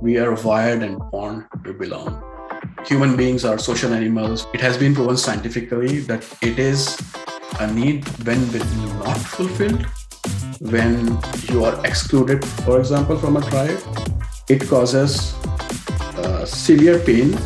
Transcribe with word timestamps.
we 0.00 0.18
are 0.18 0.34
wired 0.42 0.82
and 0.82 0.98
born 1.10 1.46
to 1.64 1.72
belong. 1.72 2.22
Human 2.86 3.16
beings 3.16 3.44
are 3.44 3.58
social 3.58 3.92
animals. 3.92 4.46
It 4.54 4.60
has 4.60 4.76
been 4.78 4.94
proven 4.94 5.16
scientifically 5.16 6.00
that 6.00 6.24
it 6.40 6.58
is 6.58 7.00
a 7.60 7.72
need 7.72 8.06
when 8.24 8.40
not 9.00 9.18
fulfilled, 9.18 9.84
when 10.60 11.18
you 11.50 11.64
are 11.64 11.84
excluded, 11.84 12.44
for 12.44 12.78
example, 12.78 13.18
from 13.18 13.36
a 13.36 13.42
tribe, 13.42 13.78
it 14.48 14.68
causes 14.68 15.34
uh, 16.18 16.44
severe 16.44 16.98
pain 17.00 17.36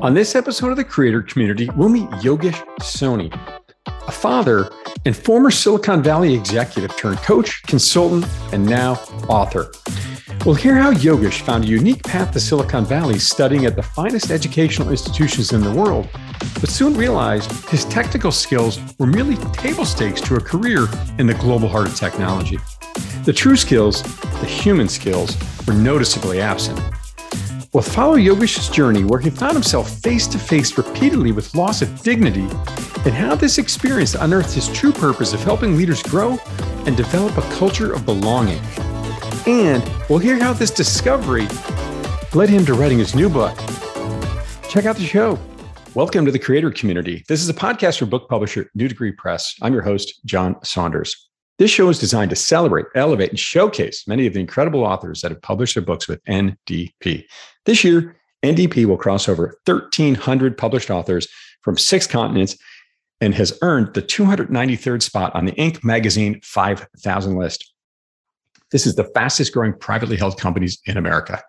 On 0.00 0.14
this 0.14 0.36
episode 0.36 0.70
of 0.70 0.76
the 0.76 0.84
Creator 0.84 1.22
Community, 1.22 1.68
we'll 1.74 1.88
meet 1.88 2.08
Yogesh 2.22 2.64
Soni, 2.78 3.34
a 4.06 4.12
father 4.12 4.70
and 5.04 5.16
former 5.16 5.50
Silicon 5.50 6.04
Valley 6.04 6.34
executive 6.34 6.96
turned 6.96 7.18
coach, 7.18 7.64
consultant, 7.64 8.24
and 8.52 8.64
now 8.64 8.92
author. 9.28 9.72
We'll 10.46 10.54
hear 10.54 10.76
how 10.76 10.92
Yogesh 10.92 11.40
found 11.40 11.64
a 11.64 11.66
unique 11.66 12.04
path 12.04 12.32
to 12.34 12.38
Silicon 12.38 12.84
Valley 12.84 13.18
studying 13.18 13.66
at 13.66 13.74
the 13.74 13.82
finest 13.82 14.30
educational 14.30 14.90
institutions 14.90 15.52
in 15.52 15.62
the 15.62 15.72
world, 15.72 16.08
but 16.60 16.70
soon 16.70 16.94
realized 16.94 17.50
his 17.68 17.84
technical 17.86 18.30
skills 18.30 18.78
were 19.00 19.06
merely 19.06 19.34
table 19.52 19.84
stakes 19.84 20.20
to 20.20 20.36
a 20.36 20.40
career 20.40 20.86
in 21.18 21.26
the 21.26 21.34
global 21.34 21.66
heart 21.66 21.88
of 21.88 21.96
technology. 21.96 22.58
The 23.24 23.32
true 23.32 23.56
skills, 23.56 24.02
the 24.02 24.46
human 24.46 24.88
skills, 24.88 25.36
were 25.66 25.74
noticeably 25.74 26.40
absent. 26.40 26.78
We'll 27.74 27.82
follow 27.82 28.16
Yogesh's 28.16 28.70
journey 28.70 29.04
where 29.04 29.20
he 29.20 29.28
found 29.28 29.52
himself 29.52 29.90
face 30.00 30.26
to 30.28 30.38
face 30.38 30.78
repeatedly 30.78 31.32
with 31.32 31.54
loss 31.54 31.82
of 31.82 32.00
dignity 32.00 32.48
and 33.04 33.12
how 33.12 33.34
this 33.34 33.58
experience 33.58 34.14
unearthed 34.14 34.54
his 34.54 34.68
true 34.68 34.90
purpose 34.90 35.34
of 35.34 35.42
helping 35.42 35.76
leaders 35.76 36.02
grow 36.02 36.38
and 36.86 36.96
develop 36.96 37.36
a 37.36 37.42
culture 37.56 37.92
of 37.92 38.06
belonging. 38.06 38.58
And 39.46 39.84
we'll 40.08 40.18
hear 40.18 40.38
how 40.38 40.54
this 40.54 40.70
discovery 40.70 41.46
led 42.32 42.48
him 42.48 42.64
to 42.64 42.72
writing 42.72 42.98
his 42.98 43.14
new 43.14 43.28
book. 43.28 43.54
Check 44.70 44.86
out 44.86 44.96
the 44.96 45.04
show. 45.06 45.38
Welcome 45.94 46.24
to 46.24 46.32
the 46.32 46.38
creator 46.38 46.70
community. 46.70 47.22
This 47.28 47.42
is 47.42 47.50
a 47.50 47.54
podcast 47.54 47.98
for 47.98 48.06
book 48.06 48.30
publisher 48.30 48.70
New 48.74 48.88
Degree 48.88 49.12
Press. 49.12 49.54
I'm 49.60 49.74
your 49.74 49.82
host, 49.82 50.20
John 50.24 50.56
Saunders. 50.64 51.27
This 51.58 51.70
show 51.72 51.88
is 51.88 51.98
designed 51.98 52.30
to 52.30 52.36
celebrate, 52.36 52.86
elevate, 52.94 53.30
and 53.30 53.38
showcase 53.38 54.06
many 54.06 54.26
of 54.26 54.34
the 54.34 54.40
incredible 54.40 54.84
authors 54.84 55.22
that 55.22 55.32
have 55.32 55.42
published 55.42 55.74
their 55.74 55.82
books 55.82 56.06
with 56.06 56.22
NDP. 56.24 57.24
This 57.66 57.82
year, 57.82 58.16
NDP 58.44 58.86
will 58.86 58.96
cross 58.96 59.28
over 59.28 59.58
1,300 59.64 60.56
published 60.56 60.90
authors 60.90 61.26
from 61.62 61.76
six 61.76 62.06
continents 62.06 62.56
and 63.20 63.34
has 63.34 63.58
earned 63.62 63.94
the 63.94 64.02
293rd 64.02 65.02
spot 65.02 65.34
on 65.34 65.46
the 65.46 65.52
Inc. 65.52 65.82
magazine 65.82 66.40
5000 66.44 67.36
list. 67.36 67.72
This 68.70 68.86
is 68.86 68.94
the 68.94 69.04
fastest 69.04 69.52
growing 69.52 69.72
privately 69.72 70.16
held 70.16 70.38
companies 70.38 70.78
in 70.84 70.96
America. 70.96 71.42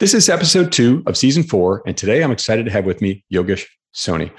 This 0.00 0.14
is 0.14 0.28
episode 0.28 0.72
two 0.72 1.04
of 1.06 1.16
season 1.16 1.44
four, 1.44 1.82
and 1.86 1.96
today 1.96 2.24
I'm 2.24 2.32
excited 2.32 2.64
to 2.64 2.72
have 2.72 2.86
with 2.86 3.00
me 3.00 3.24
Yogesh 3.32 3.66
Soni. 3.94 4.32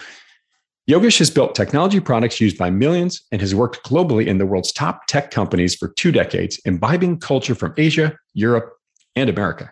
Yogesh 0.90 1.20
has 1.20 1.32
built 1.32 1.56
technology 1.56 2.02
products 2.02 2.42
used 2.42 2.58
by 2.58 2.70
millions 2.70 3.24
and 3.32 3.40
has 3.40 3.56
worked 3.56 3.86
globally 3.86 4.28
in 4.28 4.38
the 4.38 4.46
world's 4.46 4.74
top 4.74 5.08
tech 5.08 5.32
companies 5.32 5.76
for 5.76 5.88
two 5.88 6.12
decades, 6.12 6.60
imbibing 6.66 7.18
culture 7.18 7.56
from 7.56 7.74
Asia, 7.78 8.18
Europe, 8.34 8.74
and 9.16 9.30
America. 9.30 9.72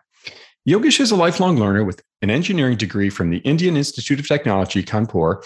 Yogesh 0.65 1.01
is 1.01 1.11
a 1.11 1.15
lifelong 1.17 1.57
learner 1.57 1.83
with 1.83 2.01
an 2.21 2.29
engineering 2.29 2.77
degree 2.77 3.09
from 3.09 3.29
the 3.29 3.39
Indian 3.39 3.75
Institute 3.75 4.21
of 4.21 4.27
Technology, 4.27 4.83
Kanpur, 4.83 5.43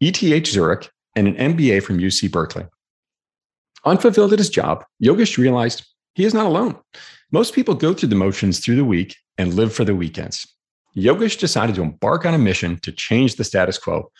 ETH 0.00 0.46
Zurich, 0.46 0.90
and 1.14 1.28
an 1.28 1.54
MBA 1.54 1.84
from 1.84 1.98
UC 1.98 2.32
Berkeley. 2.32 2.66
Unfulfilled 3.84 4.32
at 4.32 4.40
his 4.40 4.50
job, 4.50 4.84
Yogesh 5.00 5.38
realized 5.38 5.86
he 6.16 6.24
is 6.24 6.34
not 6.34 6.46
alone. 6.46 6.76
Most 7.30 7.54
people 7.54 7.76
go 7.76 7.94
through 7.94 8.08
the 8.08 8.16
motions 8.16 8.58
through 8.58 8.76
the 8.76 8.84
week 8.84 9.14
and 9.38 9.54
live 9.54 9.72
for 9.72 9.84
the 9.84 9.94
weekends. 9.94 10.52
Yogesh 10.96 11.38
decided 11.38 11.76
to 11.76 11.82
embark 11.82 12.26
on 12.26 12.34
a 12.34 12.38
mission 12.38 12.80
to 12.80 12.90
change 12.90 13.36
the 13.36 13.44
status 13.44 13.78
quo 13.78 14.10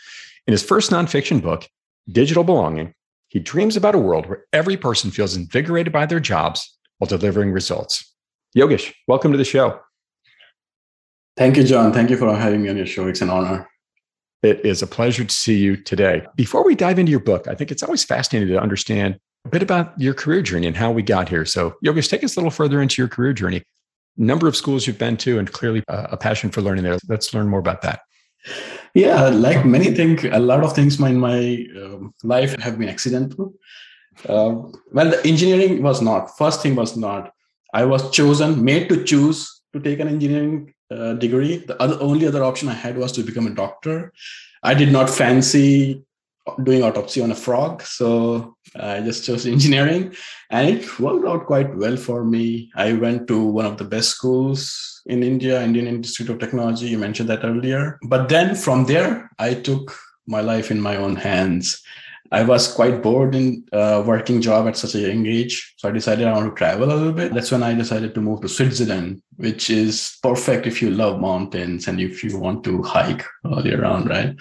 in 0.47 0.53
his 0.53 0.63
first 0.63 0.91
nonfiction 0.91 1.43
book, 1.43 1.69
Digital 2.11 2.45
Belonging, 2.45 2.95
he 3.29 3.41
dreams 3.41 3.77
about 3.77 3.95
a 3.95 3.99
world 3.99 4.27
where 4.27 4.45
every 4.53 4.77
person 4.77 5.11
feels 5.11 5.37
invigorated 5.37 5.93
by 5.93 6.07
their 6.07 6.21
jobs 6.21 6.79
while 6.99 7.09
delivering 7.09 7.53
results. 7.53 8.15
Yogesh, 8.57 8.95
welcome 9.09 9.33
to 9.33 9.39
the 9.39 9.45
show. 9.45 9.81
Thank 11.37 11.57
you, 11.57 11.65
John. 11.65 11.93
Thank 11.93 12.11
you 12.11 12.17
for 12.17 12.35
having 12.35 12.63
me 12.63 12.69
on 12.69 12.77
your 12.77 12.87
show. 12.87 13.09
It's 13.09 13.21
an 13.21 13.29
honor. 13.29 13.69
It 14.43 14.65
is 14.65 14.81
a 14.81 14.87
pleasure 14.87 15.25
to 15.25 15.35
see 15.35 15.59
you 15.59 15.77
today. 15.77 16.25
Before 16.37 16.65
we 16.65 16.75
dive 16.75 16.99
into 16.99 17.11
your 17.11 17.21
book, 17.21 17.49
I 17.49 17.55
think 17.55 17.73
it's 17.73 17.83
always 17.83 18.05
fascinating 18.05 18.49
to 18.49 18.61
understand 18.61 19.19
a 19.45 19.49
bit 19.49 19.63
about 19.63 20.01
your 20.01 20.15
career 20.15 20.41
journey 20.43 20.67
and 20.67 20.77
how 20.77 20.93
we 20.93 21.03
got 21.03 21.29
here. 21.29 21.45
So, 21.45 21.75
Yogesh, 21.85 22.09
take 22.09 22.23
us 22.23 22.37
a 22.37 22.41
little 22.41 22.51
further 22.51 22.81
into 22.81 23.03
your 23.03 23.09
career 23.09 23.33
journey. 23.33 23.63
Number 24.17 24.47
of 24.47 24.57
schools 24.57 24.87
you've 24.87 24.99
been 24.99 25.17
to, 25.19 25.39
and 25.39 25.53
clearly 25.53 25.83
uh, 25.89 26.07
a 26.13 26.17
passion 26.17 26.51
for 26.51 26.63
learning 26.63 26.85
there. 26.85 26.97
Let's 27.09 27.35
learn 27.35 27.49
more 27.49 27.61
about 27.61 27.83
that. 27.83 28.01
Yeah, 28.95 29.29
like 29.29 29.65
many 29.67 29.93
things, 29.93 30.25
a 30.25 30.39
lot 30.39 30.65
of 30.65 30.75
things 30.75 30.99
in 31.01 31.19
my 31.19 31.67
uh, 31.79 31.99
life 32.23 32.59
have 32.61 32.79
been 32.79 32.89
accidental. 32.89 33.53
Uh, 34.27 34.63
well, 34.93 35.11
the 35.11 35.21
engineering 35.27 35.83
was 35.83 36.01
not. 36.01 36.37
First 36.39 36.63
thing 36.63 36.75
was 36.75 36.97
not. 36.97 37.33
I 37.75 37.85
was 37.85 38.11
chosen, 38.11 38.65
made 38.65 38.89
to 38.89 39.05
choose 39.05 39.61
to 39.75 39.81
take 39.81 40.01
an 40.01 40.09
engineering 40.09 40.73
uh, 40.91 41.15
degree. 41.15 41.59
The 41.59 41.81
other, 41.83 42.01
only 42.01 42.27
other 42.27 42.43
option 42.43 42.69
I 42.69 42.75
had 42.75 42.97
was 42.97 43.13
to 43.13 43.23
become 43.23 43.47
a 43.47 43.51
doctor. 43.51 44.13
I 44.63 44.73
did 44.73 44.91
not 44.91 45.11
fancy 45.11 46.06
doing 46.63 46.83
autopsy 46.83 47.21
on 47.21 47.33
a 47.33 47.35
frog. 47.35 47.83
So 47.83 48.57
I 48.75 49.01
just 49.01 49.25
chose 49.25 49.47
engineering 49.47 50.15
and 50.51 50.69
it 50.69 51.01
worked 51.01 51.27
out 51.27 51.47
quite 51.47 51.77
well 51.77 51.97
for 51.97 52.25
me. 52.25 52.71
I 52.77 52.93
went 52.93 53.27
to 53.29 53.43
one 53.43 53.67
of 53.67 53.79
the 53.79 53.85
best 53.85 54.11
schools 54.11 55.03
in 55.07 55.23
India, 55.23 55.63
Indian 55.63 55.87
Institute 55.87 56.31
of 56.31 56.39
Technology. 56.39 56.87
You 56.87 56.99
mentioned 56.99 57.29
that 57.29 57.45
earlier. 57.45 57.99
But 58.09 58.29
then 58.29 58.55
from 58.55 58.87
there, 58.87 59.31
I 59.39 59.55
took 59.55 59.97
my 60.27 60.41
life 60.41 60.71
in 60.71 60.81
my 60.81 60.97
own 60.97 61.17
hands. 61.17 61.83
I 62.33 62.43
was 62.43 62.73
quite 62.73 63.03
bored 63.03 63.37
in 63.37 63.65
uh, 63.73 64.03
working 64.05 64.41
job 64.41 64.67
at 64.67 64.77
such 64.77 64.97
a 64.97 64.99
young 64.99 65.27
age. 65.27 65.75
So 65.77 65.89
I 65.89 65.93
decided 65.93 66.27
I 66.27 66.33
want 66.33 66.49
to 66.49 66.59
travel 66.59 66.93
a 66.93 66.95
little 66.95 67.13
bit. 67.13 67.33
That's 67.33 67.53
when 67.53 67.63
I 67.63 67.73
decided 67.73 68.15
to 68.15 68.21
move 68.21 68.41
to 68.41 68.49
Switzerland, 68.49 69.23
which 69.37 69.71
is 69.71 70.19
perfect 70.23 70.67
if 70.67 70.83
you 70.83 70.91
love 70.91 71.21
mountains 71.21 71.87
and 71.87 72.01
if 72.01 72.25
you 72.25 72.37
want 72.37 72.65
to 72.65 72.83
hike 72.83 73.25
all 73.45 73.65
year 73.65 73.81
round, 73.81 74.09
right? 74.09 74.35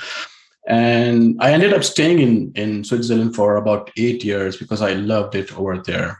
And 0.67 1.37
I 1.39 1.53
ended 1.53 1.73
up 1.73 1.83
staying 1.83 2.19
in, 2.19 2.51
in 2.55 2.83
Switzerland 2.83 3.35
for 3.35 3.57
about 3.57 3.91
eight 3.97 4.23
years 4.23 4.57
because 4.57 4.81
I 4.81 4.93
loved 4.93 5.35
it 5.35 5.55
over 5.57 5.77
there. 5.77 6.19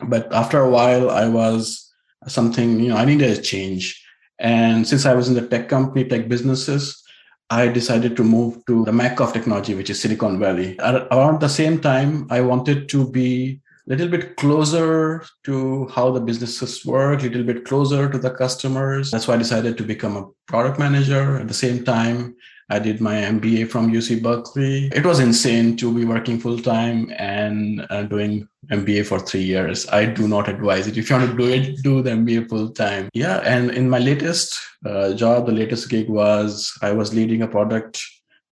But 0.00 0.32
after 0.32 0.60
a 0.60 0.70
while, 0.70 1.10
I 1.10 1.28
was 1.28 1.92
something, 2.26 2.80
you 2.80 2.90
know, 2.90 2.96
I 2.96 3.04
needed 3.04 3.36
a 3.36 3.42
change. 3.42 4.04
And 4.38 4.86
since 4.86 5.06
I 5.06 5.14
was 5.14 5.28
in 5.28 5.34
the 5.34 5.46
tech 5.46 5.68
company, 5.68 6.04
tech 6.04 6.28
businesses, 6.28 7.02
I 7.50 7.66
decided 7.66 8.16
to 8.16 8.24
move 8.24 8.64
to 8.66 8.84
the 8.84 8.92
Mecca 8.92 9.24
of 9.24 9.32
technology, 9.32 9.74
which 9.74 9.90
is 9.90 10.00
Silicon 10.00 10.38
Valley. 10.38 10.78
At 10.78 11.08
around 11.10 11.40
the 11.40 11.48
same 11.48 11.80
time, 11.80 12.26
I 12.30 12.42
wanted 12.42 12.88
to 12.90 13.10
be 13.10 13.60
a 13.86 13.90
little 13.90 14.08
bit 14.08 14.36
closer 14.36 15.24
to 15.44 15.88
how 15.88 16.10
the 16.10 16.20
businesses 16.20 16.84
work, 16.84 17.22
a 17.22 17.24
little 17.24 17.42
bit 17.42 17.64
closer 17.64 18.08
to 18.08 18.18
the 18.18 18.30
customers. 18.30 19.10
That's 19.10 19.26
why 19.26 19.34
I 19.34 19.38
decided 19.38 19.78
to 19.78 19.82
become 19.82 20.16
a 20.16 20.28
product 20.46 20.78
manager. 20.78 21.38
At 21.38 21.48
the 21.48 21.54
same 21.54 21.84
time, 21.84 22.36
I 22.70 22.78
did 22.78 23.00
my 23.00 23.14
MBA 23.14 23.70
from 23.70 23.90
UC 23.90 24.22
Berkeley. 24.22 24.90
It 24.94 25.06
was 25.06 25.20
insane 25.20 25.76
to 25.78 25.92
be 25.92 26.04
working 26.04 26.38
full 26.38 26.58
time 26.58 27.10
and 27.16 27.86
uh, 27.88 28.02
doing 28.02 28.46
MBA 28.70 29.06
for 29.06 29.18
three 29.18 29.42
years. 29.42 29.88
I 29.88 30.04
do 30.04 30.28
not 30.28 30.48
advise 30.48 30.86
it. 30.86 30.98
If 30.98 31.08
you 31.08 31.16
want 31.16 31.30
to 31.30 31.36
do 31.36 31.48
it, 31.48 31.82
do 31.82 32.02
the 32.02 32.10
MBA 32.10 32.50
full 32.50 32.68
time. 32.68 33.08
Yeah. 33.14 33.38
And 33.38 33.70
in 33.70 33.88
my 33.88 33.98
latest 33.98 34.58
uh, 34.84 35.14
job, 35.14 35.46
the 35.46 35.52
latest 35.52 35.88
gig 35.88 36.10
was 36.10 36.76
I 36.82 36.92
was 36.92 37.14
leading 37.14 37.40
a 37.40 37.48
product 37.48 38.02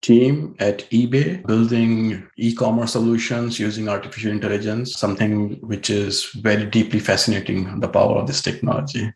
team 0.03 0.55
at 0.59 0.87
eBay 0.91 1.43
building 1.47 2.27
e-commerce 2.37 2.91
solutions 2.91 3.59
using 3.59 3.89
artificial 3.89 4.31
intelligence, 4.31 4.93
something 4.93 5.57
which 5.61 5.89
is 5.89 6.25
very 6.35 6.65
deeply 6.65 6.99
fascinating, 6.99 7.79
the 7.79 7.87
power 7.87 8.17
of 8.17 8.27
this 8.27 8.41
technology. 8.41 9.11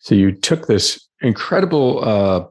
So 0.00 0.14
you 0.14 0.32
took 0.32 0.66
this 0.66 1.08
incredible 1.22 2.04
uh, 2.06 2.46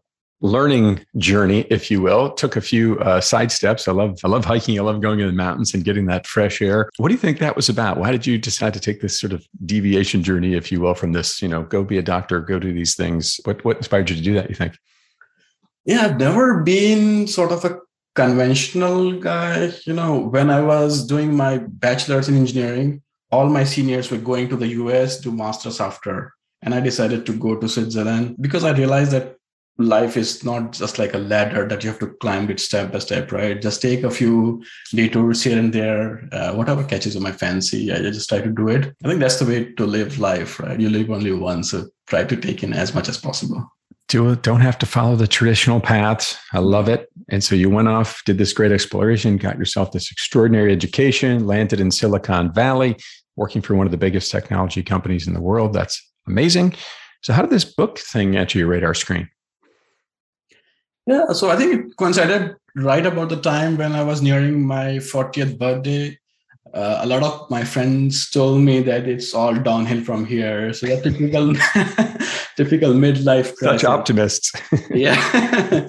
learning 0.46 1.04
journey, 1.18 1.62
if 1.70 1.90
you 1.90 2.02
will. 2.02 2.32
took 2.32 2.56
a 2.56 2.62
few 2.62 3.00
uh, 3.00 3.20
side 3.20 3.52
steps. 3.52 3.88
I 3.88 3.92
love 3.92 4.20
I 4.24 4.28
love 4.28 4.46
hiking. 4.46 4.80
I 4.80 4.84
love 4.84 5.02
going 5.02 5.20
in 5.20 5.28
the 5.28 5.34
mountains 5.34 5.74
and 5.74 5.84
getting 5.84 6.06
that 6.06 6.28
fresh 6.28 6.62
air. 6.62 6.90
What 6.98 7.10
do 7.10 7.14
you 7.14 7.20
think 7.20 7.40
that 7.40 7.56
was 7.56 7.68
about? 7.68 7.98
Why 7.98 8.12
did 8.12 8.26
you 8.26 8.38
decide 8.38 8.74
to 8.76 8.80
take 8.80 9.02
this 9.02 9.20
sort 9.20 9.34
of 9.34 9.46
deviation 9.66 10.24
journey, 10.24 10.54
if 10.54 10.72
you 10.72 10.80
will, 10.82 10.94
from 10.94 11.12
this? 11.14 11.42
You 11.42 11.48
know, 11.48 11.64
go 11.64 11.84
be 11.84 11.98
a 11.98 12.04
doctor, 12.04 12.40
go 12.40 12.60
do 12.60 12.72
these 12.72 12.96
things. 12.96 13.40
What 13.46 13.66
what 13.66 13.78
inspired 13.78 14.10
you 14.10 14.16
to 14.16 14.22
do 14.22 14.34
that? 14.36 14.50
You 14.50 14.56
think? 14.56 14.78
Yeah, 15.86 16.06
I've 16.06 16.20
never 16.20 16.64
been 16.64 17.28
sort 17.28 17.52
of 17.52 17.66
a 17.66 17.80
conventional 18.16 19.20
guy. 19.20 19.72
You 19.86 19.94
know, 19.94 20.20
when 20.20 20.50
I 20.50 20.62
was 20.62 21.06
doing 21.06 21.36
my 21.36 21.58
bachelor's 21.58 22.30
in 22.30 22.38
engineering, 22.38 23.02
all 23.32 23.50
my 23.50 23.64
seniors 23.64 24.10
were 24.12 24.18
going 24.18 24.50
to 24.50 24.56
the 24.56 24.68
US 24.82 25.20
to 25.22 25.32
masters 25.32 25.80
after. 25.80 26.34
And 26.62 26.74
I 26.74 26.80
decided 26.80 27.26
to 27.26 27.34
go 27.38 27.56
to 27.56 27.70
Switzerland 27.70 28.38
because 28.40 28.64
I 28.64 28.72
realized 28.72 29.12
that 29.12 29.36
life 29.78 30.16
is 30.16 30.44
not 30.44 30.72
just 30.72 30.98
like 30.98 31.14
a 31.14 31.18
ladder 31.18 31.68
that 31.68 31.84
you 31.84 31.90
have 31.90 32.00
to 32.00 32.08
climb 32.22 32.50
it 32.50 32.60
step 32.60 32.92
by 32.92 33.00
step, 33.00 33.32
right? 33.32 33.62
Just 33.62 33.82
take 33.82 34.04
a 34.04 34.12
few 34.12 34.64
detours 34.92 35.44
here 35.44 35.60
and 35.60 35.74
there, 35.74 36.28
uh, 36.32 36.54
whatever 36.54 36.84
catches 36.84 37.20
my 37.20 37.32
fancy. 37.32 37.92
I 37.92 37.98
just 37.98 38.30
try 38.30 38.42
to 38.42 38.50
do 38.50 38.70
it. 38.70 38.96
I 39.04 39.08
think 39.08 39.20
that's 39.20 39.40
the 39.40 39.46
way 39.46 39.74
to 39.74 39.86
live 39.86 40.20
life, 40.20 40.60
right? 40.60 40.80
You 40.80 40.90
live 40.90 41.12
only 41.12 41.34
once, 41.34 41.72
so 41.72 41.88
try 42.08 42.24
to 42.24 42.38
take 42.38 42.64
in 42.64 42.74
as 42.74 42.96
much 42.96 43.10
as 43.10 43.18
possible. 43.18 43.70
Do. 44.08 44.36
Don't 44.36 44.62
have 44.62 44.78
to 44.80 44.86
follow 44.86 45.16
the 45.16 45.28
traditional 45.28 45.80
paths. 45.80 46.38
I 46.54 46.60
love 46.60 46.88
it. 46.88 47.10
And 47.30 47.44
so 47.44 47.56
you 47.56 47.72
went 47.72 47.88
off, 47.88 48.24
did 48.26 48.38
this 48.38 48.54
great 48.54 48.72
exploration, 48.72 49.38
got 49.38 49.58
yourself 49.58 49.92
this 49.92 50.12
extraordinary 50.12 50.72
education, 50.72 51.48
landed 51.48 51.80
in 51.80 51.90
Silicon 51.90 52.54
Valley, 52.54 52.98
working 53.36 53.64
for 53.64 53.76
one 53.76 53.88
of 53.88 53.92
the 53.92 53.98
biggest 53.98 54.30
technology 54.32 54.84
companies 54.84 55.28
in 55.28 55.34
the 55.34 55.42
world. 55.42 55.74
That's 55.74 56.00
amazing. 56.28 56.76
So, 57.24 57.34
how 57.34 57.42
did 57.42 57.50
this 57.50 57.66
book 57.66 57.98
thing 57.98 58.38
enter 58.38 58.60
your 58.60 58.68
radar 58.68 58.94
screen? 58.94 59.28
Yeah, 61.08 61.34
so 61.34 61.50
I 61.50 61.56
think 61.56 61.74
it 61.74 61.98
coincided 61.98 62.56
right 62.76 63.06
about 63.06 63.30
the 63.30 63.40
time 63.40 63.78
when 63.78 63.94
I 63.94 64.04
was 64.04 64.22
nearing 64.22 64.66
my 64.66 64.98
40th 64.98 65.58
birthday. 65.58 66.18
Uh, 66.74 67.00
a 67.02 67.06
lot 67.06 67.24
of 67.24 67.50
my 67.50 67.64
friends 67.64 68.30
told 68.30 68.60
me 68.62 68.82
that 68.82 69.08
it's 69.08 69.34
all 69.34 69.54
downhill 69.54 70.04
from 70.04 70.26
here. 70.26 70.74
So 70.74 70.88
that 70.88 71.04
typical, 71.04 71.54
typical 72.58 72.94
midlife 72.94 73.56
crisis. 73.56 73.82
Such 73.82 73.86
optimists. 73.86 74.52
yeah. 74.90 75.88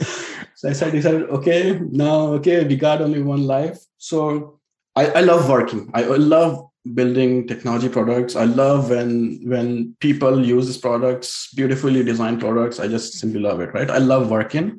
so 0.55 0.69
I 0.69 0.73
said, 0.73 0.93
decided, 0.93 1.23
okay, 1.31 1.81
now, 1.91 2.35
okay, 2.35 2.65
we 2.65 2.77
got 2.77 3.01
only 3.01 3.23
one 3.23 3.47
life. 3.47 3.79
So 3.99 4.61
I, 4.95 5.07
I 5.07 5.21
love 5.23 5.49
working. 5.49 5.91
I 5.95 6.03
love 6.03 6.69
building 6.95 7.47
technology 7.49 7.89
products. 7.89 8.37
I 8.37 8.45
love 8.45 8.91
when 8.91 9.41
when 9.45 9.97
people 10.01 10.45
use 10.45 10.67
these 10.67 10.79
products, 10.79 11.53
beautifully 11.55 12.05
designed 12.05 12.41
products. 12.41 12.79
I 12.79 12.87
just 12.87 13.15
simply 13.15 13.41
love 13.41 13.61
it, 13.61 13.75
right? 13.75 13.91
I 13.91 13.99
love 13.99 14.31
working. 14.31 14.79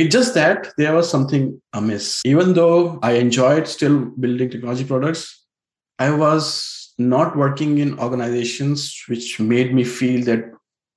It's 0.00 0.14
just 0.14 0.32
that 0.32 0.72
there 0.78 0.94
was 0.94 1.10
something 1.10 1.60
amiss. 1.74 2.22
Even 2.24 2.54
though 2.54 2.98
I 3.02 3.12
enjoyed 3.24 3.68
still 3.68 4.06
building 4.06 4.48
technology 4.48 4.84
products, 4.84 5.44
I 5.98 6.10
was 6.10 6.94
not 6.96 7.36
working 7.36 7.76
in 7.78 7.98
organizations 7.98 9.04
which 9.08 9.38
made 9.38 9.74
me 9.74 9.84
feel 9.84 10.24
that 10.24 10.44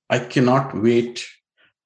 I 0.08 0.20
cannot 0.20 0.74
wait 0.80 1.22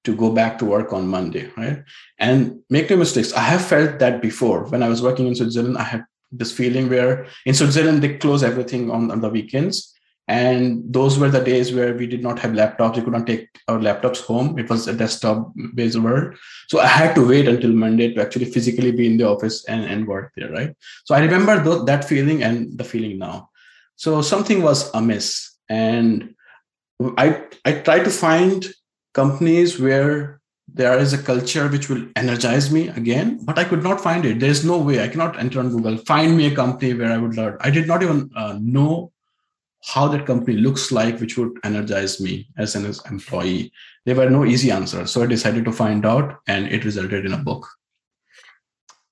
to 0.04 0.14
go 0.14 0.30
back 0.30 0.58
to 0.58 0.64
work 0.64 0.92
on 0.92 1.08
Monday, 1.08 1.50
right? 1.56 1.82
And 2.20 2.60
make 2.70 2.88
no 2.88 2.96
mistakes, 2.96 3.32
I 3.32 3.40
have 3.40 3.64
felt 3.64 3.98
that 3.98 4.22
before. 4.22 4.68
When 4.68 4.84
I 4.84 4.88
was 4.88 5.02
working 5.02 5.26
in 5.26 5.34
Switzerland, 5.34 5.76
I 5.76 5.82
had 5.82 6.04
this 6.30 6.52
feeling 6.52 6.88
where 6.88 7.26
in 7.46 7.54
Switzerland 7.54 8.00
they 8.00 8.16
close 8.18 8.44
everything 8.44 8.92
on, 8.92 9.10
on 9.10 9.20
the 9.20 9.28
weekends 9.28 9.92
and 10.28 10.82
those 10.92 11.18
were 11.18 11.30
the 11.30 11.42
days 11.42 11.72
where 11.72 11.94
we 11.94 12.06
did 12.06 12.22
not 12.22 12.38
have 12.38 12.50
laptops. 12.52 12.96
We 12.96 13.02
could 13.02 13.14
not 13.14 13.26
take 13.26 13.48
our 13.66 13.78
laptops 13.78 14.20
home. 14.20 14.58
It 14.58 14.68
was 14.68 14.86
a 14.86 14.92
desktop 14.92 15.50
based 15.74 15.98
world. 15.98 16.34
So 16.68 16.80
i 16.80 16.86
had 16.86 17.14
to 17.14 17.26
wait 17.26 17.48
until 17.48 17.72
monday 17.72 18.12
to 18.12 18.20
actually 18.20 18.44
physically 18.44 18.92
be 18.92 19.06
in 19.06 19.16
the 19.16 19.26
office 19.26 19.64
and, 19.64 19.84
and 19.84 20.06
work 20.06 20.32
there 20.36 20.50
right? 20.50 20.76
So 21.04 21.14
i 21.14 21.20
remember 21.20 21.62
th- 21.64 21.86
that 21.86 22.04
feeling 22.04 22.42
and 22.42 22.76
the 22.78 22.84
feeling 22.84 23.18
now. 23.18 23.48
So 23.96 24.22
something 24.22 24.62
was 24.62 24.90
amiss. 24.94 25.56
And 25.70 26.34
i 27.16 27.42
i 27.64 27.72
try 27.72 27.98
to 28.00 28.10
find 28.10 28.66
companies 29.14 29.80
where 29.80 30.40
there 30.80 30.98
is 30.98 31.12
a 31.14 31.22
culture 31.22 31.68
which 31.68 31.88
will 31.88 32.06
energize 32.16 32.70
me 32.70 32.88
again 32.88 33.38
but 33.44 33.58
i 33.58 33.64
could 33.64 33.82
not 33.82 34.00
find 34.00 34.26
it. 34.26 34.40
There's 34.40 34.64
no 34.64 34.76
way. 34.76 35.02
I 35.02 35.08
cannot 35.08 35.38
enter 35.38 35.60
on 35.60 35.70
google. 35.70 35.96
Find 35.96 36.36
me 36.36 36.48
a 36.48 36.54
company 36.54 36.92
where 36.92 37.12
i 37.12 37.16
would 37.16 37.36
learn. 37.36 37.56
I 37.60 37.70
did 37.70 37.86
not 37.86 38.02
even 38.02 38.28
uh, 38.36 38.58
know 38.60 39.12
how 39.84 40.08
that 40.08 40.26
company 40.26 40.56
looks 40.56 40.90
like, 40.90 41.20
which 41.20 41.36
would 41.38 41.52
energize 41.64 42.20
me 42.20 42.48
as 42.58 42.74
an 42.74 42.92
employee. 43.10 43.72
There 44.04 44.16
were 44.16 44.30
no 44.30 44.44
easy 44.44 44.70
answers. 44.70 45.10
So 45.10 45.22
I 45.22 45.26
decided 45.26 45.64
to 45.64 45.72
find 45.72 46.04
out, 46.04 46.38
and 46.46 46.66
it 46.66 46.84
resulted 46.84 47.24
in 47.24 47.32
a 47.32 47.38
book. 47.38 47.66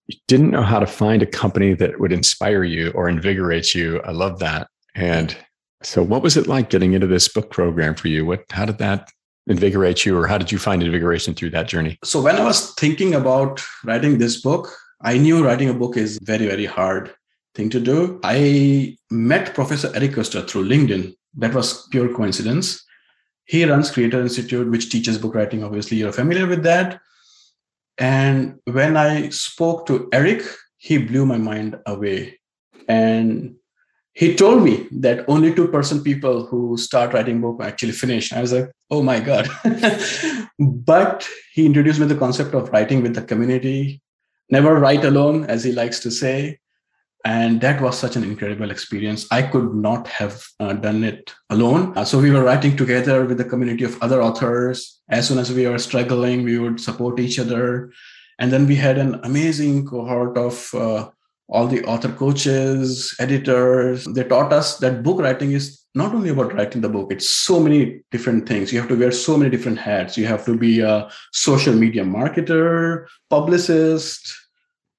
You 0.06 0.18
didn't 0.28 0.50
know 0.50 0.62
how 0.62 0.78
to 0.78 0.86
find 0.86 1.22
a 1.22 1.26
company 1.26 1.74
that 1.74 1.98
would 1.98 2.12
inspire 2.12 2.64
you 2.64 2.90
or 2.90 3.08
invigorate 3.08 3.74
you. 3.74 4.00
I 4.02 4.12
love 4.12 4.38
that. 4.38 4.68
And 4.94 5.36
so, 5.82 6.02
what 6.02 6.22
was 6.22 6.36
it 6.36 6.46
like 6.46 6.70
getting 6.70 6.92
into 6.92 7.06
this 7.06 7.28
book 7.28 7.50
program 7.50 7.94
for 7.94 8.08
you? 8.08 8.24
What, 8.24 8.44
how 8.50 8.64
did 8.64 8.78
that 8.78 9.10
invigorate 9.48 10.04
you, 10.04 10.16
or 10.16 10.26
how 10.26 10.38
did 10.38 10.50
you 10.50 10.58
find 10.58 10.82
invigoration 10.82 11.34
through 11.34 11.50
that 11.50 11.68
journey? 11.68 11.98
So, 12.04 12.22
when 12.22 12.36
I 12.36 12.44
was 12.44 12.72
thinking 12.74 13.14
about 13.14 13.62
writing 13.84 14.18
this 14.18 14.40
book, 14.40 14.72
I 15.02 15.18
knew 15.18 15.44
writing 15.44 15.68
a 15.68 15.74
book 15.74 15.96
is 15.96 16.18
very, 16.22 16.46
very 16.46 16.66
hard 16.66 17.14
thing 17.56 17.70
to 17.70 17.80
do. 17.80 18.20
I 18.22 18.96
met 19.10 19.54
Professor 19.54 19.90
Eric 19.94 20.12
Koester 20.12 20.48
through 20.48 20.68
LinkedIn. 20.68 21.14
That 21.38 21.54
was 21.54 21.88
pure 21.88 22.14
coincidence. 22.14 22.84
He 23.44 23.64
runs 23.64 23.90
Creator 23.90 24.20
Institute, 24.20 24.70
which 24.70 24.90
teaches 24.90 25.18
book 25.18 25.34
writing. 25.34 25.64
Obviously, 25.64 25.96
you're 25.96 26.12
familiar 26.12 26.46
with 26.46 26.62
that. 26.64 27.00
And 27.98 28.58
when 28.64 28.96
I 28.96 29.30
spoke 29.30 29.86
to 29.86 30.08
Eric, 30.12 30.42
he 30.76 30.98
blew 30.98 31.24
my 31.24 31.38
mind 31.38 31.78
away. 31.86 32.38
And 32.88 33.56
he 34.12 34.34
told 34.34 34.62
me 34.62 34.86
that 34.92 35.24
only 35.28 35.52
2% 35.52 36.04
people 36.04 36.46
who 36.46 36.76
start 36.76 37.12
writing 37.12 37.40
book 37.40 37.62
actually 37.62 37.92
finish. 37.92 38.32
I 38.32 38.40
was 38.40 38.52
like, 38.52 38.70
oh 38.90 39.02
my 39.02 39.20
God. 39.20 39.48
but 40.58 41.28
he 41.52 41.66
introduced 41.66 42.00
me 42.00 42.06
the 42.06 42.16
concept 42.16 42.54
of 42.54 42.70
writing 42.70 43.02
with 43.02 43.14
the 43.14 43.22
community. 43.22 44.00
Never 44.50 44.78
write 44.78 45.04
alone, 45.04 45.44
as 45.44 45.64
he 45.64 45.72
likes 45.72 46.00
to 46.00 46.10
say 46.10 46.58
and 47.26 47.60
that 47.60 47.80
was 47.80 47.98
such 47.98 48.14
an 48.14 48.22
incredible 48.22 48.70
experience. 48.70 49.26
I 49.32 49.42
could 49.42 49.74
not 49.74 50.06
have 50.06 50.44
uh, 50.60 50.74
done 50.74 51.02
it 51.02 51.34
alone. 51.50 51.92
Uh, 51.98 52.04
so 52.04 52.20
we 52.20 52.30
were 52.30 52.44
writing 52.44 52.76
together 52.76 53.24
with 53.24 53.38
the 53.38 53.44
community 53.44 53.82
of 53.82 54.00
other 54.00 54.22
authors. 54.22 55.00
As 55.08 55.26
soon 55.26 55.38
as 55.38 55.52
we 55.52 55.66
were 55.66 55.78
struggling 55.78 56.44
we 56.44 56.56
would 56.60 56.80
support 56.80 57.18
each 57.18 57.40
other. 57.40 57.92
And 58.38 58.52
then 58.52 58.68
we 58.68 58.76
had 58.76 58.96
an 58.96 59.18
amazing 59.24 59.86
cohort 59.86 60.38
of 60.38 60.72
uh, 60.72 61.08
all 61.48 61.66
the 61.66 61.84
author 61.84 62.12
coaches 62.12 63.12
editors. 63.18 64.04
They 64.04 64.22
taught 64.22 64.52
us 64.52 64.78
that 64.78 65.02
book 65.02 65.18
writing 65.20 65.50
is 65.50 65.82
not 65.96 66.14
only 66.14 66.30
about 66.30 66.54
writing 66.54 66.82
the 66.82 66.88
book 66.88 67.10
it's 67.10 67.28
so 67.28 67.58
many 67.58 68.02
different 68.12 68.46
things. 68.46 68.72
You 68.72 68.78
have 68.78 68.88
to 68.90 68.96
wear 68.96 69.10
so 69.10 69.36
many 69.36 69.50
different 69.50 69.80
hats. 69.80 70.16
You 70.16 70.26
have 70.26 70.44
to 70.44 70.56
be 70.56 70.78
a 70.78 71.10
social 71.32 71.74
media 71.74 72.04
marketer 72.04 73.06
publicist 73.30 74.45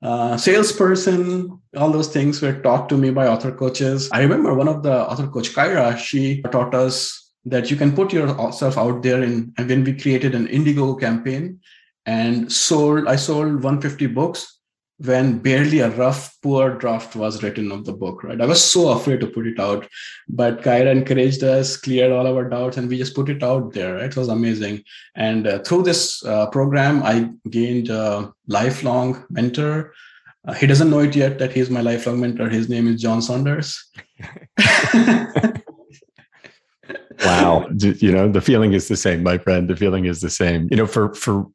uh, 0.01 0.37
salesperson, 0.37 1.59
all 1.75 1.91
those 1.91 2.09
things 2.09 2.41
were 2.41 2.61
taught 2.61 2.89
to 2.89 2.97
me 2.97 3.09
by 3.09 3.27
author 3.27 3.51
coaches. 3.51 4.09
I 4.11 4.21
remember 4.21 4.53
one 4.53 4.67
of 4.67 4.83
the 4.83 5.09
author 5.09 5.27
coach, 5.27 5.53
Kyra, 5.53 5.97
she 5.97 6.41
taught 6.43 6.73
us 6.75 7.31
that 7.45 7.71
you 7.71 7.77
can 7.77 7.95
put 7.95 8.13
yourself 8.13 8.77
out 8.77 9.01
there. 9.01 9.23
In, 9.23 9.53
and 9.57 9.69
when 9.69 9.83
we 9.83 9.93
created 9.93 10.35
an 10.35 10.47
Indiegogo 10.47 10.99
campaign 10.99 11.59
and 12.05 12.51
sold, 12.51 13.07
I 13.07 13.15
sold 13.15 13.63
150 13.63 14.07
books 14.07 14.56
when 14.99 15.37
barely 15.37 15.79
a 15.79 15.89
rough, 15.91 16.35
poor 16.41 16.71
draft 16.75 17.15
was 17.15 17.43
written 17.43 17.71
of 17.71 17.85
the 17.85 17.93
book, 17.93 18.23
right? 18.23 18.41
I 18.41 18.45
was 18.45 18.63
so 18.63 18.89
afraid 18.89 19.19
to 19.19 19.27
put 19.27 19.45
it 19.45 19.59
out, 19.59 19.87
but 20.27 20.63
Kyra 20.63 20.91
encouraged 20.91 21.43
us, 21.43 21.77
cleared 21.77 22.11
all 22.11 22.25
our 22.25 22.49
doubts, 22.49 22.77
and 22.77 22.89
we 22.89 22.97
just 22.97 23.13
put 23.13 23.29
it 23.29 23.43
out 23.43 23.73
there. 23.73 23.95
Right? 23.95 24.05
It 24.05 24.17
was 24.17 24.29
amazing. 24.29 24.83
And 25.15 25.45
uh, 25.45 25.59
through 25.59 25.83
this 25.83 26.25
uh, 26.25 26.47
program, 26.47 27.03
I 27.03 27.29
gained 27.49 27.89
a 27.89 28.33
lifelong 28.47 29.23
mentor. 29.29 29.93
Uh, 30.47 30.53
he 30.53 30.65
doesn't 30.65 30.89
know 30.89 30.99
it 30.99 31.15
yet 31.15 31.37
that 31.39 31.53
he's 31.53 31.69
my 31.69 31.81
lifelong 31.81 32.19
mentor. 32.19 32.49
His 32.49 32.67
name 32.67 32.87
is 32.87 33.01
John 33.01 33.21
Saunders. 33.21 33.77
wow 37.25 37.67
you 37.79 38.11
know 38.11 38.31
the 38.31 38.41
feeling 38.41 38.73
is 38.73 38.87
the 38.87 38.95
same 38.95 39.23
my 39.23 39.39
friend 39.39 39.67
the 39.67 39.75
feeling 39.75 40.05
is 40.05 40.21
the 40.21 40.29
same 40.29 40.67
you 40.69 40.77
know 40.77 40.85
for 40.85 41.15
for 41.15 41.47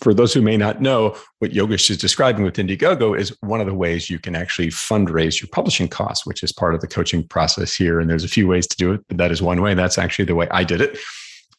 for 0.00 0.14
those 0.14 0.32
who 0.32 0.40
may 0.40 0.56
not 0.56 0.80
know, 0.80 1.16
what 1.38 1.50
Yogesh 1.50 1.90
is 1.90 1.98
describing 1.98 2.44
with 2.44 2.56
Indiegogo 2.56 3.18
is 3.18 3.36
one 3.40 3.60
of 3.60 3.66
the 3.66 3.74
ways 3.74 4.08
you 4.08 4.18
can 4.18 4.34
actually 4.34 4.68
fundraise 4.68 5.40
your 5.40 5.48
publishing 5.48 5.88
costs, 5.88 6.24
which 6.24 6.42
is 6.42 6.52
part 6.52 6.74
of 6.74 6.80
the 6.80 6.86
coaching 6.86 7.26
process 7.26 7.74
here. 7.74 8.00
And 8.00 8.08
there's 8.08 8.24
a 8.24 8.28
few 8.28 8.46
ways 8.46 8.66
to 8.68 8.76
do 8.76 8.92
it, 8.92 9.02
but 9.08 9.18
that 9.18 9.30
is 9.30 9.42
one 9.42 9.60
way. 9.60 9.74
That's 9.74 9.98
actually 9.98 10.24
the 10.24 10.34
way 10.34 10.48
I 10.50 10.64
did 10.64 10.80
it. 10.80 10.98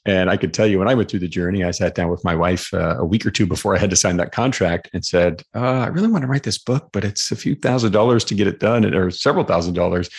And 0.05 0.29
I 0.29 0.35
could 0.35 0.53
tell 0.53 0.67
you 0.67 0.79
when 0.79 0.89
I 0.89 0.95
went 0.95 1.09
through 1.09 1.21
the 1.21 1.29
journey, 1.29 1.63
I 1.63 1.71
sat 1.71 1.95
down 1.95 2.09
with 2.09 2.23
my 2.25 2.35
wife 2.35 2.73
uh, 2.73 2.97
a 2.97 3.05
week 3.05 3.25
or 3.25 3.31
two 3.31 3.45
before 3.45 3.75
I 3.75 3.79
had 3.79 3.89
to 3.91 3.95
sign 3.95 4.17
that 4.17 4.33
contract 4.33 4.89
and 4.93 5.05
said, 5.05 5.43
uh, 5.55 5.59
I 5.59 5.87
really 5.87 6.09
want 6.09 6.23
to 6.23 6.27
write 6.27 6.43
this 6.43 6.57
book, 6.57 6.89
but 6.91 7.05
it's 7.05 7.31
a 7.31 7.37
few 7.37 7.55
thousand 7.55 7.93
dollars 7.93 8.25
to 8.25 8.35
get 8.35 8.47
it 8.47 8.59
done, 8.59 8.83
or 8.93 9.11
several 9.11 9.45
thousand 9.45 9.75
dollars. 9.75 10.09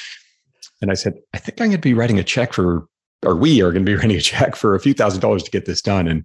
And 0.80 0.90
I 0.90 0.94
said, 0.94 1.14
I 1.35 1.38
think 1.38 1.61
I'm 1.61 1.68
going 1.68 1.73
to 1.73 1.78
be 1.78 1.92
writing 1.92 2.18
a 2.18 2.25
check 2.25 2.54
for, 2.54 2.87
or 3.25 3.37
we 3.37 3.61
are 3.61 3.73
going 3.73 3.85
to 3.85 3.90
be 3.90 3.97
writing 3.99 4.16
a 4.16 4.23
check 4.23 4.56
for 4.56 4.75
a 4.75 4.80
few 4.80 4.94
thousand 4.94 5.21
dollars 5.21 5.42
to 5.42 5.50
get 5.50 5.66
this 5.66 5.83
done. 5.83 6.09
And 6.09 6.25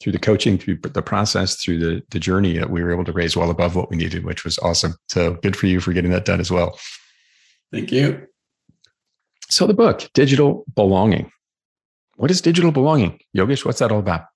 through 0.00 0.12
the 0.12 0.18
coaching, 0.18 0.58
through 0.58 0.76
the 0.76 1.02
process, 1.02 1.56
through 1.56 1.78
the, 1.78 2.02
the 2.10 2.18
journey, 2.18 2.58
uh, 2.58 2.66
we 2.66 2.82
were 2.82 2.92
able 2.92 3.04
to 3.04 3.12
raise 3.12 3.36
well 3.36 3.50
above 3.50 3.76
what 3.76 3.90
we 3.90 3.96
needed, 3.96 4.24
which 4.24 4.44
was 4.44 4.58
awesome. 4.58 4.94
So 5.08 5.34
good 5.34 5.56
for 5.56 5.66
you 5.66 5.80
for 5.80 5.92
getting 5.92 6.10
that 6.10 6.24
done 6.24 6.40
as 6.40 6.50
well. 6.50 6.78
Thank 7.72 7.92
you. 7.92 8.26
So 9.48 9.66
the 9.66 9.74
book, 9.74 10.08
Digital 10.14 10.64
Belonging. 10.74 11.30
What 12.16 12.30
is 12.30 12.40
digital 12.40 12.70
belonging? 12.70 13.18
Yogesh, 13.36 13.64
what's 13.64 13.80
that 13.80 13.90
all 13.90 13.98
about? 13.98 14.26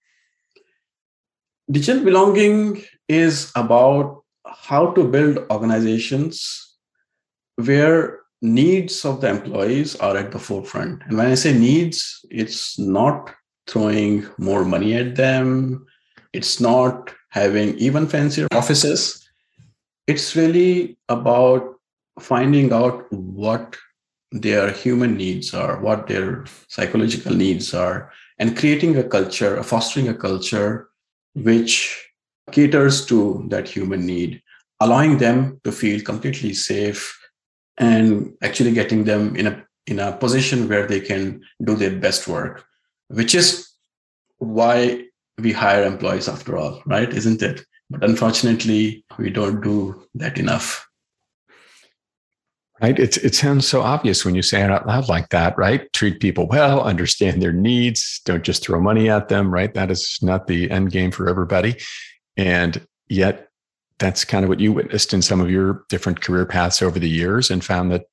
Digital 1.71 2.03
belonging 2.03 2.83
is 3.09 3.53
about 3.55 4.25
how 4.47 4.91
to 4.93 5.05
build 5.05 5.39
organizations 5.51 6.77
where 7.57 8.21
needs 8.41 9.05
of 9.05 9.21
the 9.21 9.29
employees 9.29 9.97
are 9.97 10.17
at 10.17 10.33
the 10.33 10.39
forefront. 10.39 11.03
And 11.07 11.17
when 11.19 11.27
I 11.27 11.35
say 11.35 11.53
needs, 11.53 12.25
it's 12.31 12.79
not 12.79 13.35
throwing 13.69 14.27
more 14.39 14.65
money 14.65 14.95
at 14.95 15.17
them. 15.17 15.87
It's 16.33 16.61
not 16.61 17.15
having 17.31 17.77
even 17.79 18.07
fancier 18.07 18.49
offices. 18.53 19.29
It's 20.07 20.35
really 20.35 20.99
about 21.09 21.75
finding 22.21 22.73
out 22.73 23.11
what 23.13 23.77
their 24.33 24.71
human 24.71 25.17
needs 25.17 25.55
are, 25.55 25.81
what 25.81 26.07
their 26.07 26.45
psychological 26.69 27.35
needs 27.35 27.73
are, 27.75 28.13
and 28.39 28.57
creating 28.57 28.97
a 28.97 29.05
culture, 29.05 29.59
uh, 29.59 29.63
fostering 29.63 30.09
a 30.09 30.15
culture 30.15 30.89
which 31.35 32.11
caters 32.53 33.05
to 33.07 33.47
that 33.49 33.69
human 33.69 34.07
need, 34.07 34.43
allowing 34.81 35.19
them 35.19 35.61
to 35.65 35.73
feel 35.73 36.01
completely 36.01 36.55
safe 36.55 37.15
and 37.79 38.35
actually 38.43 38.73
getting 38.73 39.05
them 39.05 39.37
in 39.37 39.47
a 39.47 39.65
in 39.87 39.99
a 39.99 40.13
position 40.13 40.69
where 40.69 40.87
they 40.87 41.01
can 41.01 41.41
do 41.65 41.75
their 41.75 41.97
best 41.97 42.29
work, 42.29 42.67
which 43.09 43.35
is 43.35 43.69
why 44.39 45.05
we 45.39 45.53
hire 45.53 45.85
employees 45.85 46.29
after 46.29 46.57
all, 46.57 46.83
right? 46.87 47.09
Isn't 47.09 47.43
it? 47.43 47.65
But 47.91 48.05
unfortunately, 48.05 49.05
we 49.19 49.31
don't 49.31 49.61
do 49.61 50.07
that 50.15 50.39
enough. 50.39 50.87
Right. 52.81 52.99
It, 52.99 53.17
it 53.19 53.35
sounds 53.35 53.67
so 53.67 53.81
obvious 53.81 54.25
when 54.25 54.37
you 54.37 54.43
say 54.43 54.63
it 54.63 54.71
out 54.71 54.87
loud 54.87 55.09
like 55.09 55.31
that, 55.31 55.59
right? 55.59 55.93
Treat 55.93 56.21
people 56.21 56.47
well, 56.47 56.81
understand 56.85 57.43
their 57.43 57.53
needs, 57.53 58.21
don't 58.25 58.45
just 58.45 58.63
throw 58.63 58.81
money 58.81 59.11
at 59.11 59.29
them, 59.29 59.53
right? 59.53 59.75
That 59.75 59.91
is 59.91 60.19
not 60.23 60.47
the 60.47 60.71
end 60.71 60.93
game 60.93 61.11
for 61.11 61.29
everybody. 61.29 61.77
And 62.37 62.87
yet, 63.09 63.49
that's 63.99 64.25
kind 64.25 64.45
of 64.45 64.49
what 64.49 64.61
you 64.61 64.73
witnessed 64.73 65.13
in 65.13 65.23
some 65.23 65.41
of 65.41 65.51
your 65.51 65.85
different 65.89 66.21
career 66.21 66.47
paths 66.47 66.83
over 66.83 67.01
the 67.01 67.09
years 67.09 67.51
and 67.51 67.65
found 67.65 67.91
that 67.91 68.05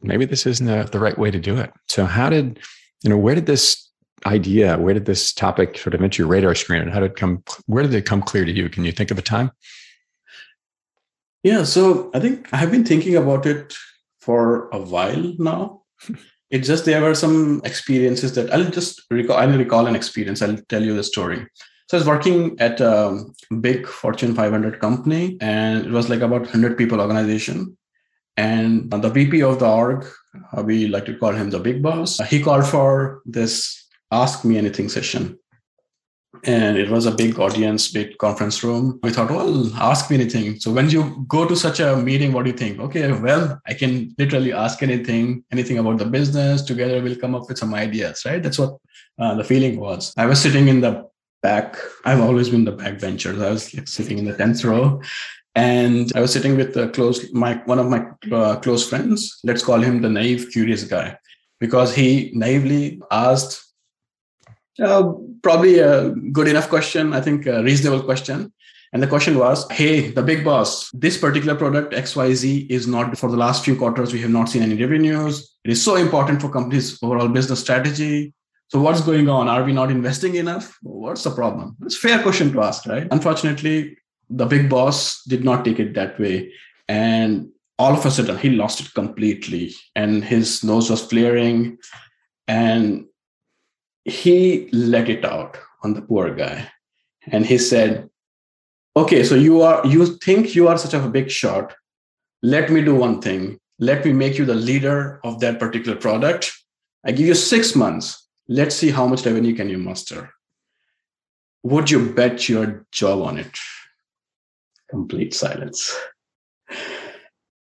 maybe 0.00 0.24
this 0.24 0.46
isn't 0.46 0.68
a, 0.68 0.84
the 0.84 0.98
right 0.98 1.18
way 1.18 1.30
to 1.30 1.38
do 1.38 1.58
it. 1.58 1.70
So, 1.88 2.06
how 2.06 2.30
did, 2.30 2.60
you 3.02 3.10
know, 3.10 3.18
where 3.18 3.34
did 3.34 3.44
this 3.44 3.83
idea, 4.26 4.78
where 4.78 4.94
did 4.94 5.06
this 5.06 5.32
topic 5.32 5.78
sort 5.78 5.94
of 5.94 6.02
enter 6.02 6.22
your 6.22 6.28
radar 6.28 6.54
screen 6.54 6.82
and 6.82 6.92
how 6.92 7.00
did 7.00 7.12
it 7.12 7.16
come, 7.16 7.42
where 7.66 7.82
did 7.82 7.94
it 7.94 8.06
come 8.06 8.22
clear 8.22 8.44
to 8.44 8.52
you? 8.52 8.68
Can 8.68 8.84
you 8.84 8.92
think 8.92 9.10
of 9.10 9.18
a 9.18 9.22
time? 9.22 9.50
Yeah. 11.42 11.64
So, 11.64 12.10
I 12.14 12.20
think 12.20 12.48
I 12.52 12.56
have 12.56 12.70
been 12.70 12.84
thinking 12.84 13.16
about 13.16 13.44
it 13.46 13.74
for 14.20 14.68
a 14.70 14.78
while 14.78 15.34
now. 15.38 15.82
It's 16.50 16.68
just 16.68 16.84
there 16.84 17.00
were 17.00 17.16
some 17.16 17.62
experiences 17.64 18.34
that 18.34 18.52
I'll 18.52 18.70
just 18.70 19.02
recall. 19.10 19.38
I'll 19.38 19.58
recall 19.58 19.88
an 19.88 19.96
experience. 19.96 20.40
I'll 20.40 20.58
tell 20.68 20.84
you 20.84 20.94
the 20.94 21.02
story. 21.02 21.44
So 21.88 21.96
I 21.96 22.00
was 22.00 22.06
working 22.06 22.56
at 22.60 22.80
a 22.80 23.24
big 23.60 23.88
Fortune 23.88 24.36
500 24.36 24.78
company, 24.78 25.36
and 25.40 25.84
it 25.86 25.90
was 25.90 26.08
like 26.08 26.20
about 26.20 26.42
100 26.42 26.78
people 26.78 27.00
organization. 27.00 27.76
And 28.36 28.88
the 28.90 29.08
VP 29.10 29.42
of 29.42 29.58
the 29.58 29.68
org, 29.68 30.06
we 30.62 30.86
like 30.86 31.06
to 31.06 31.16
call 31.18 31.32
him 31.32 31.50
the 31.50 31.58
big 31.58 31.82
boss. 31.82 32.18
He 32.28 32.40
called 32.40 32.66
for 32.66 33.22
this 33.24 33.83
Ask 34.22 34.44
Me 34.44 34.56
Anything 34.64 34.88
session 34.88 35.38
and 36.46 36.76
it 36.76 36.90
was 36.90 37.06
a 37.06 37.10
big 37.10 37.38
audience, 37.38 37.90
big 37.90 38.18
conference 38.18 38.62
room. 38.62 38.98
We 39.02 39.10
thought, 39.10 39.30
well, 39.30 39.72
ask 39.76 40.10
me 40.10 40.16
anything. 40.16 40.60
So 40.60 40.72
when 40.72 40.90
you 40.90 41.24
go 41.26 41.46
to 41.46 41.56
such 41.56 41.80
a 41.80 41.96
meeting, 41.96 42.32
what 42.32 42.44
do 42.44 42.50
you 42.50 42.56
think? 42.56 42.80
Okay, 42.80 43.10
well, 43.12 43.60
I 43.66 43.74
can 43.74 44.14
literally 44.18 44.52
ask 44.52 44.82
anything, 44.82 45.44
anything 45.52 45.78
about 45.78 45.98
the 45.98 46.06
business. 46.06 46.62
Together, 46.62 47.00
we'll 47.02 47.16
come 47.16 47.34
up 47.34 47.48
with 47.48 47.58
some 47.58 47.74
ideas, 47.74 48.24
right? 48.26 48.42
That's 48.42 48.58
what 48.58 48.76
uh, 49.18 49.34
the 49.34 49.44
feeling 49.44 49.78
was. 49.78 50.12
I 50.16 50.26
was 50.26 50.40
sitting 50.40 50.68
in 50.68 50.80
the 50.80 51.08
back. 51.42 51.76
I've 52.04 52.20
always 52.20 52.48
been 52.50 52.64
the 52.64 52.72
back 52.72 52.98
bencher. 52.98 53.30
I 53.30 53.50
was 53.50 53.72
like, 53.74 53.88
sitting 53.88 54.18
in 54.18 54.24
the 54.24 54.36
tenth 54.36 54.64
row, 54.64 55.00
and 55.54 56.12
I 56.14 56.20
was 56.20 56.32
sitting 56.32 56.56
with 56.56 56.74
the 56.74 56.88
close 56.88 57.32
my 57.32 57.54
one 57.64 57.78
of 57.78 57.88
my 57.88 58.06
uh, 58.32 58.56
close 58.56 58.88
friends. 58.88 59.40
Let's 59.44 59.64
call 59.64 59.80
him 59.80 60.02
the 60.02 60.10
naive, 60.10 60.50
curious 60.52 60.84
guy, 60.84 61.16
because 61.60 61.94
he 61.94 62.32
naively 62.34 63.00
asked 63.10 63.73
uh, 64.80 65.12
probably 65.42 65.78
a 65.78 66.10
good 66.10 66.48
enough 66.48 66.68
question. 66.68 67.12
I 67.12 67.20
think 67.20 67.46
a 67.46 67.62
reasonable 67.62 68.02
question. 68.02 68.52
And 68.92 69.02
the 69.02 69.08
question 69.08 69.38
was, 69.38 69.68
hey, 69.72 70.10
the 70.10 70.22
big 70.22 70.44
boss, 70.44 70.88
this 70.92 71.18
particular 71.18 71.56
product 71.56 71.92
XYZ 71.92 72.70
is 72.70 72.86
not 72.86 73.18
for 73.18 73.28
the 73.28 73.36
last 73.36 73.64
few 73.64 73.74
quarters, 73.74 74.12
we 74.12 74.20
have 74.20 74.30
not 74.30 74.48
seen 74.48 74.62
any 74.62 74.80
revenues. 74.80 75.56
It 75.64 75.72
is 75.72 75.82
so 75.82 75.96
important 75.96 76.40
for 76.40 76.48
companies' 76.48 77.02
overall 77.02 77.26
business 77.26 77.60
strategy. 77.60 78.32
So 78.68 78.80
what's 78.80 79.00
going 79.00 79.28
on? 79.28 79.48
Are 79.48 79.64
we 79.64 79.72
not 79.72 79.90
investing 79.90 80.36
enough? 80.36 80.78
What's 80.82 81.24
the 81.24 81.32
problem? 81.32 81.76
It's 81.82 81.96
fair 81.96 82.22
question 82.22 82.52
to 82.52 82.62
ask, 82.62 82.86
right? 82.86 83.08
Unfortunately, 83.10 83.96
the 84.30 84.46
big 84.46 84.70
boss 84.70 85.22
did 85.24 85.44
not 85.44 85.64
take 85.64 85.80
it 85.80 85.94
that 85.94 86.18
way. 86.20 86.52
And 86.88 87.48
all 87.80 87.94
of 87.94 88.06
a 88.06 88.10
sudden 88.12 88.38
he 88.38 88.50
lost 88.50 88.80
it 88.80 88.94
completely. 88.94 89.74
And 89.96 90.24
his 90.24 90.62
nose 90.62 90.88
was 90.88 91.04
flaring. 91.04 91.78
And 92.46 93.06
he 94.04 94.68
let 94.72 95.08
it 95.08 95.24
out 95.24 95.58
on 95.82 95.94
the 95.94 96.02
poor 96.02 96.34
guy. 96.34 96.70
And 97.26 97.46
he 97.46 97.58
said 97.58 98.10
okay 98.96 99.24
so 99.24 99.34
you 99.34 99.62
are 99.62 99.86
you 99.86 100.06
think 100.18 100.54
you 100.54 100.68
are 100.68 100.78
such 100.78 100.94
a 100.94 101.08
big 101.08 101.30
shot. 101.30 101.74
Let 102.42 102.70
me 102.70 102.82
do 102.82 102.94
one 102.94 103.20
thing. 103.20 103.58
Let 103.78 104.04
me 104.04 104.12
make 104.12 104.38
you 104.38 104.44
the 104.44 104.54
leader 104.54 105.20
of 105.24 105.40
that 105.40 105.58
particular 105.58 105.96
product. 105.96 106.52
I 107.04 107.12
give 107.12 107.26
you 107.26 107.34
6 107.34 107.74
months. 107.74 108.28
Let's 108.46 108.76
see 108.76 108.90
how 108.90 109.06
much 109.06 109.24
revenue 109.24 109.54
can 109.54 109.68
you 109.68 109.78
muster. 109.78 110.30
Would 111.62 111.90
you 111.90 112.12
bet 112.12 112.48
your 112.48 112.86
job 112.92 113.22
on 113.22 113.38
it? 113.38 113.58
Complete 114.90 115.34
silence. 115.34 115.96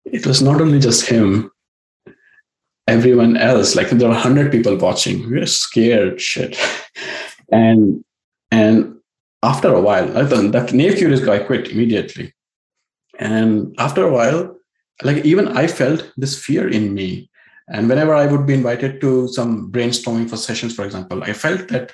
It 0.05 0.25
was 0.25 0.41
not 0.41 0.61
only 0.61 0.79
just 0.79 1.05
him 1.05 1.51
everyone 2.89 3.37
else 3.37 3.75
like 3.75 3.89
there 3.89 4.09
are 4.09 4.13
100 4.13 4.51
people 4.51 4.75
watching. 4.75 5.29
We're 5.29 5.45
scared 5.45 6.19
shit. 6.19 6.57
And 7.51 8.05
and 8.51 8.97
after 9.41 9.73
a 9.73 9.81
while 9.81 10.07
that 10.07 10.71
naive 10.71 10.97
curious 10.97 11.25
guy 11.25 11.39
quit 11.39 11.69
immediately. 11.69 12.31
And 13.17 13.73
after 13.79 14.03
a 14.05 14.11
while 14.11 14.55
like 15.01 15.25
even 15.25 15.47
i 15.61 15.65
felt 15.65 16.11
this 16.15 16.35
fear 16.45 16.69
in 16.69 16.93
me. 16.93 17.31
And 17.67 17.89
whenever 17.89 18.13
i 18.13 18.27
would 18.27 18.45
be 18.45 18.53
invited 18.53 19.01
to 19.01 19.27
some 19.29 19.71
brainstorming 19.71 20.29
for 20.29 20.37
sessions 20.37 20.75
for 20.75 20.85
example 20.85 21.23
i 21.23 21.33
felt 21.33 21.69
that 21.69 21.91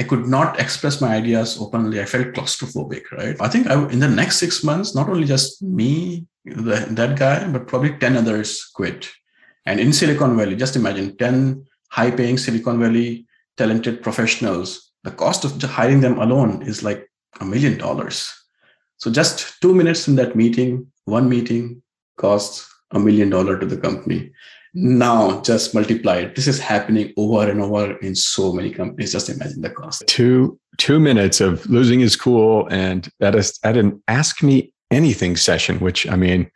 i 0.00 0.04
could 0.04 0.24
not 0.36 0.60
express 0.64 1.00
my 1.00 1.10
ideas 1.16 1.58
openly. 1.64 2.00
I 2.00 2.04
felt 2.04 2.34
claustrophobic 2.36 3.10
right? 3.18 3.36
I 3.40 3.48
think 3.48 3.66
I, 3.66 3.74
in 3.94 3.98
the 3.98 4.14
next 4.20 4.38
six 4.44 4.62
months 4.70 4.94
not 4.94 5.08
only 5.08 5.26
just 5.34 5.62
me 5.80 6.26
the, 6.44 6.76
that 7.00 7.18
guy 7.18 7.36
but 7.54 7.66
probably 7.66 7.92
10 7.98 8.16
others 8.22 8.70
quit 8.78 9.10
and 9.66 9.80
in 9.80 9.92
Silicon 9.92 10.36
Valley, 10.36 10.56
just 10.56 10.76
imagine 10.76 11.16
10 11.16 11.64
high 11.90 12.10
paying 12.10 12.38
Silicon 12.38 12.80
Valley 12.80 13.26
talented 13.56 14.02
professionals. 14.02 14.92
The 15.04 15.10
cost 15.10 15.44
of 15.44 15.60
hiring 15.62 16.00
them 16.00 16.18
alone 16.18 16.62
is 16.62 16.82
like 16.82 17.08
a 17.40 17.44
million 17.44 17.78
dollars. 17.78 18.32
So 18.98 19.10
just 19.10 19.60
two 19.60 19.74
minutes 19.74 20.08
in 20.08 20.16
that 20.16 20.36
meeting, 20.36 20.86
one 21.04 21.28
meeting 21.28 21.82
costs 22.16 22.68
a 22.92 22.98
million 22.98 23.30
dollar 23.30 23.58
to 23.58 23.66
the 23.66 23.76
company. 23.76 24.30
Now 24.74 25.40
just 25.42 25.74
multiply 25.74 26.18
it. 26.18 26.34
This 26.34 26.46
is 26.46 26.58
happening 26.58 27.12
over 27.16 27.50
and 27.50 27.60
over 27.60 27.96
in 27.98 28.14
so 28.14 28.52
many 28.52 28.70
companies. 28.70 29.12
Just 29.12 29.28
imagine 29.28 29.60
the 29.60 29.70
cost. 29.70 30.04
Two 30.06 30.58
two 30.78 30.98
minutes 30.98 31.40
of 31.40 31.68
losing 31.68 32.00
his 32.00 32.16
cool 32.16 32.68
and 32.70 33.10
at 33.20 33.34
a 33.34 33.52
at 33.64 33.76
an 33.76 34.02
ask 34.08 34.42
me 34.42 34.72
anything 34.90 35.36
session, 35.36 35.78
which 35.80 36.08
I 36.08 36.16
mean, 36.16 36.50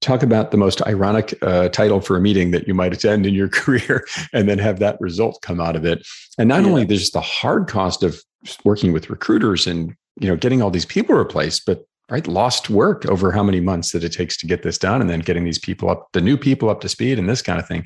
talk 0.00 0.22
about 0.22 0.50
the 0.50 0.56
most 0.56 0.84
ironic 0.86 1.36
uh, 1.42 1.68
title 1.68 2.00
for 2.00 2.16
a 2.16 2.20
meeting 2.20 2.50
that 2.52 2.66
you 2.66 2.74
might 2.74 2.92
attend 2.92 3.26
in 3.26 3.34
your 3.34 3.48
career 3.60 4.06
and 4.32 4.48
then 4.48 4.58
have 4.58 4.78
that 4.78 5.00
result 5.00 5.40
come 5.42 5.60
out 5.60 5.76
of 5.76 5.84
it. 5.84 6.06
And 6.38 6.48
not 6.48 6.62
yeah. 6.62 6.68
only 6.68 6.84
there's 6.84 7.10
the 7.10 7.20
hard 7.20 7.68
cost 7.68 8.02
of 8.02 8.22
working 8.64 8.92
with 8.92 9.10
recruiters 9.10 9.66
and 9.66 9.94
you 10.18 10.28
know 10.28 10.36
getting 10.36 10.62
all 10.62 10.70
these 10.70 10.86
people 10.86 11.14
replaced 11.14 11.66
but 11.66 11.84
right 12.10 12.26
lost 12.26 12.70
work 12.70 13.04
over 13.06 13.30
how 13.32 13.42
many 13.42 13.60
months 13.60 13.92
that 13.92 14.02
it 14.02 14.12
takes 14.12 14.36
to 14.38 14.46
get 14.46 14.62
this 14.62 14.78
done 14.78 15.00
and 15.00 15.10
then 15.10 15.20
getting 15.20 15.44
these 15.44 15.58
people 15.58 15.90
up 15.90 16.08
the 16.12 16.20
new 16.20 16.36
people 16.36 16.70
up 16.70 16.80
to 16.80 16.88
speed 16.88 17.18
and 17.18 17.28
this 17.28 17.42
kind 17.42 17.60
of 17.60 17.68
thing. 17.68 17.84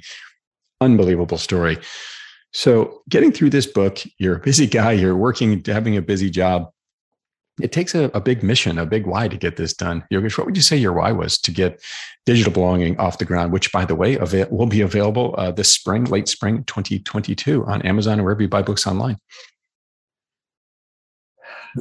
Unbelievable 0.80 1.38
story. 1.38 1.78
So 2.52 3.02
getting 3.08 3.32
through 3.32 3.50
this 3.50 3.66
book 3.66 3.98
you're 4.18 4.36
a 4.36 4.40
busy 4.40 4.66
guy 4.66 4.92
you're 4.92 5.16
working 5.16 5.62
having 5.66 5.96
a 5.96 6.02
busy 6.02 6.30
job 6.30 6.70
it 7.60 7.70
takes 7.70 7.94
a, 7.94 8.04
a, 8.14 8.20
big 8.20 8.42
mission, 8.42 8.78
a 8.78 8.86
big 8.86 9.06
why 9.06 9.28
to 9.28 9.36
get 9.36 9.56
this 9.56 9.72
done. 9.74 10.04
Yogesh, 10.12 10.36
what 10.36 10.46
would 10.46 10.56
you 10.56 10.62
say 10.62 10.76
your 10.76 10.92
why 10.92 11.12
was 11.12 11.38
to 11.38 11.52
get 11.52 11.80
digital 12.26 12.52
belonging 12.52 12.98
off 12.98 13.18
the 13.18 13.24
ground, 13.24 13.52
which, 13.52 13.70
by 13.70 13.84
the 13.84 13.94
way, 13.94 14.16
avail- 14.16 14.48
will 14.50 14.66
be 14.66 14.80
available 14.80 15.34
uh, 15.38 15.52
this 15.52 15.72
spring, 15.72 16.04
late 16.04 16.26
spring 16.26 16.64
2022 16.64 17.64
on 17.66 17.82
Amazon 17.82 18.18
or 18.18 18.24
wherever 18.24 18.42
you 18.42 18.48
buy 18.48 18.62
books 18.62 18.86
online? 18.86 19.18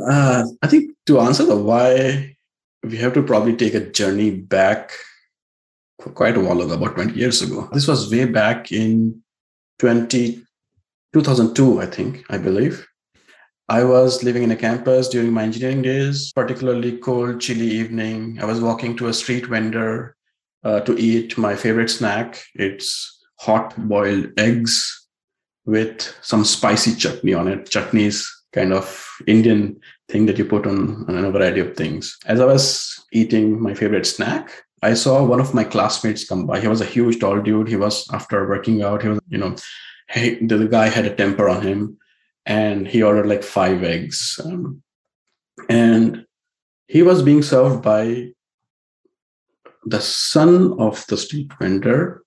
Uh, 0.07 0.43
I 0.61 0.67
think 0.67 0.91
to 1.07 1.19
answer 1.19 1.45
the 1.45 1.55
why, 1.55 2.35
we 2.83 2.97
have 2.97 3.13
to 3.13 3.23
probably 3.23 3.55
take 3.55 3.73
a 3.73 3.89
journey 3.89 4.31
back 4.31 4.91
quite 6.13 6.37
a 6.37 6.39
while 6.39 6.61
ago, 6.61 6.73
about 6.73 6.95
20 6.95 7.13
years 7.13 7.41
ago. 7.41 7.69
This 7.71 7.87
was 7.87 8.11
way 8.11 8.25
back 8.25 8.71
in 8.71 9.23
20, 9.79 10.43
2002, 11.13 11.81
I 11.81 11.85
think, 11.85 12.25
I 12.29 12.37
believe. 12.37 12.87
I 13.69 13.83
was 13.83 14.23
living 14.23 14.43
in 14.43 14.51
a 14.51 14.57
campus 14.57 15.07
during 15.07 15.31
my 15.31 15.43
engineering 15.43 15.81
days, 15.81 16.33
particularly 16.33 16.97
cold, 16.97 17.39
chilly 17.39 17.67
evening. 17.67 18.39
I 18.41 18.45
was 18.45 18.59
walking 18.59 18.97
to 18.97 19.07
a 19.07 19.13
street 19.13 19.45
vendor 19.45 20.17
uh, 20.63 20.81
to 20.81 20.97
eat 20.97 21.37
my 21.37 21.55
favorite 21.55 21.89
snack. 21.89 22.43
It's 22.55 23.21
hot 23.39 23.73
boiled 23.77 24.31
eggs 24.37 25.07
with 25.65 26.13
some 26.21 26.43
spicy 26.43 26.95
chutney 26.95 27.33
on 27.33 27.47
it. 27.47 27.69
Chutney 27.69 28.05
is 28.05 28.29
kind 28.51 28.73
of 28.73 29.07
Indian 29.27 29.79
thing 30.09 30.25
that 30.25 30.37
you 30.37 30.45
put 30.45 30.67
on, 30.67 31.05
on 31.07 31.23
a 31.23 31.31
variety 31.31 31.61
of 31.61 31.75
things. 31.77 32.17
As 32.25 32.41
I 32.41 32.45
was 32.45 33.01
eating 33.13 33.61
my 33.61 33.73
favorite 33.73 34.05
snack, 34.05 34.51
I 34.81 34.93
saw 34.93 35.23
one 35.23 35.39
of 35.39 35.53
my 35.53 35.63
classmates 35.63 36.27
come 36.27 36.45
by. 36.45 36.59
He 36.59 36.67
was 36.67 36.81
a 36.81 36.85
huge, 36.85 37.19
tall 37.21 37.41
dude. 37.41 37.69
He 37.69 37.77
was 37.77 38.05
after 38.11 38.47
working 38.47 38.83
out. 38.83 39.01
He 39.01 39.07
was, 39.07 39.19
you 39.29 39.37
know, 39.37 39.55
hey, 40.09 40.35
the 40.45 40.67
guy 40.67 40.89
had 40.89 41.05
a 41.05 41.15
temper 41.15 41.47
on 41.47 41.61
him, 41.61 41.97
and 42.45 42.87
he 42.87 43.03
ordered 43.03 43.27
like 43.27 43.43
five 43.43 43.83
eggs, 43.83 44.39
um, 44.43 44.81
and 45.69 46.25
he 46.87 47.01
was 47.01 47.21
being 47.21 47.41
served 47.41 47.81
by 47.81 48.29
the 49.85 50.01
son 50.01 50.79
of 50.79 51.05
the 51.07 51.17
street 51.17 51.51
vendor 51.59 52.23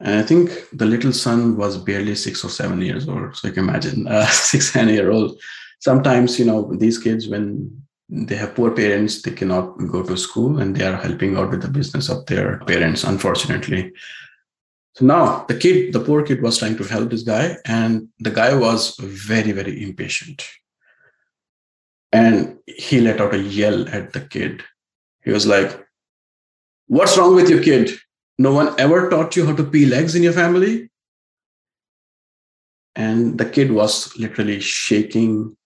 and 0.00 0.18
I 0.18 0.22
think 0.22 0.66
the 0.72 0.86
little 0.86 1.12
son 1.12 1.56
was 1.56 1.76
barely 1.76 2.14
six 2.14 2.42
or 2.42 2.48
seven 2.48 2.80
years 2.80 3.06
old. 3.06 3.36
So 3.36 3.48
you 3.48 3.54
can 3.54 3.68
imagine 3.68 4.06
a 4.08 4.26
six, 4.30 4.72
seven 4.72 4.94
year 4.94 5.10
old. 5.10 5.38
Sometimes, 5.80 6.38
you 6.38 6.46
know, 6.46 6.74
these 6.74 6.98
kids, 6.98 7.28
when 7.28 7.82
they 8.08 8.36
have 8.36 8.54
poor 8.54 8.70
parents, 8.70 9.22
they 9.22 9.30
cannot 9.30 9.76
go 9.90 10.02
to 10.02 10.16
school 10.16 10.58
and 10.58 10.74
they 10.74 10.86
are 10.86 10.96
helping 10.96 11.36
out 11.36 11.50
with 11.50 11.62
the 11.62 11.68
business 11.68 12.08
of 12.08 12.24
their 12.26 12.58
parents, 12.60 13.04
unfortunately. 13.04 13.92
So 14.94 15.06
now 15.06 15.44
the 15.48 15.56
kid, 15.56 15.92
the 15.92 16.00
poor 16.00 16.22
kid 16.22 16.42
was 16.42 16.58
trying 16.58 16.76
to 16.76 16.84
help 16.84 17.10
this 17.10 17.22
guy, 17.22 17.56
and 17.64 18.08
the 18.18 18.30
guy 18.30 18.54
was 18.54 18.96
very, 18.98 19.52
very 19.52 19.82
impatient. 19.82 20.44
And 22.12 22.58
he 22.66 23.00
let 23.00 23.20
out 23.20 23.34
a 23.34 23.38
yell 23.38 23.88
at 23.88 24.12
the 24.12 24.20
kid. 24.20 24.62
He 25.22 25.30
was 25.30 25.46
like, 25.46 25.86
What's 26.88 27.16
wrong 27.16 27.36
with 27.36 27.48
your 27.48 27.62
kid? 27.62 27.92
No 28.36 28.52
one 28.52 28.74
ever 28.80 29.08
taught 29.08 29.36
you 29.36 29.46
how 29.46 29.54
to 29.54 29.62
peel 29.62 29.94
eggs 29.94 30.16
in 30.16 30.24
your 30.24 30.32
family. 30.32 30.90
And 32.96 33.38
the 33.38 33.44
kid 33.44 33.70
was 33.70 34.16
literally 34.18 34.58
shaking, 34.58 35.56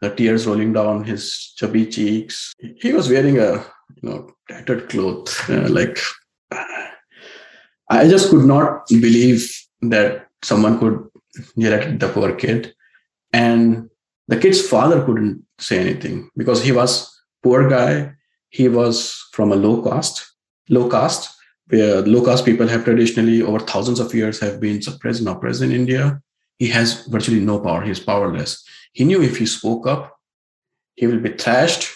the 0.00 0.14
tears 0.14 0.46
rolling 0.46 0.72
down 0.72 1.02
his 1.02 1.52
chubby 1.56 1.84
cheeks. 1.86 2.52
He 2.76 2.92
was 2.92 3.10
wearing 3.10 3.38
a 3.38 3.54
you 3.96 4.08
know 4.08 4.30
tattered 4.48 4.88
cloth, 4.88 5.50
uh, 5.50 5.68
like 5.68 5.98
I 7.90 8.08
just 8.08 8.30
could 8.30 8.44
not 8.44 8.86
believe 8.88 9.52
that 9.82 10.28
someone 10.42 10.78
could 10.78 11.08
yell 11.56 11.74
at 11.74 11.98
the 11.98 12.08
poor 12.08 12.34
kid. 12.34 12.72
And 13.32 13.90
the 14.28 14.38
kid's 14.38 14.66
father 14.66 15.04
couldn't 15.04 15.44
say 15.58 15.78
anything 15.80 16.30
because 16.36 16.62
he 16.62 16.70
was 16.70 17.10
poor 17.42 17.68
guy. 17.68 18.12
He 18.50 18.68
was 18.68 19.28
from 19.32 19.50
a 19.50 19.56
low 19.56 19.82
caste, 19.82 20.24
low 20.68 20.88
caste, 20.88 21.34
where 21.68 22.02
low 22.02 22.24
caste 22.24 22.44
people 22.44 22.68
have 22.68 22.84
traditionally 22.84 23.42
over 23.42 23.58
thousands 23.58 23.98
of 23.98 24.14
years 24.14 24.38
have 24.40 24.60
been 24.60 24.80
suppressed 24.80 25.20
and 25.20 25.28
oppressed 25.28 25.62
in 25.62 25.72
India. 25.72 26.22
He 26.58 26.68
has 26.68 27.06
virtually 27.06 27.40
no 27.40 27.58
power. 27.58 27.82
He's 27.82 28.00
powerless. 28.00 28.64
He 28.92 29.04
knew 29.04 29.22
if 29.22 29.36
he 29.38 29.46
spoke 29.46 29.86
up, 29.86 30.16
he 30.94 31.06
will 31.06 31.20
be 31.20 31.30
thrashed. 31.30 31.88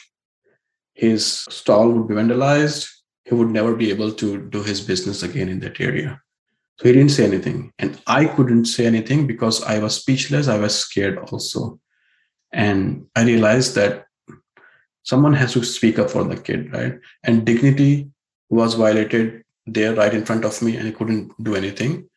His 0.94 1.44
stall 1.50 1.90
would 1.90 2.08
be 2.08 2.14
vandalized. 2.14 2.88
He 3.24 3.34
would 3.34 3.48
never 3.48 3.74
be 3.74 3.90
able 3.90 4.12
to 4.12 4.48
do 4.48 4.62
his 4.62 4.80
business 4.80 5.22
again 5.22 5.48
in 5.48 5.60
that 5.60 5.80
area. 5.80 6.20
So 6.78 6.88
he 6.88 6.92
didn't 6.92 7.12
say 7.12 7.24
anything. 7.24 7.72
And 7.78 8.00
I 8.06 8.26
couldn't 8.26 8.66
say 8.66 8.86
anything 8.86 9.26
because 9.26 9.62
I 9.62 9.78
was 9.78 9.96
speechless. 9.96 10.48
I 10.48 10.58
was 10.58 10.74
scared 10.74 11.18
also. 11.18 11.80
And 12.52 13.06
I 13.16 13.24
realized 13.24 13.74
that 13.76 14.06
someone 15.02 15.34
has 15.34 15.52
to 15.52 15.64
speak 15.64 15.98
up 15.98 16.10
for 16.10 16.24
the 16.24 16.36
kid, 16.36 16.72
right? 16.72 16.98
And 17.22 17.44
dignity 17.44 18.10
was 18.50 18.74
violated 18.74 19.44
there 19.66 19.94
right 19.94 20.12
in 20.12 20.24
front 20.24 20.44
of 20.44 20.60
me 20.62 20.76
and 20.76 20.88
I 20.88 20.90
couldn't 20.90 21.32
do 21.42 21.54
anything. 21.54 22.08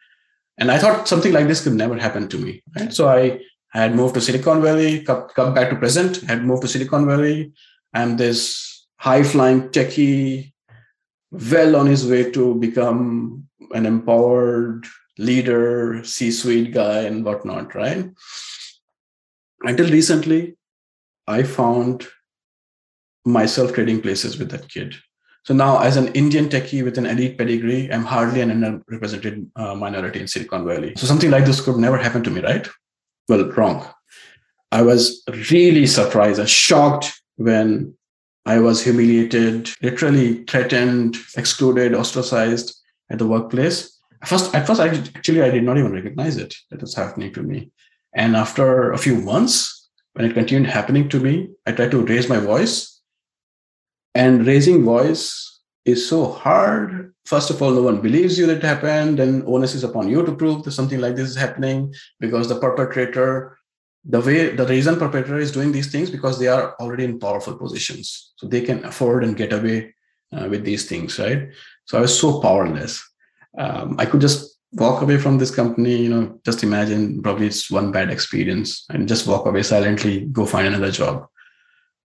And 0.57 0.71
I 0.71 0.79
thought 0.79 1.07
something 1.07 1.31
like 1.31 1.47
this 1.47 1.63
could 1.63 1.73
never 1.73 1.97
happen 1.97 2.27
to 2.29 2.37
me. 2.37 2.63
Right. 2.75 2.91
So 2.91 3.07
I 3.07 3.41
had 3.69 3.95
moved 3.95 4.15
to 4.15 4.21
Silicon 4.21 4.61
Valley, 4.61 5.03
come, 5.03 5.27
come 5.35 5.53
back 5.53 5.69
to 5.69 5.75
present, 5.75 6.17
had 6.21 6.43
moved 6.43 6.63
to 6.63 6.67
Silicon 6.67 7.05
Valley. 7.05 7.53
I'm 7.93 8.17
this 8.17 8.87
high 8.97 9.23
flying 9.23 9.69
techie, 9.69 10.53
well 11.31 11.75
on 11.75 11.85
his 11.85 12.07
way 12.07 12.31
to 12.31 12.55
become 12.55 13.47
an 13.71 13.85
empowered 13.85 14.85
leader, 15.17 16.03
C 16.03 16.31
suite 16.31 16.73
guy, 16.73 17.01
and 17.01 17.25
whatnot, 17.25 17.75
right? 17.75 18.09
Until 19.63 19.89
recently, 19.89 20.55
I 21.27 21.43
found 21.43 22.07
myself 23.25 23.73
trading 23.73 24.01
places 24.01 24.37
with 24.37 24.51
that 24.51 24.69
kid. 24.69 24.95
So 25.43 25.53
now, 25.53 25.79
as 25.79 25.97
an 25.97 26.07
Indian 26.09 26.49
techie 26.49 26.83
with 26.83 26.97
an 26.97 27.05
elite 27.05 27.37
pedigree, 27.37 27.91
I'm 27.91 28.03
hardly 28.03 28.41
an 28.41 28.51
underrepresented 28.51 29.49
uh, 29.55 29.75
minority 29.75 30.19
in 30.19 30.27
Silicon 30.27 30.65
Valley. 30.65 30.93
So 30.97 31.07
something 31.07 31.31
like 31.31 31.45
this 31.45 31.61
could 31.61 31.77
never 31.77 31.97
happen 31.97 32.23
to 32.23 32.29
me, 32.29 32.41
right? 32.41 32.67
Well, 33.29 33.49
wrong. 33.51 33.85
I 34.71 34.81
was 34.81 35.23
really 35.49 35.87
surprised 35.87 36.39
and 36.39 36.49
shocked 36.49 37.21
when 37.37 37.96
I 38.47 38.59
was 38.59 38.81
humiliated, 38.81 39.69
literally 39.81 40.45
threatened, 40.45 41.17
excluded, 41.35 41.93
ostracized 41.93 42.73
at 43.09 43.19
the 43.19 43.27
workplace. 43.27 43.99
First, 44.25 44.55
at 44.55 44.65
first, 44.65 44.79
I 44.79 44.87
actually 44.87 45.41
I 45.41 45.51
did 45.51 45.63
not 45.63 45.77
even 45.77 45.91
recognize 45.91 46.37
it 46.37 46.55
that 46.71 46.81
was 46.81 46.95
happening 46.95 47.33
to 47.33 47.43
me. 47.43 47.71
And 48.15 48.37
after 48.37 48.93
a 48.93 48.97
few 48.97 49.15
months, 49.17 49.89
when 50.13 50.25
it 50.25 50.33
continued 50.33 50.69
happening 50.69 51.09
to 51.09 51.19
me, 51.19 51.49
I 51.65 51.73
tried 51.73 51.91
to 51.91 52.05
raise 52.05 52.29
my 52.29 52.39
voice 52.39 53.01
and 54.15 54.47
raising 54.47 54.83
voice 54.83 55.59
is 55.83 56.07
so 56.07 56.31
hard. 56.31 57.13
First 57.25 57.49
of 57.49 57.61
all, 57.61 57.71
no 57.71 57.81
one 57.81 58.01
believes 58.01 58.39
you 58.39 58.47
that 58.47 58.57
it 58.57 58.63
happened. 58.63 59.19
Then 59.19 59.43
onus 59.45 59.75
is 59.75 59.83
upon 59.83 60.07
you 60.07 60.25
to 60.25 60.33
prove 60.33 60.63
that 60.63 60.71
something 60.71 61.01
like 61.01 61.17
this 61.17 61.29
is 61.29 61.35
happening 61.35 61.93
because 62.21 62.47
the 62.47 62.59
perpetrator, 62.59 63.56
the 64.09 64.21
way 64.21 64.55
the 64.55 64.65
reason 64.65 64.97
perpetrator 64.97 65.37
is 65.37 65.51
doing 65.51 65.71
these 65.71 65.91
things 65.91 66.09
because 66.09 66.39
they 66.39 66.47
are 66.47 66.75
already 66.79 67.03
in 67.03 67.19
powerful 67.19 67.55
positions, 67.55 68.33
so 68.37 68.47
they 68.47 68.61
can 68.61 68.83
afford 68.85 69.23
and 69.23 69.35
get 69.35 69.53
away 69.53 69.93
uh, 70.31 70.47
with 70.49 70.63
these 70.63 70.87
things, 70.87 71.19
right? 71.19 71.49
So 71.85 71.97
I 71.97 72.01
was 72.01 72.17
so 72.17 72.39
powerless. 72.39 73.03
Um, 73.57 73.95
I 73.99 74.05
could 74.05 74.21
just 74.21 74.59
walk 74.73 75.01
away 75.01 75.17
from 75.17 75.37
this 75.37 75.53
company. 75.53 75.97
You 75.97 76.09
know, 76.09 76.39
just 76.45 76.63
imagine 76.63 77.21
probably 77.21 77.47
it's 77.47 77.69
one 77.69 77.91
bad 77.91 78.09
experience 78.09 78.85
and 78.89 79.07
just 79.07 79.27
walk 79.27 79.45
away 79.45 79.63
silently, 79.63 80.25
go 80.25 80.45
find 80.45 80.67
another 80.67 80.91
job. 80.91 81.27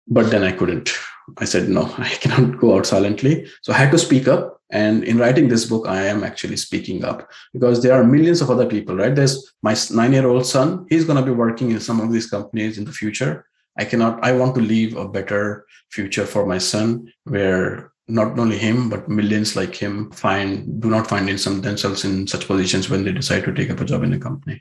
But 0.08 0.30
then 0.30 0.42
I 0.42 0.52
couldn't 0.52 0.92
I 1.38 1.44
said, 1.44 1.68
no, 1.68 1.92
I 1.98 2.08
cannot 2.08 2.58
go 2.58 2.76
out 2.76 2.86
silently. 2.86 3.46
So 3.62 3.72
I 3.72 3.76
had 3.76 3.90
to 3.92 3.98
speak 3.98 4.28
up. 4.28 4.60
And 4.70 5.04
in 5.04 5.18
writing 5.18 5.48
this 5.48 5.66
book, 5.66 5.86
I 5.86 6.06
am 6.06 6.24
actually 6.24 6.56
speaking 6.56 7.04
up 7.04 7.30
because 7.52 7.82
there 7.82 7.92
are 7.92 8.02
millions 8.02 8.40
of 8.40 8.50
other 8.50 8.66
people, 8.66 8.96
right? 8.96 9.14
There's 9.14 9.52
my 9.62 9.76
nine 9.92 10.12
year 10.12 10.26
old 10.26 10.46
son. 10.46 10.86
He's 10.88 11.04
going 11.04 11.18
to 11.18 11.24
be 11.24 11.30
working 11.30 11.70
in 11.70 11.80
some 11.80 12.00
of 12.00 12.10
these 12.12 12.28
companies 12.28 12.78
in 12.78 12.84
the 12.84 12.92
future. 12.92 13.46
I 13.78 13.84
cannot, 13.84 14.24
I 14.24 14.32
want 14.32 14.54
to 14.56 14.60
leave 14.60 14.96
a 14.96 15.08
better 15.08 15.66
future 15.90 16.26
for 16.26 16.46
my 16.46 16.58
son 16.58 17.12
where 17.24 17.92
not 18.08 18.38
only 18.38 18.58
him, 18.58 18.90
but 18.90 19.08
millions 19.08 19.56
like 19.56 19.74
him 19.74 20.10
find, 20.10 20.80
do 20.80 20.90
not 20.90 21.06
find 21.06 21.28
in 21.28 21.38
some 21.38 21.60
themselves 21.60 22.04
in 22.04 22.26
such 22.26 22.46
positions 22.46 22.90
when 22.90 23.04
they 23.04 23.12
decide 23.12 23.44
to 23.44 23.54
take 23.54 23.70
up 23.70 23.80
a 23.80 23.84
job 23.84 24.02
in 24.02 24.12
a 24.12 24.18
company. 24.18 24.60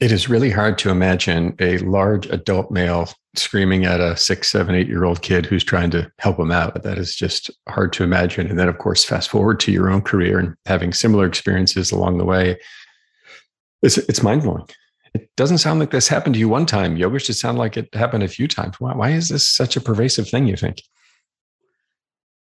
It 0.00 0.12
is 0.12 0.30
really 0.30 0.50
hard 0.50 0.78
to 0.78 0.90
imagine 0.90 1.54
a 1.58 1.76
large 1.78 2.26
adult 2.26 2.70
male 2.70 3.10
screaming 3.34 3.84
at 3.84 4.00
a 4.00 4.16
six, 4.16 4.50
seven, 4.50 4.74
eight 4.74 4.88
year 4.88 5.04
old 5.04 5.20
kid 5.20 5.44
who's 5.44 5.62
trying 5.62 5.90
to 5.90 6.10
help 6.18 6.38
him 6.38 6.50
out. 6.50 6.82
That 6.82 6.96
is 6.96 7.14
just 7.14 7.50
hard 7.68 7.92
to 7.94 8.04
imagine. 8.04 8.46
And 8.48 8.58
then, 8.58 8.68
of 8.68 8.78
course, 8.78 9.04
fast 9.04 9.28
forward 9.28 9.60
to 9.60 9.72
your 9.72 9.90
own 9.90 10.00
career 10.00 10.38
and 10.38 10.54
having 10.64 10.94
similar 10.94 11.26
experiences 11.26 11.92
along 11.92 12.16
the 12.16 12.24
way. 12.24 12.58
It's, 13.82 13.98
it's 13.98 14.22
mind 14.22 14.42
blowing. 14.42 14.66
It 15.12 15.28
doesn't 15.36 15.58
sound 15.58 15.80
like 15.80 15.90
this 15.90 16.08
happened 16.08 16.34
to 16.34 16.38
you 16.38 16.48
one 16.48 16.66
time. 16.66 16.96
Yogesh, 16.96 17.28
it 17.28 17.34
sounded 17.34 17.58
like 17.58 17.76
it 17.76 17.94
happened 17.94 18.22
a 18.22 18.28
few 18.28 18.48
times. 18.48 18.80
Why, 18.80 18.94
why 18.94 19.10
is 19.10 19.28
this 19.28 19.46
such 19.46 19.76
a 19.76 19.80
pervasive 19.80 20.28
thing, 20.28 20.46
you 20.46 20.56
think? 20.56 20.82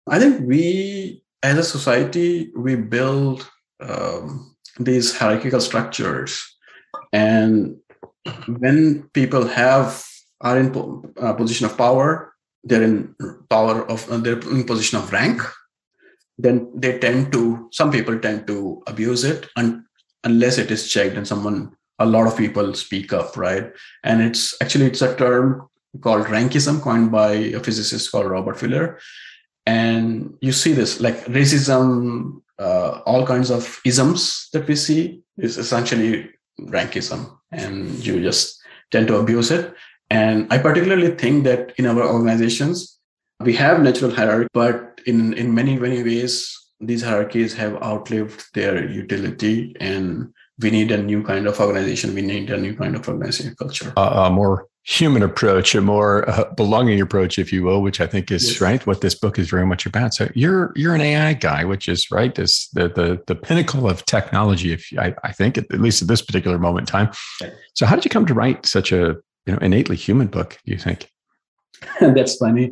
I 0.08 0.18
think 0.18 0.48
we, 0.48 1.24
as 1.44 1.58
a 1.58 1.64
society, 1.64 2.52
we 2.56 2.76
build 2.76 3.50
um, 3.80 4.56
these 4.80 5.18
hierarchical 5.18 5.62
structures 5.62 6.42
and 7.12 7.78
when 8.60 9.10
people 9.14 9.48
have 9.48 10.04
are 10.42 10.58
in 10.58 11.04
uh, 11.20 11.34
position 11.34 11.66
of 11.66 11.78
power 11.78 12.34
they're 12.64 12.84
in 12.84 13.16
power 13.50 13.90
of 13.90 14.10
uh, 14.12 14.18
they're 14.18 14.40
in 14.40 14.64
position 14.64 14.98
of 15.00 15.12
rank 15.12 15.42
then 16.38 16.72
they 16.74 16.98
tend 17.00 17.32
to 17.32 17.68
some 17.72 17.92
people 17.92 18.18
tend 18.18 18.48
to 18.48 18.82
abuse 18.88 19.24
it 19.24 19.48
un- 19.56 19.86
unless 20.24 20.58
it 20.58 20.72
is 20.72 20.90
checked 20.90 21.16
and 21.16 21.28
someone 21.28 21.72
a 22.00 22.06
lot 22.06 22.26
of 22.28 22.38
people 22.38 22.74
speak 22.74 23.12
up 23.14 23.36
right? 23.38 23.72
And 24.04 24.22
it's 24.22 24.56
actually 24.62 24.86
it's 24.86 25.02
a 25.02 25.16
term 25.16 25.70
called 26.02 26.28
rankism 26.28 26.82
coined 26.82 27.12
by 27.12 27.32
a 27.34 27.60
physicist 27.60 28.12
called 28.12 28.28
robert 28.28 28.58
Fuller. 28.58 29.00
And 29.66 30.36
you 30.42 30.52
see 30.52 30.74
this 30.74 31.00
like 31.02 31.26
racism 31.26 32.42
uh, 32.58 33.02
all 33.06 33.26
kinds 33.26 33.52
of 33.52 33.80
isms 33.86 34.50
that 34.54 34.68
we 34.68 34.76
see 34.76 35.22
is 35.38 35.58
essentially 35.58 36.30
rankism 36.68 37.38
and 37.52 37.90
you 38.06 38.22
just 38.22 38.60
tend 38.92 39.08
to 39.08 39.18
abuse 39.18 39.52
it. 39.52 39.74
And 40.10 40.48
I 40.52 40.58
particularly 40.58 41.12
think 41.12 41.44
that 41.44 41.74
in 41.78 41.86
our 41.86 42.04
organizations, 42.04 43.00
we 43.40 43.54
have 43.54 43.82
natural 43.82 44.12
hierarchy, 44.12 44.48
but 44.54 45.00
in, 45.06 45.34
in 45.34 45.54
many, 45.54 45.78
many 45.78 46.04
ways, 46.04 46.56
these 46.80 47.04
hierarchies 47.04 47.54
have 47.56 47.82
outlived 47.84 48.44
their 48.54 48.90
utility 48.90 49.76
and 49.80 50.34
we 50.60 50.72
need 50.72 50.92
a 50.92 51.02
new 51.02 51.24
kind 51.24 51.48
of 51.48 51.60
organization. 51.60 52.14
We 52.14 52.22
need 52.22 52.50
a 52.50 52.58
new 52.58 52.76
kind 52.76 52.96
of 52.96 53.08
organization 53.08 53.56
culture. 53.56 53.94
Uh, 53.96 54.28
a 54.28 54.30
more 54.30 54.68
human 54.84 55.22
approach, 55.22 55.76
a 55.76 55.82
more 55.82 56.28
uh, 56.30 56.52
belonging 56.56 57.00
approach, 57.02 57.38
if 57.38 57.54
you 57.54 57.64
will, 57.64 57.82
which 57.82 58.02
I 58.02 58.08
think 58.08 58.32
is 58.32 58.54
yes. 58.54 58.62
right 58.62 58.86
what 58.88 59.02
this 59.02 59.14
book 59.14 59.38
is 59.38 59.50
very 59.50 59.66
much 59.66 59.86
about. 59.86 60.14
So 60.14 60.30
you're 60.34 60.72
you're 60.76 60.96
an 60.96 61.02
AI 61.02 61.34
guy, 61.34 61.64
which 61.64 61.88
is 61.88 62.10
right 62.12 62.38
is 62.38 62.70
the 62.74 62.88
the 62.90 63.22
the 63.28 63.36
pinnacle 63.36 63.90
of 63.90 64.06
technology. 64.06 64.74
If 64.74 64.90
I, 64.98 65.14
I 65.24 65.32
think 65.32 65.58
at, 65.58 65.66
at 65.72 65.82
least 65.82 66.02
at 66.02 66.08
this 66.08 66.22
particular 66.22 66.58
moment 66.58 66.90
in 66.90 66.92
time. 66.92 67.12
So 67.74 67.86
how 67.86 67.96
did 67.96 68.06
you 68.06 68.10
come 68.10 68.26
to 68.26 68.34
write 68.34 68.66
such 68.66 68.92
a 68.92 69.16
you 69.46 69.54
know 69.54 69.58
innately 69.60 69.96
human 69.96 70.28
book? 70.28 70.58
Do 70.66 70.72
you 70.72 70.78
think? 70.78 71.10
That's 72.00 72.36
funny. 72.36 72.72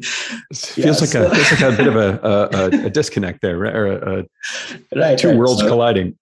It 0.52 0.58
feels 0.58 1.02
like 1.02 1.14
a 1.16 1.34
feels 1.34 1.62
like 1.62 1.74
a 1.74 1.78
bit 1.78 1.88
of 1.88 1.96
a, 1.96 2.20
a, 2.24 2.86
a 2.88 2.90
disconnect 2.98 3.42
there, 3.42 3.58
right? 3.58 3.76
Or 3.76 3.86
a, 3.88 4.26
right, 4.96 5.18
two 5.18 5.30
right. 5.30 5.38
worlds 5.38 5.62
so, 5.62 5.68
colliding. 5.68 6.18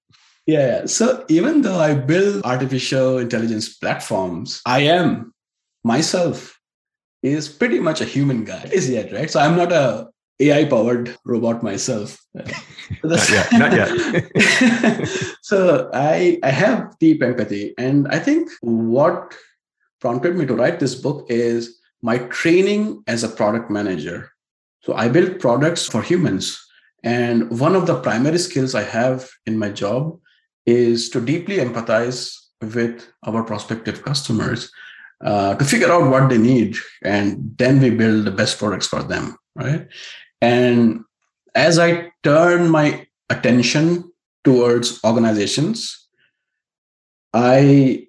Yeah. 0.45 0.85
So 0.85 1.25
even 1.27 1.61
though 1.61 1.79
I 1.79 1.95
build 1.95 2.43
artificial 2.43 3.17
intelligence 3.17 3.75
platforms, 3.77 4.61
I 4.65 4.81
am 4.81 5.33
myself 5.85 6.59
is 7.21 7.47
pretty 7.47 7.79
much 7.79 8.01
a 8.01 8.05
human 8.05 8.43
guy 8.43 8.63
is 8.73 8.89
yet 8.97 9.11
right? 9.13 9.29
So 9.29 9.39
i'm 9.39 9.55
not 9.55 9.71
a 9.71 10.09
ai 10.41 10.65
powered 10.65 11.15
robot 11.23 11.63
myself. 11.63 12.17
Not 13.03 13.29
yet, 13.31 13.47
not 13.53 13.71
yet. 13.71 15.07
so 15.41 15.89
i 15.93 16.37
i 16.43 16.49
have 16.49 16.99
deep 16.99 17.23
empathy 17.23 17.73
and 17.77 18.07
i 18.09 18.19
think 18.19 18.51
what 18.61 19.33
prompted 20.01 20.35
me 20.35 20.45
to 20.45 20.55
write 20.55 20.79
this 20.81 20.95
book 21.05 21.25
is 21.29 21.79
my 22.01 22.17
training 22.39 23.01
as 23.07 23.23
a 23.23 23.29
product 23.29 23.71
manager. 23.71 24.29
So 24.83 24.93
i 24.93 25.07
build 25.07 25.39
products 25.39 25.87
for 25.87 26.01
humans 26.01 26.45
and 27.03 27.49
one 27.65 27.75
of 27.75 27.87
the 27.87 27.99
primary 28.01 28.39
skills 28.47 28.75
i 28.75 28.83
have 28.83 29.29
in 29.45 29.57
my 29.57 29.69
job 29.69 30.19
is 30.65 31.09
to 31.11 31.21
deeply 31.21 31.57
empathize 31.57 32.19
with 32.61 33.07
our 33.23 33.43
prospective 33.43 34.03
customers 34.03 34.69
uh, 35.23 35.55
to 35.55 35.65
figure 35.65 35.91
out 35.91 36.09
what 36.09 36.29
they 36.29 36.37
need 36.37 36.75
and 37.03 37.55
then 37.57 37.79
we 37.79 37.89
build 37.89 38.25
the 38.25 38.31
best 38.31 38.59
products 38.59 38.87
for 38.87 39.03
them 39.03 39.37
right? 39.55 39.87
And 40.41 41.03
as 41.55 41.79
i 41.79 42.11
turn 42.23 42.69
my 42.69 43.07
attention 43.29 44.11
towards 44.43 45.03
organizations 45.03 46.07
i 47.33 48.05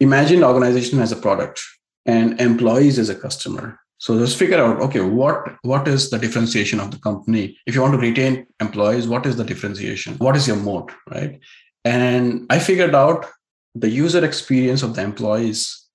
imagine 0.00 0.44
organization 0.44 0.98
as 1.00 1.12
a 1.12 1.16
product 1.16 1.62
and 2.04 2.40
employees 2.40 2.98
as 2.98 3.08
a 3.08 3.14
customer. 3.14 3.80
So 3.98 4.18
just 4.18 4.38
figure 4.38 4.62
out 4.62 4.80
okay 4.82 5.00
what 5.00 5.56
what 5.62 5.88
is 5.88 6.10
the 6.10 6.18
differentiation 6.18 6.80
of 6.80 6.90
the 6.90 6.98
company? 6.98 7.58
If 7.66 7.74
you 7.74 7.80
want 7.80 7.94
to 7.94 7.98
retain 7.98 8.46
employees 8.60 9.08
what 9.08 9.24
is 9.26 9.36
the 9.36 9.44
differentiation? 9.44 10.14
What 10.18 10.36
is 10.36 10.46
your 10.46 10.56
moat 10.56 10.92
right? 11.10 11.40
And 11.84 12.46
i 12.50 12.58
figured 12.58 12.94
out 12.94 13.26
the 13.74 13.88
user 13.88 14.24
experience 14.24 14.82
of 14.82 14.94
the 14.94 15.02
employees 15.02 15.85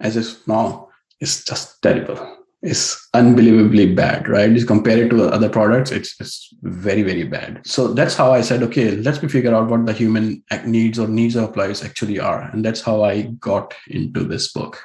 as 0.00 0.16
if 0.16 0.46
now 0.46 0.88
it's 1.20 1.44
just 1.44 1.80
terrible. 1.82 2.36
It's 2.60 3.08
unbelievably 3.14 3.94
bad, 3.94 4.28
right? 4.28 4.52
Just 4.52 4.66
compare 4.66 5.04
it 5.04 5.10
to 5.10 5.26
other 5.26 5.48
products, 5.48 5.92
it's, 5.92 6.20
it's 6.20 6.52
very, 6.62 7.02
very 7.02 7.22
bad. 7.22 7.60
So 7.64 7.94
that's 7.94 8.16
how 8.16 8.32
I 8.32 8.40
said, 8.40 8.64
okay, 8.64 8.96
let's 8.96 9.22
me 9.22 9.28
figure 9.28 9.54
out 9.54 9.68
what 9.68 9.86
the 9.86 9.92
human 9.92 10.42
needs 10.64 10.98
or 10.98 11.06
needs 11.06 11.36
of 11.36 11.44
employees 11.44 11.84
actually 11.84 12.18
are. 12.18 12.42
And 12.52 12.64
that's 12.64 12.80
how 12.80 13.04
I 13.04 13.22
got 13.22 13.74
into 13.86 14.24
this 14.24 14.52
book. 14.52 14.82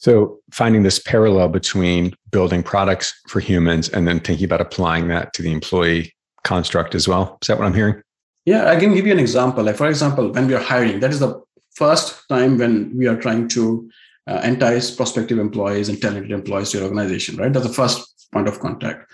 So, 0.00 0.38
finding 0.50 0.82
this 0.82 0.98
parallel 0.98 1.48
between 1.48 2.14
building 2.30 2.62
products 2.62 3.12
for 3.28 3.38
humans 3.38 3.90
and 3.90 4.08
then 4.08 4.18
thinking 4.18 4.46
about 4.46 4.62
applying 4.62 5.08
that 5.08 5.34
to 5.34 5.42
the 5.42 5.52
employee 5.52 6.14
construct 6.42 6.94
as 6.94 7.06
well. 7.06 7.36
Is 7.42 7.48
that 7.48 7.58
what 7.58 7.66
I'm 7.66 7.74
hearing? 7.74 8.02
Yeah, 8.46 8.70
I 8.70 8.80
can 8.80 8.94
give 8.94 9.06
you 9.06 9.12
an 9.12 9.18
example. 9.18 9.62
Like, 9.62 9.76
for 9.76 9.88
example, 9.88 10.32
when 10.32 10.46
we 10.46 10.54
are 10.54 10.62
hiring, 10.62 11.00
that 11.00 11.10
is 11.10 11.20
the 11.20 11.42
first 11.80 12.28
time 12.28 12.58
when 12.58 12.74
we 12.96 13.06
are 13.06 13.20
trying 13.24 13.48
to 13.56 13.90
uh, 14.26 14.40
entice 14.44 14.90
prospective 14.90 15.38
employees 15.38 15.88
and 15.88 16.00
talented 16.00 16.30
employees 16.30 16.70
to 16.70 16.78
your 16.78 16.86
organization, 16.86 17.36
right? 17.36 17.52
That's 17.52 17.66
the 17.66 17.80
first 17.82 18.28
point 18.32 18.48
of 18.48 18.60
contact. 18.60 19.10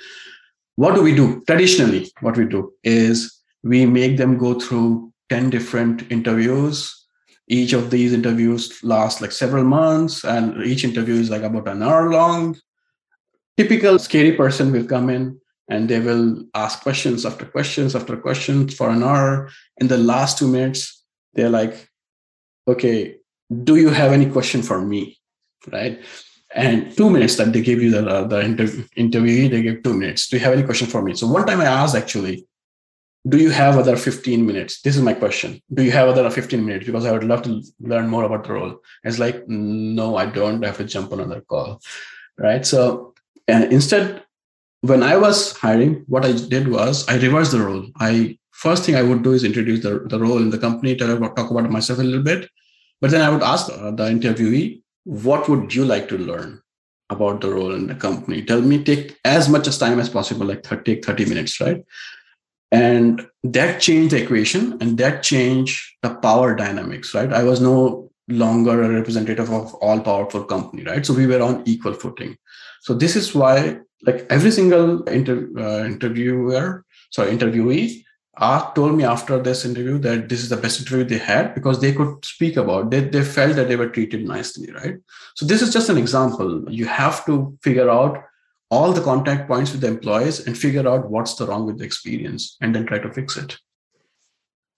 What 0.75 0.95
do 0.95 1.03
we 1.03 1.15
do? 1.15 1.43
Traditionally, 1.47 2.13
what 2.21 2.37
we 2.37 2.45
do 2.45 2.73
is 2.83 3.41
we 3.63 3.87
make 3.87 4.17
them 4.17 4.37
go 4.37 4.59
through 4.59 5.13
10 5.31 5.51
different 5.51 6.11
interviews. 6.11 6.93
Each 7.49 7.73
of 7.73 7.91
these 7.91 8.13
interviews 8.13 8.63
last 8.83 9.21
like 9.23 9.33
several 9.33 9.65
months, 9.65 10.25
and 10.25 10.63
each 10.65 10.85
interview 10.85 11.15
is 11.15 11.31
like 11.31 11.43
about 11.43 11.69
an 11.69 11.83
hour 11.83 12.11
long. 12.11 12.57
Typical 13.57 13.99
scary 13.99 14.33
person 14.33 14.73
will 14.73 14.85
come 14.85 15.09
in 15.09 15.41
and 15.71 15.89
they 15.89 16.01
will 16.01 16.45
ask 16.55 16.83
questions 16.83 17.25
after 17.25 17.47
questions 17.47 17.95
after 17.95 18.17
questions 18.17 18.75
for 18.75 18.91
an 18.91 19.03
hour. 19.03 19.49
In 19.79 19.89
the 19.89 19.99
last 19.99 20.39
two 20.39 20.49
minutes, 20.49 21.05
they're 21.35 21.57
like, 21.61 21.89
okay, 22.67 23.17
do 23.63 23.77
you 23.77 23.91
have 23.91 24.13
any 24.13 24.27
question 24.27 24.63
for 24.63 24.81
me? 24.81 25.19
Right. 25.71 26.03
And 26.55 26.97
two 26.97 27.11
minutes 27.11 27.37
that 27.37 27.53
they 27.53 27.61
give 27.61 27.83
you 27.83 27.91
the, 27.91 28.25
the 28.25 28.43
interview, 28.43 28.85
interviewee, 28.97 29.51
they 29.51 29.63
give 29.63 29.83
two 29.83 29.95
minutes. 29.95 30.29
Do 30.29 30.37
you 30.37 30.45
have 30.45 30.55
any 30.55 30.63
question 30.63 30.87
for 30.87 31.03
me? 31.03 31.15
So 31.15 31.27
one 31.27 31.47
time 31.47 31.61
I 31.61 31.67
asked 31.67 31.95
actually, 31.95 32.47
do 33.29 33.39
you 33.39 33.51
have 33.51 33.77
other 33.77 33.97
15 33.97 34.47
minutes? 34.47 34.81
This 34.83 34.97
is 34.97 35.03
my 35.03 35.13
question. 35.13 35.61
Do 35.75 35.83
you 35.83 35.91
have 35.91 36.09
other 36.09 36.31
15 36.31 36.65
minutes? 36.65 36.87
Because 36.87 37.05
I 37.05 37.13
would 37.13 37.25
love 37.25 37.43
to 37.43 37.63
learn 37.81 38.09
more 38.09 38.25
about 38.25 38.45
the 38.45 38.53
role. 38.53 38.79
It's 39.03 39.19
like, 39.19 39.47
no, 39.49 40.17
I 40.17 40.27
don't 40.27 40.63
I 40.63 40.69
have 40.69 40.77
to 40.77 40.85
jump 40.85 41.13
on 41.13 41.21
another 41.21 41.41
call. 41.41 41.81
Right. 42.39 42.65
So 42.65 43.15
and 43.49 43.73
instead, 43.73 44.23
when 44.81 45.03
I 45.03 45.17
was 45.17 45.57
hiring, 45.57 46.05
what 46.07 46.25
I 46.25 46.33
did 46.33 46.69
was 46.69 47.07
I 47.09 47.17
reversed 47.17 47.53
the 47.53 47.61
role. 47.61 47.87
I 47.99 48.39
first 48.53 48.85
thing 48.85 48.97
I 48.97 49.03
would 49.03 49.23
do 49.23 49.33
is 49.33 49.45
introduce 49.45 49.83
the, 49.83 50.01
the 50.07 50.19
role 50.19 50.39
in 50.39 50.51
the 50.51 50.59
company, 50.59 50.97
tell 50.97 51.11
about, 51.11 51.37
talk 51.37 51.51
about 51.51 51.71
myself 51.71 51.99
a 51.99 52.03
little 52.03 52.23
bit. 52.23 52.49
But 53.01 53.11
then 53.11 53.21
I 53.21 53.31
would 53.31 53.43
ask 53.43 53.67
the, 53.67 53.91
the 53.91 54.05
interviewee, 54.05 54.83
what 55.05 55.49
would 55.49 55.75
you 55.75 55.85
like 55.85 56.09
to 56.09 56.19
learn 56.19 56.61
about 57.11 57.41
the 57.41 57.53
role 57.53 57.75
in 57.75 57.87
the 57.87 57.95
company? 57.95 58.43
Tell 58.43 58.61
me, 58.61 58.83
take 58.83 59.17
as 59.25 59.49
much 59.49 59.67
as 59.69 59.79
time 59.79 60.01
as 60.01 60.09
possible, 60.09 60.47
like 60.47 60.65
30, 60.65 60.97
take 60.97 61.05
30 61.05 61.27
minutes, 61.27 61.61
right? 61.61 61.85
And 62.73 63.27
that 63.45 63.81
changed 63.81 64.13
the 64.13 64.23
equation 64.23 64.77
and 64.81 64.99
that 64.99 65.23
changed 65.23 65.81
the 66.03 66.15
power 66.17 66.55
dynamics, 66.57 67.15
right? 67.15 67.33
I 67.33 67.45
was 67.45 67.61
no 67.61 68.11
longer 68.29 68.83
a 68.83 68.89
representative 68.89 69.51
of 69.51 69.73
all 69.75 70.01
powerful 70.01 70.45
company, 70.45 70.83
right? 70.83 71.07
So 71.07 71.15
we 71.15 71.27
were 71.27 71.41
on 71.41 71.63
equal 71.65 71.95
footing. 71.95 72.37
So 72.83 72.95
this 72.95 73.15
is 73.15 73.35
why, 73.35 73.79
like 74.03 74.27
every 74.31 74.51
single 74.51 75.05
inter, 75.05 75.49
uh, 75.57 75.85
interviewer, 75.85 76.85
sorry, 77.11 77.31
interviewee 77.31 78.03
Art 78.39 78.75
told 78.75 78.95
me 78.97 79.05
after 79.05 79.41
this 79.41 79.65
interview 79.65 79.99
that 79.99 80.29
this 80.29 80.43
is 80.43 80.51
the 80.51 80.59
best 80.59 80.81
interview 80.81 81.05
they 81.05 81.25
had 81.25 81.55
because 81.55 81.81
they 81.81 81.93
could 81.93 82.23
speak 82.25 82.57
about. 82.57 82.91
They, 82.91 83.01
they 83.01 83.25
felt 83.25 83.57
that 83.57 83.69
they 83.69 83.77
were 83.77 83.89
treated 83.89 84.27
nicely, 84.27 84.71
right? 84.73 84.97
So 85.35 85.47
this 85.47 85.63
is 85.63 85.73
just 85.73 85.89
an 85.89 85.97
example. 85.97 86.71
You 86.71 86.85
have 86.87 87.25
to 87.27 87.57
figure 87.63 87.89
out 87.89 88.23
all 88.71 88.93
the 88.93 89.01
contact 89.01 89.49
points 89.49 89.73
with 89.73 89.81
the 89.81 89.87
employees 89.87 90.47
and 90.47 90.59
figure 90.59 90.87
out 90.87 91.11
what's 91.11 91.35
the 91.37 91.47
wrong 91.47 91.67
with 91.67 91.79
the 91.79 91.85
experience 91.85 92.57
and 92.61 92.75
then 92.75 92.85
try 92.85 92.99
to 92.99 93.13
fix 93.13 93.37
it. 93.39 93.57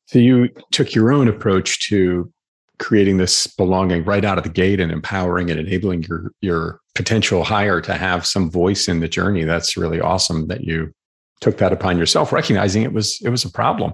So 0.07 0.21
you 0.21 0.51
took 0.71 0.95
your 0.95 1.13
own 1.13 1.27
approach 1.27 1.89
to 1.89 2.33
creating 2.79 3.17
this 3.17 3.47
belonging 3.47 4.05
right 4.05 4.25
out 4.25 4.39
of 4.39 4.45
the 4.45 4.51
gate 4.51 4.79
and 4.79 4.93
empowering 4.93 5.51
and 5.51 5.59
enabling 5.59 6.05
your 6.05 6.33
your 6.41 6.81
potential 6.95 7.43
hire 7.43 7.81
to 7.81 7.95
have 7.95 8.25
some 8.25 8.51
voice 8.51 8.89
in 8.89 9.01
the 9.01 9.09
journey. 9.09 9.45
That's 9.45 9.77
really 9.77 10.01
awesome 10.01 10.47
that 10.47 10.63
you 10.63 10.95
took 11.41 11.59
that 11.59 11.73
upon 11.73 11.99
yourself, 11.99 12.33
recognizing 12.33 12.83
it 12.83 12.93
was 12.93 13.21
it 13.23 13.31
was 13.31 13.45
a 13.45 13.51
problem, 13.51 13.93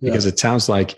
because 0.00 0.24
yeah. 0.24 0.32
it 0.32 0.38
sounds 0.38 0.68
like 0.68 0.96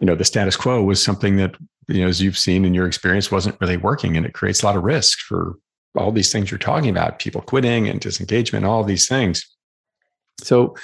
you 0.00 0.06
know 0.06 0.14
the 0.14 0.24
status 0.24 0.56
quo 0.56 0.82
was 0.82 1.02
something 1.02 1.36
that 1.36 1.54
you 1.88 2.02
know 2.02 2.08
as 2.08 2.20
you've 2.20 2.38
seen 2.38 2.64
in 2.64 2.74
your 2.74 2.86
experience 2.86 3.30
wasn't 3.30 3.60
really 3.60 3.76
working, 3.76 4.16
and 4.16 4.26
it 4.26 4.34
creates 4.34 4.62
a 4.62 4.66
lot 4.66 4.76
of 4.76 4.82
risk 4.82 5.18
for 5.20 5.56
all 5.96 6.12
these 6.12 6.32
things 6.32 6.50
you're 6.50 6.58
talking 6.58 6.88
about, 6.88 7.18
people 7.18 7.40
quitting 7.40 7.88
and 7.88 8.00
disengagement, 8.00 8.64
all 8.64 8.82
these 8.82 9.08
things. 9.08 9.46
So, 10.42 10.76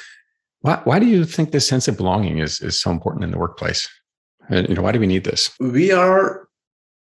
why 0.60 0.80
why 0.84 0.98
do 0.98 1.06
you 1.06 1.24
think 1.24 1.50
this 1.50 1.68
sense 1.68 1.88
of 1.88 1.96
belonging 1.96 2.38
is 2.38 2.60
is 2.60 2.80
so 2.80 2.90
important 2.90 3.24
in 3.24 3.30
the 3.30 3.38
workplace? 3.38 3.88
And, 4.50 4.68
you 4.68 4.74
know, 4.74 4.82
why 4.82 4.92
do 4.92 5.00
we 5.00 5.06
need 5.06 5.24
this? 5.24 5.50
We 5.60 5.92
are 5.92 6.48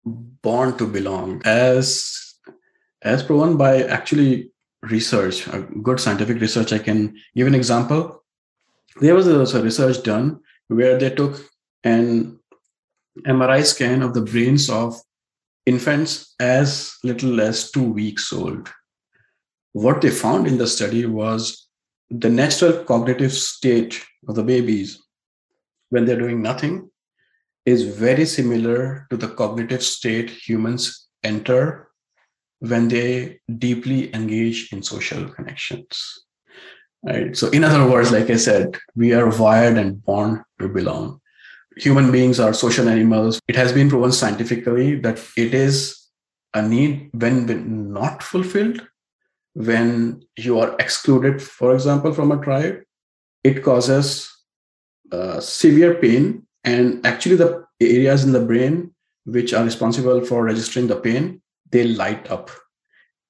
born 0.05 0.77
to 0.77 0.87
belong, 0.87 1.41
as 1.45 2.35
as 3.01 3.23
proven 3.23 3.57
by 3.57 3.83
actually 3.83 4.51
research, 4.83 5.47
a 5.47 5.61
good 5.61 5.99
scientific 5.99 6.39
research. 6.39 6.73
I 6.73 6.79
can 6.79 7.15
give 7.35 7.47
an 7.47 7.55
example. 7.55 8.23
There 9.01 9.15
was 9.15 9.27
a 9.27 9.61
research 9.61 10.03
done 10.03 10.39
where 10.67 10.97
they 10.97 11.09
took 11.09 11.41
an 11.83 12.39
MRI 13.25 13.65
scan 13.65 14.01
of 14.01 14.13
the 14.13 14.21
brains 14.21 14.69
of 14.69 14.99
infants 15.65 16.35
as 16.39 16.95
little 17.03 17.41
as 17.41 17.71
two 17.71 17.91
weeks 17.91 18.31
old. 18.31 18.69
What 19.73 20.01
they 20.01 20.09
found 20.09 20.47
in 20.47 20.57
the 20.57 20.67
study 20.67 21.05
was 21.05 21.67
the 22.09 22.29
natural 22.29 22.83
cognitive 22.83 23.33
state 23.33 24.03
of 24.27 24.35
the 24.35 24.43
babies 24.43 24.99
when 25.89 26.05
they're 26.05 26.19
doing 26.19 26.41
nothing 26.41 26.89
is 27.65 27.83
very 27.83 28.25
similar 28.25 29.05
to 29.09 29.17
the 29.17 29.27
cognitive 29.27 29.83
state 29.83 30.29
humans 30.29 31.07
enter 31.23 31.88
when 32.59 32.87
they 32.87 33.39
deeply 33.57 34.13
engage 34.13 34.71
in 34.71 34.83
social 34.83 35.27
connections 35.29 36.25
right? 37.03 37.35
So 37.35 37.49
in 37.49 37.63
other 37.63 37.89
words 37.89 38.11
like 38.11 38.29
i 38.29 38.35
said 38.35 38.77
we 38.95 39.13
are 39.13 39.29
wired 39.37 39.77
and 39.77 40.03
born 40.03 40.43
to 40.59 40.67
belong. 40.67 41.21
Human 41.77 42.11
beings 42.11 42.39
are 42.39 42.53
social 42.53 42.89
animals. 42.89 43.39
It 43.47 43.55
has 43.55 43.71
been 43.71 43.89
proven 43.89 44.11
scientifically 44.11 44.95
that 44.99 45.23
it 45.37 45.53
is 45.53 46.07
a 46.53 46.61
need 46.61 47.09
when, 47.13 47.93
not 47.93 48.21
fulfilled, 48.21 48.85
when 49.53 50.23
you 50.35 50.59
are 50.59 50.75
excluded, 50.79 51.41
for 51.41 51.73
example, 51.73 52.13
from 52.13 52.31
a 52.31 52.43
tribe, 52.43 52.81
it 53.43 53.63
causes 53.63 54.29
uh, 55.11 55.39
severe 55.39 55.95
pain. 55.95 56.45
And 56.65 57.05
actually, 57.05 57.37
the 57.37 57.65
areas 57.79 58.25
in 58.25 58.33
the 58.33 58.41
brain 58.41 58.93
which 59.25 59.53
are 59.53 59.63
responsible 59.63 60.25
for 60.25 60.43
registering 60.43 60.87
the 60.87 60.97
pain, 60.97 61.41
they 61.71 61.83
light 61.83 62.29
up. 62.29 62.49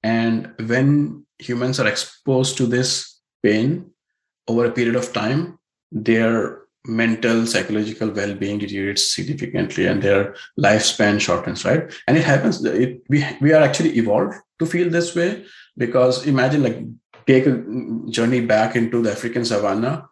And 0.02 0.52
when 0.66 1.26
humans 1.38 1.80
are 1.80 1.86
exposed 1.86 2.56
to 2.58 2.66
this 2.66 3.20
pain 3.42 3.90
over 4.48 4.64
a 4.64 4.70
period 4.70 4.96
of 4.96 5.12
time, 5.12 5.58
their 5.92 6.60
mental 6.86 7.46
psychological 7.46 8.10
well-being 8.10 8.58
deteriorates 8.58 9.14
significantly 9.14 9.86
and 9.86 10.02
their 10.02 10.34
lifespan 10.58 11.20
shortens 11.20 11.64
right? 11.64 11.92
And 12.06 12.16
it 12.16 12.24
happens 12.24 12.64
it, 12.64 13.02
we, 13.08 13.26
we 13.40 13.52
are 13.52 13.62
actually 13.62 13.98
evolved 13.98 14.34
to 14.58 14.66
feel 14.66 14.88
this 14.88 15.14
way 15.14 15.44
because 15.76 16.26
imagine 16.26 16.62
like 16.62 16.78
take 17.26 17.46
a 17.46 17.62
journey 18.08 18.40
back 18.40 18.76
into 18.76 19.02
the 19.02 19.12
african 19.12 19.44
savannah. 19.44 20.08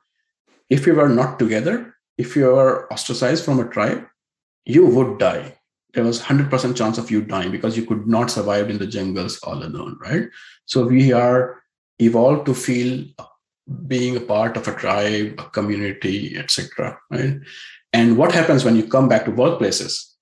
If 0.68 0.86
you 0.86 0.94
were 0.94 1.08
not 1.08 1.38
together 1.38 1.94
if 2.18 2.36
you 2.36 2.46
were 2.46 2.92
ostracized 2.92 3.44
from 3.44 3.60
a 3.60 3.68
tribe 3.68 4.04
you 4.66 4.84
would 4.86 5.18
die 5.18 5.57
there 5.94 6.04
was 6.04 6.20
100% 6.20 6.76
chance 6.76 6.98
of 6.98 7.10
you 7.10 7.22
dying 7.22 7.50
because 7.50 7.76
you 7.76 7.84
could 7.86 8.06
not 8.06 8.30
survive 8.30 8.68
in 8.70 8.78
the 8.78 8.86
jungles 8.86 9.38
all 9.42 9.62
alone 9.62 9.96
right 10.00 10.28
so 10.66 10.84
we 10.84 11.12
are 11.12 11.62
evolved 11.98 12.46
to 12.46 12.54
feel 12.54 13.04
being 13.86 14.16
a 14.16 14.20
part 14.20 14.56
of 14.56 14.66
a 14.66 14.74
tribe, 14.74 15.34
a 15.38 15.50
community, 15.50 16.36
etc. 16.36 16.98
Right? 17.10 17.38
And 17.92 18.16
what 18.16 18.32
happens 18.32 18.64
when 18.64 18.76
you 18.76 18.86
come 18.86 19.08
back 19.08 19.24
to 19.24 19.32
workplaces? 19.32 20.12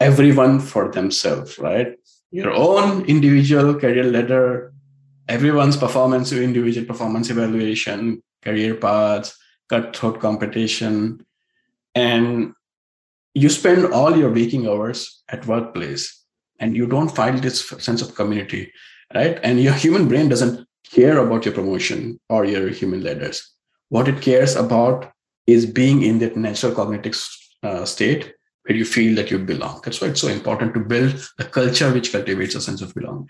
Everyone 0.00 0.60
for 0.60 0.90
themselves, 0.90 1.58
right? 1.58 1.96
Your 2.30 2.52
own 2.52 3.04
individual 3.04 3.74
career 3.74 4.04
ladder, 4.04 4.72
everyone's 5.28 5.76
performance, 5.76 6.32
individual 6.32 6.86
performance 6.86 7.30
evaluation, 7.30 8.22
career 8.42 8.76
paths, 8.76 9.36
cutthroat 9.68 10.20
competition, 10.20 11.26
and 11.94 12.54
you 13.34 13.48
spend 13.48 13.92
all 13.92 14.16
your 14.16 14.32
waking 14.32 14.66
hours 14.66 15.22
at 15.28 15.46
workplace, 15.46 16.24
and 16.58 16.76
you 16.76 16.86
don't 16.86 17.14
find 17.14 17.38
this 17.38 17.68
sense 17.78 18.02
of 18.02 18.14
community, 18.14 18.72
right? 19.14 19.38
And 19.42 19.60
your 19.60 19.72
human 19.72 20.08
brain 20.08 20.28
doesn't 20.28 20.66
care 20.90 21.18
about 21.18 21.44
your 21.44 21.54
promotion 21.54 22.20
or 22.28 22.44
your 22.44 22.68
human 22.68 23.02
ladders. 23.02 23.54
What 23.88 24.08
it 24.08 24.20
cares 24.20 24.56
about 24.56 25.12
is 25.46 25.66
being 25.66 26.02
in 26.02 26.18
that 26.18 26.36
natural 26.36 26.74
cognitive 26.74 27.16
uh, 27.62 27.84
state 27.84 28.34
where 28.64 28.76
you 28.76 28.84
feel 28.84 29.14
that 29.16 29.30
you 29.30 29.38
belong. 29.38 29.80
That's 29.84 30.00
why 30.00 30.08
it's 30.08 30.20
so 30.20 30.28
important 30.28 30.74
to 30.74 30.80
build 30.80 31.14
a 31.38 31.44
culture 31.44 31.92
which 31.92 32.12
cultivates 32.12 32.54
a 32.54 32.60
sense 32.60 32.82
of 32.82 32.94
belonging. 32.94 33.28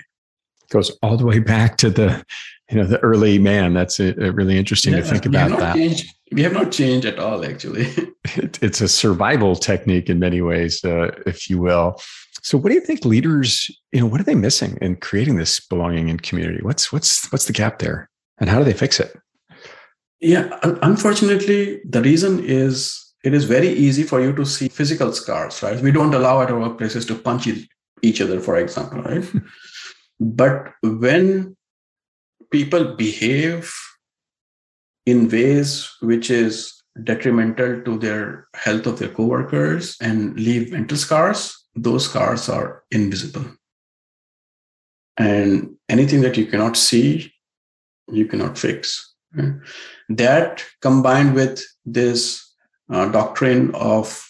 Goes 0.70 0.90
all 1.02 1.16
the 1.16 1.26
way 1.26 1.38
back 1.40 1.76
to 1.78 1.90
the, 1.90 2.24
you 2.70 2.76
know, 2.76 2.84
the 2.84 3.00
early 3.00 3.38
man. 3.38 3.74
That's 3.74 3.98
a, 4.00 4.14
a 4.24 4.32
really 4.32 4.56
interesting 4.56 4.92
yeah, 4.92 5.00
to 5.00 5.04
think 5.04 5.26
about 5.26 5.58
that. 5.58 5.76
Changed, 5.76 6.14
we 6.32 6.42
have 6.42 6.52
not 6.52 6.70
changed 6.70 7.06
at 7.06 7.18
all, 7.18 7.44
actually. 7.44 7.82
it, 8.36 8.62
it's 8.62 8.80
a 8.80 8.88
survival 8.88 9.56
technique 9.56 10.08
in 10.08 10.18
many 10.18 10.40
ways, 10.40 10.84
uh, 10.84 11.10
if 11.26 11.50
you 11.50 11.58
will. 11.58 12.00
So 12.42 12.56
what 12.56 12.68
do 12.68 12.74
you 12.74 12.80
think 12.80 13.04
leaders, 13.04 13.70
you 13.92 14.00
know, 14.00 14.06
what 14.06 14.20
are 14.20 14.24
they 14.24 14.34
missing 14.34 14.78
in 14.80 14.96
creating 14.96 15.36
this 15.36 15.60
belonging 15.60 16.08
and 16.08 16.22
community? 16.22 16.62
What's 16.62 16.92
what's 16.92 17.30
what's 17.32 17.44
the 17.44 17.52
gap 17.52 17.80
there? 17.80 18.08
And 18.38 18.48
how 18.48 18.58
do 18.58 18.64
they 18.64 18.72
fix 18.72 18.98
it? 18.98 19.14
Yeah, 20.20 20.58
unfortunately, 20.62 21.80
the 21.88 22.02
reason 22.02 22.44
is 22.44 23.14
it 23.24 23.34
is 23.34 23.44
very 23.44 23.68
easy 23.68 24.02
for 24.02 24.20
you 24.20 24.32
to 24.34 24.46
see 24.46 24.68
physical 24.68 25.12
scars, 25.12 25.62
right? 25.62 25.80
We 25.80 25.92
don't 25.92 26.14
allow 26.14 26.40
at 26.42 26.50
our 26.50 26.60
workplaces 26.60 27.06
to 27.08 27.14
punch 27.14 27.48
each 28.02 28.20
other, 28.20 28.40
for 28.40 28.56
example, 28.56 29.02
right? 29.02 29.24
but 30.20 30.72
when 30.82 31.56
people 32.52 32.94
behave 32.94 33.72
in 35.06 35.28
ways 35.28 35.90
which 36.00 36.30
is 36.30 36.82
detrimental 37.04 37.80
to 37.82 37.98
their 37.98 38.46
health 38.54 38.86
of 38.86 38.98
their 38.98 39.08
coworkers 39.08 39.96
and 40.00 40.38
leave 40.38 40.72
mental 40.72 40.96
scars 40.96 41.60
those 41.74 42.06
scars 42.06 42.48
are 42.48 42.84
invisible. 42.90 43.44
And 45.16 45.76
anything 45.88 46.22
that 46.22 46.36
you 46.36 46.46
cannot 46.46 46.76
see, 46.76 47.32
you 48.08 48.26
cannot 48.26 48.58
fix. 48.58 49.14
That 50.08 50.64
combined 50.80 51.34
with 51.34 51.62
this 51.84 52.52
uh, 52.90 53.08
doctrine 53.10 53.74
of 53.74 54.29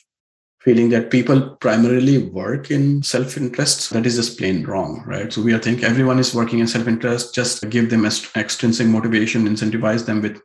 feeling 0.60 0.90
that 0.90 1.10
people 1.10 1.56
primarily 1.56 2.18
work 2.18 2.70
in 2.70 3.02
self-interest. 3.02 3.90
That 3.90 4.06
is 4.06 4.16
just 4.16 4.38
plain 4.38 4.64
wrong 4.64 5.02
right? 5.06 5.32
So 5.32 5.42
we 5.42 5.54
are 5.54 5.58
thinking 5.58 5.84
everyone 5.84 6.18
is 6.18 6.34
working 6.34 6.58
in 6.58 6.66
self-interest. 6.66 7.34
Just 7.34 7.68
give 7.70 7.90
them 7.90 8.04
extrinsic 8.04 8.86
motivation 8.86 9.48
incentivize 9.48 10.04
them 10.06 10.20
with 10.20 10.40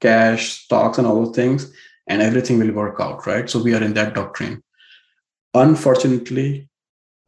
cash 0.00 0.64
stocks 0.64 0.98
and 0.98 1.06
all 1.06 1.24
those 1.24 1.36
things 1.36 1.72
and 2.08 2.20
everything 2.20 2.58
will 2.58 2.72
work 2.72 3.00
out 3.00 3.26
right? 3.26 3.48
So 3.48 3.62
we 3.62 3.74
are 3.74 3.82
in 3.82 3.94
that 3.94 4.14
doctrine. 4.14 4.62
Unfortunately, 5.54 6.68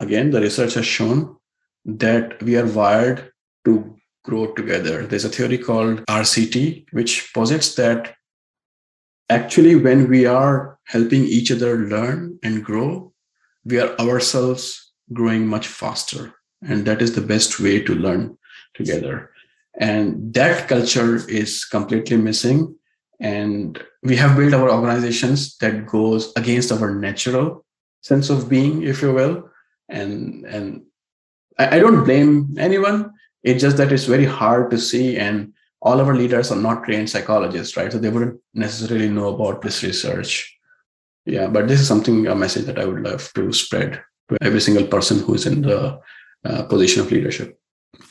again, 0.00 0.30
the 0.30 0.40
research 0.40 0.74
has 0.74 0.86
shown 0.86 1.36
that 1.84 2.42
we 2.42 2.56
are 2.56 2.66
wired 2.66 3.30
to 3.64 3.96
grow 4.24 4.52
together. 4.54 5.06
There's 5.06 5.24
a 5.24 5.28
theory 5.28 5.58
called 5.58 6.04
RCT, 6.06 6.86
which 6.90 7.32
posits 7.32 7.76
that 7.76 8.15
actually, 9.28 9.76
when 9.76 10.08
we 10.08 10.26
are 10.26 10.78
helping 10.84 11.24
each 11.24 11.50
other 11.50 11.88
learn 11.88 12.38
and 12.42 12.64
grow, 12.64 13.12
we 13.64 13.80
are 13.80 13.96
ourselves 13.98 14.92
growing 15.12 15.46
much 15.46 15.66
faster. 15.66 16.34
And 16.62 16.84
that 16.86 17.02
is 17.02 17.14
the 17.14 17.20
best 17.20 17.60
way 17.60 17.82
to 17.82 17.94
learn 17.94 18.38
together. 18.74 19.30
And 19.78 20.32
that 20.34 20.68
culture 20.68 21.16
is 21.28 21.64
completely 21.64 22.16
missing. 22.16 22.74
And 23.20 23.82
we 24.02 24.16
have 24.16 24.36
built 24.36 24.54
our 24.54 24.70
organizations 24.70 25.56
that 25.58 25.86
goes 25.86 26.32
against 26.36 26.72
our 26.72 26.94
natural 26.94 27.64
sense 28.02 28.30
of 28.30 28.48
being, 28.48 28.82
if 28.82 29.02
you 29.02 29.12
will. 29.12 29.48
And 29.88 30.44
and 30.46 30.82
I, 31.58 31.76
I 31.76 31.78
don't 31.78 32.04
blame 32.04 32.56
anyone. 32.58 33.12
It's 33.42 33.62
just 33.62 33.76
that 33.76 33.92
it's 33.92 34.04
very 34.04 34.24
hard 34.24 34.70
to 34.70 34.78
see, 34.78 35.16
and 35.16 35.52
all 35.86 36.00
our 36.00 36.16
leaders 36.16 36.50
are 36.50 36.60
not 36.60 36.82
trained 36.82 37.08
psychologists, 37.08 37.76
right? 37.76 37.92
So 37.92 37.98
they 37.98 38.10
wouldn't 38.10 38.40
necessarily 38.54 39.08
know 39.08 39.28
about 39.28 39.62
this 39.62 39.84
research. 39.84 40.52
Yeah, 41.24 41.46
but 41.46 41.68
this 41.68 41.80
is 41.80 41.86
something 41.86 42.26
a 42.26 42.34
message 42.34 42.64
that 42.64 42.78
I 42.78 42.84
would 42.84 43.02
love 43.02 43.30
to 43.34 43.52
spread 43.52 44.02
to 44.28 44.36
every 44.40 44.60
single 44.60 44.86
person 44.88 45.20
who 45.20 45.34
is 45.34 45.46
in 45.46 45.62
the 45.62 46.00
uh, 46.44 46.62
position 46.64 47.02
of 47.02 47.12
leadership. 47.12 47.56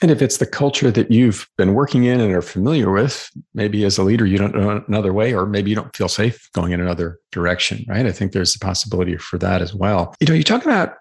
And 0.02 0.10
if 0.10 0.22
it's 0.22 0.38
the 0.38 0.46
culture 0.46 0.90
that 0.90 1.12
you've 1.12 1.50
been 1.58 1.74
working 1.74 2.06
in 2.06 2.22
and 2.22 2.34
are 2.34 2.42
familiar 2.42 2.92
with, 2.92 3.30
maybe 3.54 3.84
as 3.84 3.98
a 3.98 4.04
leader, 4.04 4.26
you 4.26 4.38
don't 4.38 4.56
know 4.56 4.82
another 4.88 5.14
way, 5.14 5.34
or 5.34 5.46
maybe 5.46 5.70
you 5.70 5.76
don't 5.76 5.96
feel 5.96 6.10
safe 6.10 6.50
going 6.54 6.72
in 6.72 6.80
another 6.80 7.20
direction, 7.32 7.86
right? 7.90 8.06
I 8.06 8.12
think 8.14 8.32
there's 8.32 8.56
a 8.56 8.60
possibility 8.60 9.18
for 9.18 9.38
that 9.40 9.62
as 9.62 9.76
well. 9.76 10.16
You 10.22 10.28
know, 10.28 10.34
you 10.34 10.44
talk 10.44 10.64
about 10.64 10.96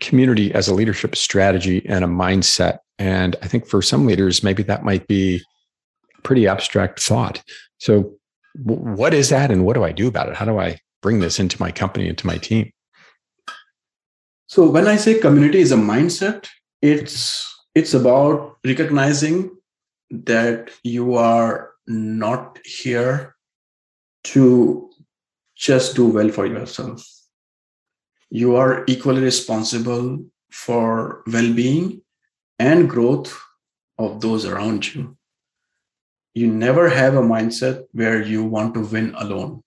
community 0.00 0.52
as 0.54 0.68
a 0.68 0.74
leadership 0.74 1.16
strategy 1.16 1.84
and 1.88 2.04
a 2.04 2.08
mindset. 2.08 2.78
And 2.98 3.34
I 3.42 3.48
think 3.48 3.66
for 3.66 3.80
some 3.80 4.06
leaders, 4.06 4.42
maybe 4.42 4.62
that 4.64 4.84
might 4.84 5.06
be 5.06 5.42
pretty 6.22 6.46
abstract 6.46 7.00
thought. 7.00 7.42
So, 7.78 8.14
what 8.54 9.14
is 9.14 9.28
that 9.28 9.50
and 9.50 9.64
what 9.64 9.74
do 9.74 9.84
I 9.84 9.92
do 9.92 10.08
about 10.08 10.28
it? 10.28 10.34
How 10.34 10.44
do 10.44 10.58
I 10.58 10.80
bring 11.02 11.20
this 11.20 11.38
into 11.38 11.60
my 11.60 11.70
company, 11.70 12.08
into 12.08 12.26
my 12.26 12.38
team? 12.38 12.72
So, 14.46 14.68
when 14.70 14.86
I 14.86 14.96
say 14.96 15.18
community 15.18 15.60
is 15.60 15.72
a 15.72 15.76
mindset, 15.76 16.48
it's 16.82 17.44
it's 17.74 17.94
about 17.94 18.56
recognizing 18.64 19.50
that 20.10 20.70
you 20.82 21.14
are 21.14 21.72
not 21.86 22.58
here 22.64 23.36
to 24.24 24.90
just 25.54 25.96
do 25.96 26.06
well 26.06 26.30
for 26.30 26.46
yourself. 26.46 27.06
You 28.30 28.56
are 28.56 28.84
equally 28.86 29.22
responsible 29.22 30.24
for 30.50 31.22
well 31.26 31.52
being 31.52 32.02
and 32.58 32.88
growth 32.88 33.38
of 33.98 34.20
those 34.20 34.46
around 34.46 34.94
you. 34.94 35.17
You 36.38 36.46
never 36.46 36.88
have 36.88 37.14
a 37.14 37.28
mindset 37.34 37.86
where 37.90 38.22
you 38.22 38.44
want 38.44 38.74
to 38.74 38.80
win 38.80 39.12
alone. 39.16 39.64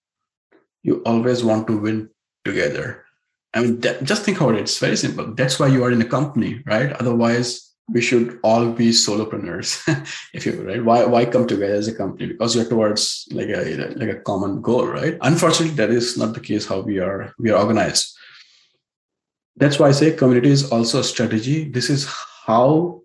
You 0.84 1.04
always 1.06 1.44
want 1.44 1.68
to 1.68 1.78
win 1.78 2.10
together. 2.46 3.04
I 3.54 3.62
mean, 3.62 3.82
that, 3.82 4.04
just 4.04 4.24
think 4.24 4.40
about 4.40 4.56
it. 4.56 4.62
It's 4.62 4.80
very 4.80 4.96
simple. 4.96 5.36
That's 5.36 5.60
why 5.60 5.68
you 5.68 5.84
are 5.84 5.92
in 5.92 6.02
a 6.02 6.06
company, 6.06 6.64
right? 6.66 6.94
Otherwise, 6.94 7.72
we 7.92 8.00
should 8.00 8.40
all 8.42 8.72
be 8.72 8.92
solopreneurs 8.92 9.84
if 10.34 10.46
you 10.46 10.54
right 10.62 10.86
why 10.86 11.04
why 11.04 11.26
come 11.26 11.46
together 11.46 11.74
as 11.74 11.90
a 11.90 11.96
company 11.96 12.28
because 12.28 12.56
you're 12.56 12.70
towards 12.70 13.28
like 13.32 13.50
a 13.50 13.64
like 13.96 14.08
a 14.08 14.22
common 14.22 14.62
goal 14.62 14.88
right 14.88 15.18
unfortunately 15.22 15.76
that 15.76 15.90
is 15.90 16.16
not 16.16 16.34
the 16.34 16.40
case 16.40 16.66
how 16.66 16.80
we 16.80 17.00
are 17.00 17.34
we 17.38 17.50
are 17.52 17.60
organized 17.60 18.16
that's 19.58 19.80
why 19.80 19.90
i 19.90 19.92
say 19.92 20.14
community 20.14 20.50
is 20.50 20.72
also 20.72 21.02
a 21.02 21.04
strategy 21.04 21.68
this 21.68 21.90
is 21.90 22.08
how 22.46 23.01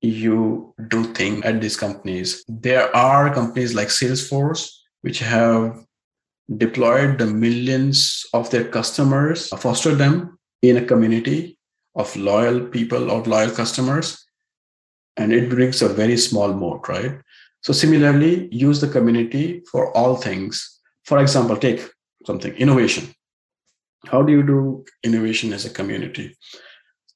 you 0.00 0.74
do 0.88 1.04
things 1.14 1.44
at 1.44 1.60
these 1.60 1.76
companies 1.76 2.44
there 2.48 2.94
are 2.96 3.34
companies 3.34 3.74
like 3.74 3.88
salesforce 3.88 4.70
which 5.02 5.18
have 5.18 5.84
deployed 6.56 7.18
the 7.18 7.26
millions 7.26 8.24
of 8.32 8.50
their 8.50 8.64
customers 8.64 9.48
foster 9.48 9.94
them 9.94 10.38
in 10.62 10.76
a 10.76 10.84
community 10.84 11.58
of 11.94 12.14
loyal 12.16 12.66
people 12.66 13.10
or 13.10 13.22
loyal 13.22 13.50
customers, 13.50 14.24
and 15.16 15.32
it 15.32 15.50
brings 15.50 15.82
a 15.82 15.88
very 15.88 16.16
small 16.16 16.52
moat, 16.52 16.88
right? 16.88 17.18
So 17.62 17.72
similarly, 17.72 18.48
use 18.52 18.80
the 18.80 18.88
community 18.88 19.62
for 19.70 19.94
all 19.96 20.16
things. 20.16 20.80
For 21.04 21.18
example, 21.18 21.56
take 21.56 21.88
something 22.26 22.54
innovation. 22.54 23.14
How 24.06 24.22
do 24.22 24.32
you 24.32 24.42
do 24.42 24.84
innovation 25.02 25.52
as 25.52 25.66
a 25.66 25.70
community? 25.70 26.36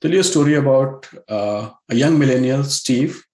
Tell 0.05 0.13
you 0.13 0.21
a 0.21 0.25
story 0.25 0.57
about 0.57 1.09
uh, 1.31 1.71
a 1.89 1.95
young 1.95 2.19
millennial, 2.19 2.63
Steve, 2.65 3.25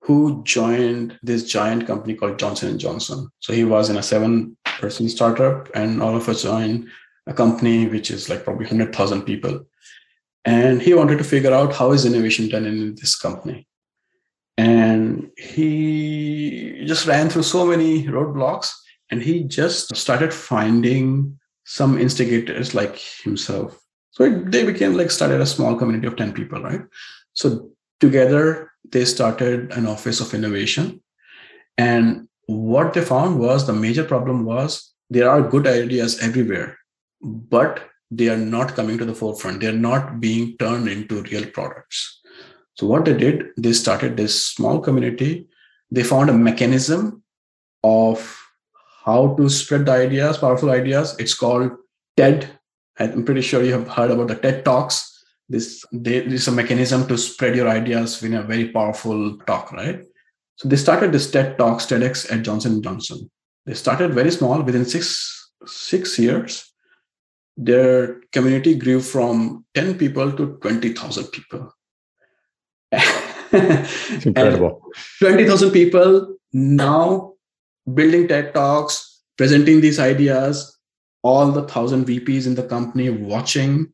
who 0.00 0.42
joined 0.42 1.16
this 1.22 1.44
giant 1.44 1.86
company 1.86 2.14
called 2.14 2.40
Johnson 2.40 2.70
and 2.70 2.80
Johnson. 2.80 3.28
So 3.38 3.52
he 3.52 3.62
was 3.62 3.88
in 3.88 3.96
a 3.96 4.02
seven-person 4.02 5.08
startup, 5.08 5.68
and 5.76 6.02
all 6.02 6.16
of 6.16 6.28
us 6.28 6.42
joined 6.42 6.88
a 7.28 7.32
company 7.32 7.86
which 7.86 8.10
is 8.10 8.28
like 8.28 8.42
probably 8.42 8.64
100,000 8.64 9.22
people. 9.22 9.64
And 10.44 10.82
he 10.82 10.92
wanted 10.92 11.18
to 11.18 11.24
figure 11.24 11.54
out 11.54 11.72
how 11.72 11.92
is 11.92 12.04
innovation 12.04 12.48
done 12.48 12.66
in 12.66 12.96
this 12.96 13.14
company. 13.14 13.68
And 14.58 15.30
he 15.38 16.82
just 16.84 17.06
ran 17.06 17.30
through 17.30 17.44
so 17.44 17.64
many 17.64 18.02
roadblocks 18.08 18.72
and 19.12 19.22
he 19.22 19.44
just 19.44 19.94
started 19.94 20.34
finding 20.34 21.38
some 21.64 21.96
instigators 21.96 22.74
like 22.74 22.98
himself. 23.22 23.85
So 24.16 24.24
it, 24.24 24.50
they 24.50 24.64
became 24.64 24.94
like 24.94 25.10
started 25.10 25.40
a 25.40 25.46
small 25.46 25.76
community 25.76 26.06
of 26.06 26.16
10 26.16 26.32
people, 26.32 26.62
right? 26.62 26.82
So 27.32 27.70
together 28.00 28.70
they 28.90 29.04
started 29.04 29.72
an 29.72 29.86
office 29.86 30.20
of 30.20 30.32
innovation. 30.32 31.02
And 31.76 32.28
what 32.46 32.94
they 32.94 33.02
found 33.02 33.38
was 33.38 33.66
the 33.66 33.72
major 33.72 34.04
problem 34.04 34.44
was 34.44 34.92
there 35.10 35.28
are 35.30 35.42
good 35.42 35.66
ideas 35.66 36.18
everywhere 36.20 36.78
but 37.20 37.88
they 38.10 38.28
are 38.28 38.36
not 38.36 38.74
coming 38.74 38.98
to 38.98 39.04
the 39.04 39.14
forefront. 39.14 39.60
They're 39.60 39.72
not 39.72 40.20
being 40.20 40.56
turned 40.58 40.88
into 40.88 41.22
real 41.22 41.46
products. 41.46 42.20
So 42.74 42.86
what 42.86 43.04
they 43.04 43.16
did, 43.16 43.46
they 43.56 43.72
started 43.72 44.16
this 44.16 44.46
small 44.46 44.80
community. 44.80 45.48
They 45.90 46.02
found 46.02 46.30
a 46.30 46.34
mechanism 46.34 47.22
of 47.82 48.40
how 49.04 49.34
to 49.36 49.48
spread 49.48 49.86
the 49.86 49.92
ideas, 49.92 50.38
powerful 50.38 50.70
ideas. 50.70 51.16
It's 51.18 51.34
called 51.34 51.72
TED. 52.16 52.50
I'm 52.98 53.24
pretty 53.24 53.42
sure 53.42 53.62
you 53.62 53.72
have 53.72 53.88
heard 53.88 54.10
about 54.10 54.28
the 54.28 54.36
TED 54.36 54.64
Talks. 54.64 55.24
This, 55.48 55.84
they, 55.92 56.20
this 56.20 56.42
is 56.42 56.48
a 56.48 56.52
mechanism 56.52 57.06
to 57.08 57.16
spread 57.16 57.54
your 57.54 57.68
ideas 57.68 58.22
in 58.22 58.34
a 58.34 58.42
very 58.42 58.70
powerful 58.70 59.38
talk, 59.46 59.72
right? 59.72 60.02
So 60.56 60.68
they 60.68 60.76
started 60.76 61.12
this 61.12 61.30
TED 61.30 61.58
Talks, 61.58 61.86
TEDx 61.86 62.32
at 62.32 62.42
Johnson 62.42 62.82
Johnson. 62.82 63.30
They 63.66 63.74
started 63.74 64.14
very 64.14 64.30
small. 64.30 64.62
Within 64.62 64.84
six 64.84 65.36
six 65.66 66.18
years, 66.18 66.72
their 67.56 68.20
community 68.32 68.74
grew 68.74 69.00
from 69.00 69.64
10 69.74 69.98
people 69.98 70.32
to 70.32 70.58
20,000 70.60 71.24
people. 71.26 71.72
it's 72.92 74.26
incredible. 74.26 74.82
20,000 75.20 75.70
people 75.70 76.36
now 76.52 77.32
building 77.92 78.28
TED 78.28 78.54
Talks, 78.54 79.22
presenting 79.36 79.80
these 79.80 79.98
ideas, 79.98 80.75
all 81.26 81.50
the 81.50 81.66
thousand 81.72 82.06
VPs 82.06 82.46
in 82.46 82.54
the 82.54 82.62
company 82.62 83.08
watching. 83.10 83.92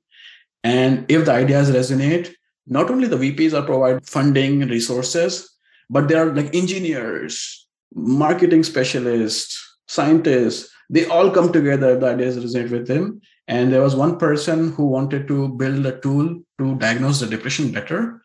And 0.62 1.04
if 1.08 1.24
the 1.24 1.32
ideas 1.32 1.70
resonate, 1.70 2.34
not 2.66 2.90
only 2.90 3.08
the 3.08 3.16
VPs 3.16 3.54
are 3.58 3.66
provide 3.66 4.06
funding 4.06 4.60
resources, 4.68 5.48
but 5.90 6.08
they 6.08 6.14
are 6.14 6.32
like 6.32 6.54
engineers, 6.54 7.66
marketing 7.94 8.62
specialists, 8.62 9.78
scientists. 9.88 10.70
They 10.90 11.06
all 11.06 11.30
come 11.30 11.52
together. 11.52 11.98
The 11.98 12.10
ideas 12.10 12.38
resonate 12.38 12.70
with 12.70 12.86
them, 12.86 13.20
and 13.48 13.72
there 13.72 13.82
was 13.82 13.96
one 13.96 14.18
person 14.18 14.72
who 14.72 14.86
wanted 14.86 15.26
to 15.28 15.48
build 15.48 15.86
a 15.86 15.98
tool 16.00 16.42
to 16.58 16.74
diagnose 16.76 17.20
the 17.20 17.26
depression 17.26 17.72
better. 17.72 18.22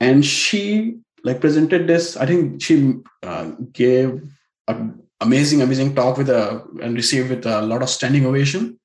And 0.00 0.24
she 0.24 0.98
like 1.24 1.40
presented 1.40 1.86
this, 1.86 2.16
I 2.16 2.26
think 2.26 2.60
she 2.60 2.94
uh, 3.22 3.52
gave 3.72 4.20
an 4.68 5.02
amazing, 5.22 5.62
amazing 5.62 5.94
talk 5.94 6.18
with 6.18 6.28
a 6.28 6.64
and 6.82 6.94
received 6.96 7.30
with 7.30 7.46
a 7.46 7.62
lot 7.62 7.82
of 7.82 7.88
standing 7.88 8.26
ovation. 8.26 8.78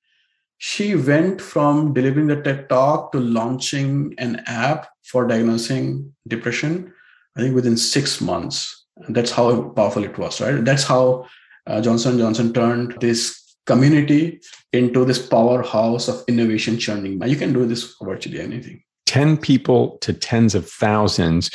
She 0.60 0.96
went 0.96 1.42
from 1.42 1.94
delivering 1.94 2.28
the 2.28 2.42
TED 2.42 2.70
talk 2.70 3.12
to 3.12 3.20
launching 3.20 4.16
an 4.18 4.42
app 4.48 4.90
for 5.04 5.28
diagnosing 5.28 6.14
depression, 6.28 6.94
I 7.36 7.42
think 7.42 7.56
within 7.56 7.78
six 7.78 8.22
months. 8.22 8.86
And 8.98 9.16
that's 9.16 9.32
how 9.32 9.70
powerful 9.70 10.04
it 10.04 10.18
was, 10.18 10.42
right? 10.42 10.64
That's 10.66 10.84
how 10.84 11.28
uh, 11.68 11.82
Johnson 11.82 12.18
Johnson 12.18 12.54
turned 12.54 12.98
this 13.00 13.56
community 13.68 14.40
into 14.74 15.06
this 15.06 15.26
powerhouse 15.26 16.08
of 16.08 16.24
innovation 16.28 16.80
churning. 16.80 17.22
You 17.28 17.36
can 17.36 17.54
do 17.54 17.66
this 17.66 17.96
virtually 18.02 18.40
anything. 18.40 18.82
10 19.08 19.38
people 19.38 19.98
to 20.02 20.14
tens 20.14 20.54
of 20.54 20.70
thousands, 20.70 21.50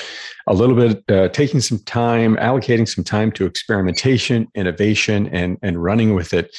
a 0.46 0.54
little 0.54 0.74
bit 0.74 1.04
uh, 1.08 1.28
taking 1.28 1.60
some 1.60 1.78
time, 1.80 2.36
allocating 2.36 2.88
some 2.88 3.04
time 3.04 3.30
to 3.32 3.46
experimentation, 3.46 4.48
innovation, 4.54 5.28
and, 5.28 5.58
and 5.62 5.82
running 5.82 6.14
with 6.14 6.32
it. 6.32 6.50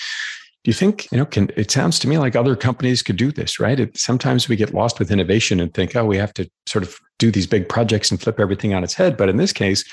Do 0.64 0.70
you 0.70 0.74
think, 0.74 1.12
you 1.12 1.18
know, 1.18 1.26
can 1.26 1.50
it 1.58 1.72
sounds 1.72 2.00
to 2.00 2.08
me 2.08 2.18
like 2.18 2.38
other 2.38 2.56
companies 2.56 3.02
could 3.02 3.18
do 3.18 3.32
this, 3.32 3.60
right? 3.60 3.78
It, 3.78 3.98
sometimes 3.98 4.48
we 4.48 4.56
get 4.56 4.74
lost 4.74 4.98
with 4.98 5.12
innovation 5.12 5.60
and 5.60 5.74
think, 5.74 5.94
oh, 5.96 6.06
we 6.06 6.16
have 6.18 6.34
to 6.36 6.50
sort 6.68 6.86
of 6.86 6.96
do 7.20 7.32
these 7.32 7.48
big 7.48 7.68
projects 7.68 8.12
and 8.12 8.22
flip 8.22 8.40
everything 8.40 8.74
on 8.74 8.84
its 8.84 8.94
head. 8.94 9.18
But 9.18 9.28
in 9.28 9.36
this 9.36 9.52
case, 9.52 9.84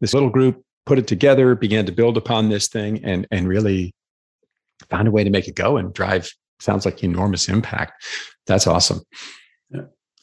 this 0.00 0.14
little 0.14 0.30
group 0.30 0.64
put 0.86 0.98
it 0.98 1.06
together, 1.06 1.54
began 1.54 1.84
to 1.86 1.92
build 1.92 2.16
upon 2.16 2.48
this 2.48 2.68
thing 2.68 3.04
and, 3.04 3.26
and 3.30 3.48
really 3.48 3.92
found 4.88 5.08
a 5.08 5.10
way 5.10 5.24
to 5.24 5.30
make 5.30 5.46
it 5.46 5.54
go 5.54 5.76
and 5.76 5.92
drive 5.92 6.30
sounds 6.60 6.84
like 6.84 7.02
enormous 7.04 7.48
impact. 7.48 8.02
That's 8.46 8.66
awesome. 8.66 9.02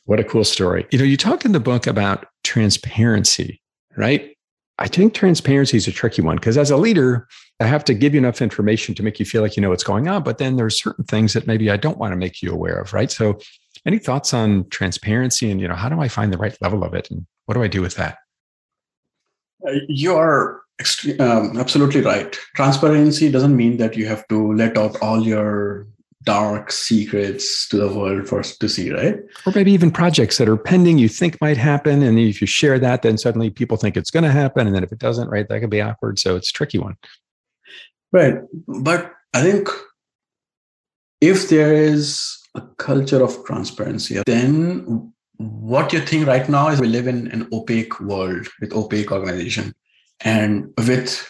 What 0.05 0.19
a 0.19 0.23
cool 0.23 0.43
story. 0.43 0.87
You 0.91 0.99
know, 0.99 1.05
you 1.05 1.17
talk 1.17 1.45
in 1.45 1.51
the 1.51 1.59
book 1.59 1.87
about 1.87 2.25
transparency, 2.43 3.61
right? 3.97 4.35
I 4.79 4.87
think 4.87 5.13
transparency 5.13 5.77
is 5.77 5.87
a 5.87 5.91
tricky 5.91 6.23
one 6.23 6.37
because 6.37 6.57
as 6.57 6.71
a 6.71 6.77
leader, 6.77 7.27
I 7.59 7.65
have 7.65 7.83
to 7.85 7.93
give 7.93 8.15
you 8.15 8.19
enough 8.19 8.41
information 8.41 8.95
to 8.95 9.03
make 9.03 9.19
you 9.19 9.25
feel 9.25 9.43
like 9.43 9.55
you 9.55 9.61
know 9.61 9.69
what's 9.69 9.83
going 9.83 10.07
on. 10.07 10.23
But 10.23 10.39
then 10.39 10.55
there's 10.55 10.81
certain 10.81 11.05
things 11.05 11.33
that 11.33 11.45
maybe 11.45 11.69
I 11.69 11.77
don't 11.77 11.99
want 11.99 12.13
to 12.13 12.15
make 12.15 12.41
you 12.41 12.51
aware 12.51 12.79
of, 12.79 12.91
right? 12.91 13.11
So, 13.11 13.37
any 13.85 13.99
thoughts 13.99 14.33
on 14.33 14.67
transparency 14.69 15.49
and 15.49 15.61
you 15.61 15.67
know 15.67 15.75
how 15.75 15.89
do 15.89 15.99
I 16.01 16.07
find 16.07 16.33
the 16.33 16.37
right 16.37 16.55
level 16.61 16.83
of 16.83 16.93
it 16.93 17.09
and 17.11 17.25
what 17.45 17.55
do 17.55 17.63
I 17.63 17.67
do 17.67 17.81
with 17.81 17.95
that? 17.95 18.17
Uh, 19.67 19.73
you 19.87 20.15
are 20.15 20.61
um, 21.19 21.57
absolutely 21.57 22.01
right. 22.01 22.35
Transparency 22.55 23.31
doesn't 23.31 23.55
mean 23.55 23.77
that 23.77 23.95
you 23.95 24.07
have 24.07 24.27
to 24.29 24.53
let 24.53 24.77
out 24.77 24.99
all 25.01 25.21
your 25.21 25.87
dark 26.23 26.71
secrets 26.71 27.67
to 27.69 27.77
the 27.77 27.87
world 27.93 28.27
for 28.27 28.39
us 28.39 28.55
to 28.57 28.69
see, 28.69 28.91
right? 28.91 29.17
Or 29.45 29.53
maybe 29.55 29.71
even 29.71 29.91
projects 29.91 30.37
that 30.37 30.47
are 30.47 30.57
pending 30.57 30.97
you 30.97 31.07
think 31.07 31.39
might 31.41 31.57
happen. 31.57 32.03
And 32.03 32.19
if 32.19 32.41
you 32.41 32.47
share 32.47 32.79
that, 32.79 33.01
then 33.01 33.17
suddenly 33.17 33.49
people 33.49 33.77
think 33.77 33.97
it's 33.97 34.11
going 34.11 34.23
to 34.23 34.31
happen. 34.31 34.67
And 34.67 34.75
then 34.75 34.83
if 34.83 34.91
it 34.91 34.99
doesn't, 34.99 35.29
right, 35.29 35.47
that 35.47 35.59
could 35.59 35.69
be 35.69 35.81
awkward. 35.81 36.19
So 36.19 36.35
it's 36.35 36.49
a 36.49 36.53
tricky 36.53 36.77
one. 36.77 36.95
Right. 38.11 38.35
But 38.67 39.13
I 39.33 39.41
think 39.41 39.69
if 41.21 41.49
there 41.49 41.73
is 41.73 42.37
a 42.55 42.61
culture 42.77 43.23
of 43.23 43.45
transparency, 43.45 44.21
then 44.25 45.13
what 45.37 45.93
you 45.93 46.01
think 46.01 46.27
right 46.27 46.47
now 46.49 46.69
is 46.69 46.79
we 46.79 46.87
live 46.87 47.07
in 47.07 47.27
an 47.31 47.47
opaque 47.51 47.99
world 47.99 48.47
with 48.59 48.73
opaque 48.73 49.11
organization 49.11 49.73
and 50.23 50.71
with 50.77 51.27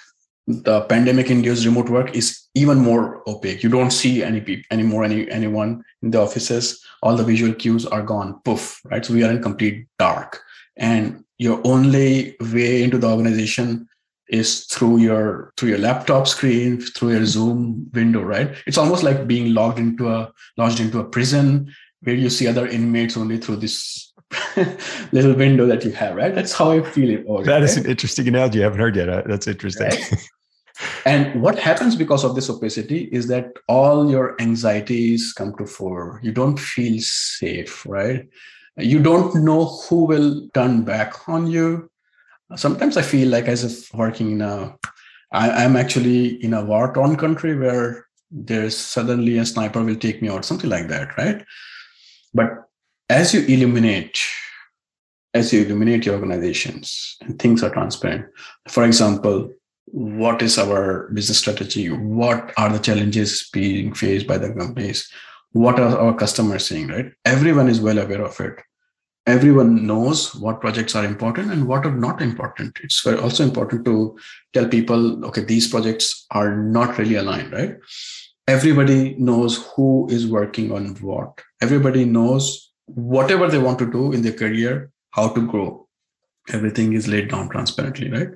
the 0.47 0.81
pandemic 0.81 1.29
induced 1.29 1.65
remote 1.65 1.89
work 1.89 2.15
is 2.15 2.47
even 2.55 2.79
more 2.79 3.23
opaque. 3.27 3.63
You 3.63 3.69
don't 3.69 3.91
see 3.91 4.23
any 4.23 4.41
people 4.41 4.63
anymore 4.71 5.03
any 5.03 5.29
anyone 5.29 5.83
in 6.01 6.11
the 6.11 6.19
offices. 6.19 6.83
All 7.03 7.15
the 7.15 7.23
visual 7.23 7.53
cues 7.53 7.85
are 7.85 8.01
gone. 8.01 8.41
Poof 8.43 8.81
right? 8.85 9.05
So 9.05 9.13
we 9.13 9.23
are 9.23 9.31
in 9.31 9.41
complete 9.41 9.87
dark. 9.99 10.41
And 10.77 11.23
your 11.37 11.61
only 11.63 12.35
way 12.39 12.83
into 12.83 12.97
the 12.97 13.07
organization 13.09 13.87
is 14.29 14.65
through 14.65 14.97
your 14.97 15.53
through 15.57 15.69
your 15.69 15.77
laptop 15.77 16.27
screen 16.27 16.79
through 16.79 17.11
your 17.11 17.25
zoom 17.25 17.89
window 17.93 18.21
right? 18.21 18.55
It's 18.65 18.77
almost 18.77 19.03
like 19.03 19.27
being 19.27 19.53
logged 19.53 19.77
into 19.77 20.09
a 20.09 20.31
lodged 20.57 20.79
into 20.79 20.99
a 20.99 21.05
prison 21.05 21.73
where 22.03 22.15
you 22.15 22.29
see 22.29 22.47
other 22.47 22.67
inmates 22.67 23.17
only 23.17 23.37
through 23.37 23.57
this 23.57 24.10
little 25.11 25.33
window 25.33 25.65
that 25.65 25.83
you 25.83 25.91
have, 25.91 26.15
right? 26.15 26.33
That's 26.33 26.53
how 26.53 26.71
I 26.71 26.81
feel 26.81 27.09
it. 27.09 27.45
That 27.45 27.61
right? 27.61 27.77
an 27.77 27.85
interesting 27.85 28.27
analogy. 28.27 28.61
I 28.61 28.63
haven't 28.63 28.79
heard 28.79 28.95
yet. 28.95 29.09
Uh, 29.09 29.23
that's 29.25 29.47
interesting. 29.47 29.87
Right? 29.87 30.29
and 31.05 31.41
what 31.41 31.59
happens 31.59 31.95
because 31.95 32.23
of 32.23 32.35
this 32.35 32.49
opacity 32.49 33.09
is 33.11 33.27
that 33.27 33.53
all 33.67 34.09
your 34.09 34.41
anxieties 34.41 35.33
come 35.33 35.55
to 35.57 35.65
fore. 35.65 36.19
You 36.23 36.31
don't 36.31 36.59
feel 36.59 36.99
safe, 37.01 37.85
right? 37.85 38.27
You 38.77 39.01
don't 39.01 39.35
know 39.43 39.65
who 39.65 40.05
will 40.05 40.49
turn 40.53 40.83
back 40.83 41.27
on 41.27 41.47
you. 41.47 41.89
Sometimes 42.55 42.97
I 42.97 43.01
feel 43.01 43.29
like 43.29 43.45
as 43.45 43.63
if 43.63 43.93
working 43.93 44.31
in 44.31 44.41
a, 44.41 44.75
I, 45.31 45.63
I'm 45.63 45.75
actually 45.75 46.43
in 46.43 46.53
a 46.53 46.63
war-torn 46.63 47.15
country 47.15 47.57
where 47.57 48.07
there's 48.29 48.77
suddenly 48.77 49.37
a 49.37 49.45
sniper 49.45 49.83
will 49.83 49.95
take 49.95 50.21
me 50.21 50.29
out, 50.29 50.45
something 50.45 50.69
like 50.69 50.87
that, 50.87 51.17
right? 51.17 51.45
But 52.33 52.49
as 53.11 53.33
you 53.33 53.41
illuminate 53.53 54.19
as 55.33 55.51
you 55.53 55.63
illuminate 55.63 56.05
your 56.05 56.15
organizations 56.15 57.17
and 57.21 57.37
things 57.39 57.63
are 57.63 57.69
transparent 57.69 58.25
for 58.69 58.83
example 58.85 59.51
what 59.85 60.41
is 60.41 60.57
our 60.57 61.09
business 61.13 61.39
strategy 61.39 61.89
what 61.89 62.53
are 62.57 62.71
the 62.71 62.79
challenges 62.79 63.49
being 63.51 63.93
faced 63.93 64.27
by 64.27 64.37
the 64.37 64.53
companies 64.53 65.09
what 65.51 65.79
are 65.79 65.97
our 65.97 66.15
customers 66.15 66.65
saying 66.65 66.87
right 66.87 67.11
everyone 67.25 67.67
is 67.67 67.81
well 67.81 67.99
aware 67.99 68.23
of 68.23 68.39
it 68.39 68.61
everyone 69.27 69.85
knows 69.85 70.33
what 70.35 70.61
projects 70.61 70.95
are 70.95 71.05
important 71.05 71.51
and 71.51 71.67
what 71.67 71.85
are 71.85 71.95
not 71.95 72.21
important. 72.21 72.79
It's 72.83 73.05
also 73.05 73.43
important 73.43 73.85
to 73.85 74.17
tell 74.53 74.67
people, 74.67 75.23
okay, 75.25 75.43
these 75.43 75.67
projects 75.67 76.25
are 76.31 76.55
not 76.55 76.97
really 76.97 77.15
aligned, 77.15 77.53
right? 77.53 77.75
Everybody 78.47 79.15
knows 79.19 79.63
who 79.75 80.07
is 80.09 80.25
working 80.25 80.71
on 80.71 80.95
what. 80.95 81.39
Everybody 81.61 82.05
knows 82.05 82.70
whatever 82.85 83.47
they 83.47 83.57
want 83.57 83.79
to 83.79 83.91
do 83.91 84.11
in 84.11 84.21
their 84.21 84.33
career, 84.33 84.91
how 85.11 85.29
to 85.29 85.47
grow. 85.47 85.87
Everything 86.51 86.93
is 86.93 87.07
laid 87.07 87.29
down 87.29 87.49
transparently, 87.49 88.09
right? 88.09 88.29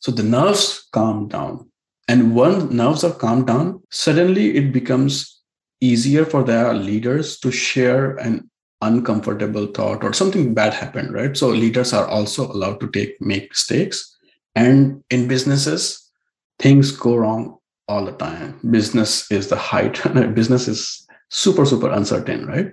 So 0.00 0.12
the 0.12 0.22
nerves 0.22 0.88
calm 0.92 1.28
down. 1.28 1.70
And 2.08 2.36
when 2.36 2.76
nerves 2.76 3.02
are 3.02 3.12
calmed 3.12 3.48
down, 3.48 3.82
suddenly 3.90 4.56
it 4.56 4.72
becomes 4.72 5.40
easier 5.80 6.24
for 6.24 6.42
their 6.42 6.74
leaders 6.74 7.38
to 7.40 7.50
share 7.50 8.16
an 8.16 8.48
uncomfortable 8.82 9.66
thought 9.66 10.04
or 10.04 10.12
something 10.12 10.52
bad 10.52 10.74
happened 10.74 11.12
right 11.12 11.36
so 11.36 11.48
leaders 11.48 11.92
are 11.94 12.06
also 12.08 12.50
allowed 12.52 12.78
to 12.78 12.90
take 12.90 13.18
make 13.20 13.48
mistakes 13.48 14.16
and 14.54 15.02
in 15.10 15.26
businesses 15.26 16.10
things 16.58 16.90
go 16.90 17.16
wrong 17.16 17.56
all 17.88 18.04
the 18.04 18.12
time 18.12 18.58
business 18.70 19.30
is 19.30 19.48
the 19.48 19.56
height 19.56 20.02
business 20.34 20.68
is 20.68 21.06
super 21.30 21.64
super 21.64 21.90
uncertain 21.90 22.46
right 22.46 22.68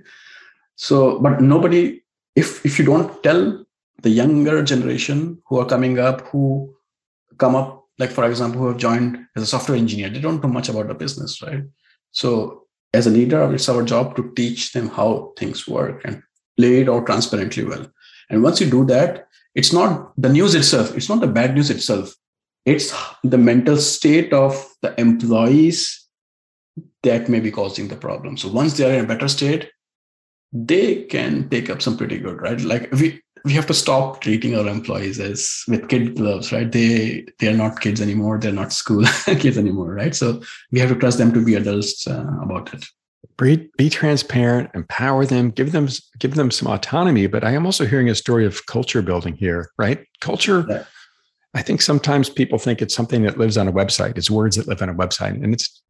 so 0.76 1.20
but 1.20 1.42
nobody 1.42 2.02
if 2.36 2.66
if 2.66 2.80
you 2.80 2.86
don't 2.86 3.24
tell 3.24 3.66
the 4.02 4.10
younger 4.10 4.64
generation 4.64 5.42
who 5.48 5.60
are 5.60 5.66
coming 5.66 6.00
up 6.00 6.22
who 6.28 6.74
come 7.38 7.56
up 7.56 7.86
like 8.00 8.12
for 8.12 8.26
example 8.26 8.60
who 8.60 8.68
have 8.68 8.78
joined 8.78 9.18
as 9.36 9.44
a 9.44 9.48
software 9.48 9.78
engineer 9.78 10.10
they 10.10 10.20
don't 10.20 10.42
know 10.44 10.50
much 10.50 10.70
about 10.70 10.88
the 10.88 10.94
business 10.94 11.42
right 11.42 11.64
so 12.12 12.64
as 12.94 13.08
a 13.08 13.10
leader, 13.10 13.54
it's 13.54 13.68
our 13.68 13.84
job 13.84 14.16
to 14.16 14.32
teach 14.36 14.72
them 14.72 14.88
how 14.88 15.34
things 15.38 15.68
work 15.68 16.02
and 16.06 16.22
play 16.58 16.82
it 16.82 16.90
out 16.90 17.08
transparently 17.08 17.66
well. 17.66 17.88
And 18.30 18.44
once 18.44 18.62
you 18.62 18.70
do 18.70 18.86
that, 18.86 19.28
it's 19.56 19.74
not 19.74 20.14
the 20.18 20.30
news 20.30 20.56
itself, 20.56 20.96
it's 20.96 21.10
not 21.10 21.20
the 21.20 21.28
bad 21.28 21.56
news 21.56 21.70
itself. 21.70 22.16
It's 22.66 22.96
the 23.24 23.38
mental 23.38 23.78
state 23.78 24.32
of 24.32 24.74
the 24.82 24.98
employees 25.00 26.08
that 27.02 27.28
may 27.28 27.40
be 27.40 27.52
causing 27.52 27.90
the 27.90 27.96
problem. 27.96 28.38
So 28.38 28.48
once 28.48 28.78
they 28.78 28.90
are 28.90 28.94
in 28.94 29.04
a 29.04 29.08
better 29.08 29.28
state, 29.28 29.70
they 30.54 31.04
can 31.04 31.50
take 31.50 31.70
up 31.70 31.82
some 31.82 31.98
pretty 31.98 32.20
good, 32.20 32.40
right? 32.42 32.62
Like 32.62 32.92
we 32.92 33.22
we 33.44 33.54
have 33.54 33.68
to 33.68 33.74
stop 33.74 34.22
treating 34.22 34.56
our 34.56 34.68
employees 34.68 35.20
as 35.20 35.64
with 35.68 35.90
kid 35.90 36.16
gloves, 36.16 36.52
right? 36.52 36.72
They 36.72 37.26
they 37.40 37.48
are 37.48 37.58
not 37.58 37.82
kids 37.82 38.00
anymore. 38.00 38.40
They're 38.40 38.52
not 38.52 38.72
school 38.72 39.04
kids 39.26 39.58
anymore, 39.58 39.94
right? 39.94 40.16
So 40.16 40.42
we 40.72 40.80
have 40.80 40.90
to 40.90 40.96
trust 40.96 41.18
them 41.18 41.34
to 41.34 41.44
be 41.44 41.56
adults 41.56 42.08
uh, 42.08 42.26
about 42.42 42.74
it. 42.74 42.86
Be, 43.38 43.70
be 43.78 43.90
transparent, 43.90 44.70
empower 44.76 45.26
them, 45.26 45.50
give 45.50 45.72
them 45.72 45.88
give 46.20 46.36
them 46.36 46.52
some 46.52 46.72
autonomy. 46.72 47.28
But 47.28 47.44
I 47.44 47.52
am 47.52 47.66
also 47.66 47.86
hearing 47.86 48.10
a 48.10 48.16
story 48.16 48.46
of 48.46 48.66
culture 48.68 49.02
building 49.02 49.36
here, 49.36 49.72
right? 49.78 50.06
Culture. 50.22 50.66
Yeah. 50.70 50.84
I 51.54 51.62
think 51.62 51.82
sometimes 51.82 52.30
people 52.30 52.58
think 52.58 52.82
it's 52.82 52.96
something 52.96 53.24
that 53.24 53.38
lives 53.38 53.58
on 53.58 53.68
a 53.68 53.74
website. 53.74 54.18
It's 54.18 54.32
words 54.32 54.56
that 54.56 54.68
live 54.68 54.82
on 54.82 54.90
a 54.90 54.96
website, 54.96 55.42
and 55.44 55.54
it's. 55.54 55.84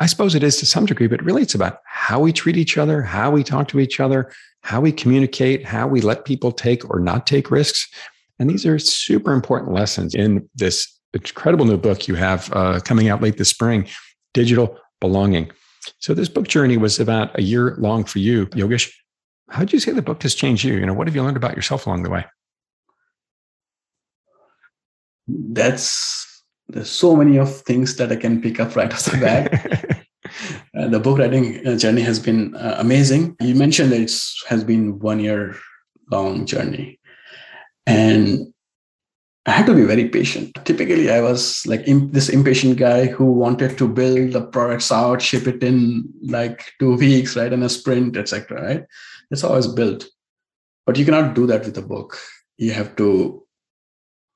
I 0.00 0.06
suppose 0.06 0.36
it 0.36 0.44
is 0.44 0.58
to 0.58 0.66
some 0.66 0.86
degree, 0.86 1.08
but 1.08 1.24
really 1.24 1.42
it's 1.42 1.56
about 1.56 1.78
how 1.84 2.20
we 2.20 2.32
treat 2.32 2.56
each 2.56 2.78
other, 2.78 3.02
how 3.02 3.32
we 3.32 3.42
talk 3.42 3.66
to 3.68 3.80
each 3.80 3.98
other, 3.98 4.30
how 4.62 4.80
we 4.80 4.92
communicate, 4.92 5.64
how 5.64 5.88
we 5.88 6.00
let 6.00 6.24
people 6.24 6.52
take 6.52 6.88
or 6.88 7.00
not 7.00 7.26
take 7.26 7.50
risks. 7.50 7.88
And 8.38 8.48
these 8.48 8.64
are 8.64 8.78
super 8.78 9.32
important 9.32 9.72
lessons 9.72 10.14
in 10.14 10.48
this 10.54 10.86
incredible 11.14 11.64
new 11.64 11.76
book 11.76 12.06
you 12.06 12.14
have 12.14 12.52
uh, 12.52 12.78
coming 12.80 13.08
out 13.08 13.22
late 13.22 13.38
this 13.38 13.48
spring, 13.48 13.88
Digital 14.34 14.78
Belonging. 15.00 15.50
So 15.98 16.14
this 16.14 16.28
book 16.28 16.46
journey 16.46 16.76
was 16.76 17.00
about 17.00 17.36
a 17.36 17.42
year 17.42 17.74
long 17.78 18.04
for 18.04 18.18
you, 18.18 18.46
Yogesh. 18.48 18.92
How 19.48 19.60
would 19.60 19.72
you 19.72 19.80
say 19.80 19.92
the 19.92 20.02
book 20.02 20.22
has 20.22 20.34
changed 20.34 20.64
you? 20.64 20.74
You 20.74 20.86
know, 20.86 20.92
what 20.92 21.06
have 21.06 21.16
you 21.16 21.22
learned 21.22 21.36
about 21.36 21.56
yourself 21.56 21.86
along 21.86 22.02
the 22.02 22.10
way? 22.10 22.24
That's 25.28 26.42
there's 26.68 26.90
so 26.90 27.16
many 27.16 27.38
of 27.38 27.62
things 27.62 27.96
that 27.96 28.12
I 28.12 28.16
can 28.16 28.42
pick 28.42 28.60
up 28.60 28.76
right 28.76 28.92
off 28.92 29.04
the 29.04 29.18
bat. 29.18 29.94
Uh, 30.76 30.86
the 30.86 31.00
book 31.00 31.18
writing 31.18 31.66
uh, 31.66 31.74
journey 31.76 32.02
has 32.02 32.18
been 32.18 32.54
uh, 32.54 32.76
amazing. 32.78 33.34
You 33.40 33.54
mentioned 33.54 33.90
that 33.92 34.00
it 34.00 34.12
has 34.48 34.62
been 34.62 34.98
one 34.98 35.20
year 35.20 35.56
long 36.12 36.44
journey, 36.44 37.00
and 37.86 38.52
I 39.46 39.52
had 39.52 39.66
to 39.66 39.74
be 39.74 39.84
very 39.84 40.08
patient. 40.08 40.56
Typically, 40.64 41.10
I 41.10 41.22
was 41.22 41.66
like 41.66 41.88
imp- 41.88 42.12
this 42.12 42.28
impatient 42.28 42.76
guy 42.76 43.06
who 43.06 43.32
wanted 43.32 43.78
to 43.78 43.88
build 43.88 44.32
the 44.32 44.42
products 44.42 44.92
out, 44.92 45.22
ship 45.22 45.46
it 45.46 45.62
in 45.62 46.04
like 46.22 46.72
two 46.78 46.96
weeks, 46.96 47.34
right, 47.34 47.52
in 47.52 47.62
a 47.62 47.68
sprint, 47.68 48.16
etc. 48.16 48.62
Right? 48.62 48.84
That's 49.30 49.42
how 49.42 49.48
I 49.48 49.56
was 49.56 49.72
built. 49.72 50.04
But 50.84 50.98
you 50.98 51.06
cannot 51.06 51.34
do 51.34 51.46
that 51.46 51.64
with 51.64 51.78
a 51.78 51.82
book. 51.82 52.18
You 52.58 52.72
have 52.72 52.94
to 52.96 53.42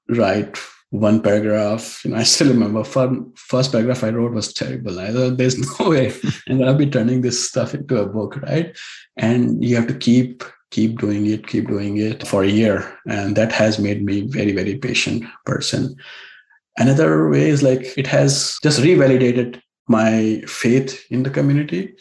write 0.08 0.58
one 0.92 1.22
paragraph. 1.22 2.04
You 2.04 2.10
know, 2.10 2.18
I 2.18 2.22
still 2.22 2.48
remember 2.48 2.84
first 2.84 3.72
paragraph 3.72 4.04
I 4.04 4.10
wrote 4.10 4.32
was 4.32 4.52
terrible. 4.52 5.00
I 5.00 5.10
thought 5.10 5.38
there's 5.38 5.58
no 5.58 5.88
way 5.90 6.12
I'm 6.46 6.58
gonna 6.58 6.74
be 6.74 6.86
turning 6.86 7.22
this 7.22 7.48
stuff 7.48 7.74
into 7.74 7.96
a 7.98 8.06
book, 8.06 8.36
right? 8.42 8.76
And 9.16 9.64
you 9.64 9.74
have 9.76 9.86
to 9.86 9.94
keep 9.94 10.44
keep 10.70 10.98
doing 10.98 11.26
it, 11.26 11.46
keep 11.46 11.68
doing 11.68 11.96
it 11.96 12.26
for 12.26 12.44
a 12.44 12.48
year, 12.48 12.98
and 13.08 13.36
that 13.36 13.52
has 13.52 13.78
made 13.78 14.04
me 14.04 14.26
very 14.28 14.52
very 14.52 14.76
patient 14.76 15.24
person. 15.46 15.96
Another 16.76 17.28
way 17.30 17.48
is 17.48 17.62
like 17.62 17.96
it 17.96 18.06
has 18.06 18.58
just 18.62 18.80
revalidated 18.80 19.62
my 19.88 20.42
faith 20.46 21.06
in 21.10 21.22
the 21.22 21.30
community. 21.30 21.94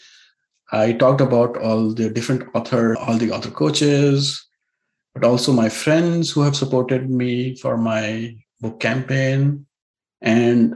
I 0.74 0.92
talked 0.92 1.22
about 1.22 1.58
all 1.58 1.94
the 1.94 2.10
different 2.10 2.44
author, 2.54 2.98
all 2.98 3.18
the 3.18 3.32
author 3.32 3.52
coaches, 3.52 4.46
but 5.14 5.24
also 5.24 5.54
my 5.54 5.70
friends 5.70 6.32
who 6.32 6.42
have 6.42 6.58
supported 6.58 7.10
me 7.10 7.56
for 7.56 7.78
my 7.78 8.36
book 8.62 8.80
campaign, 8.80 9.66
and 10.22 10.76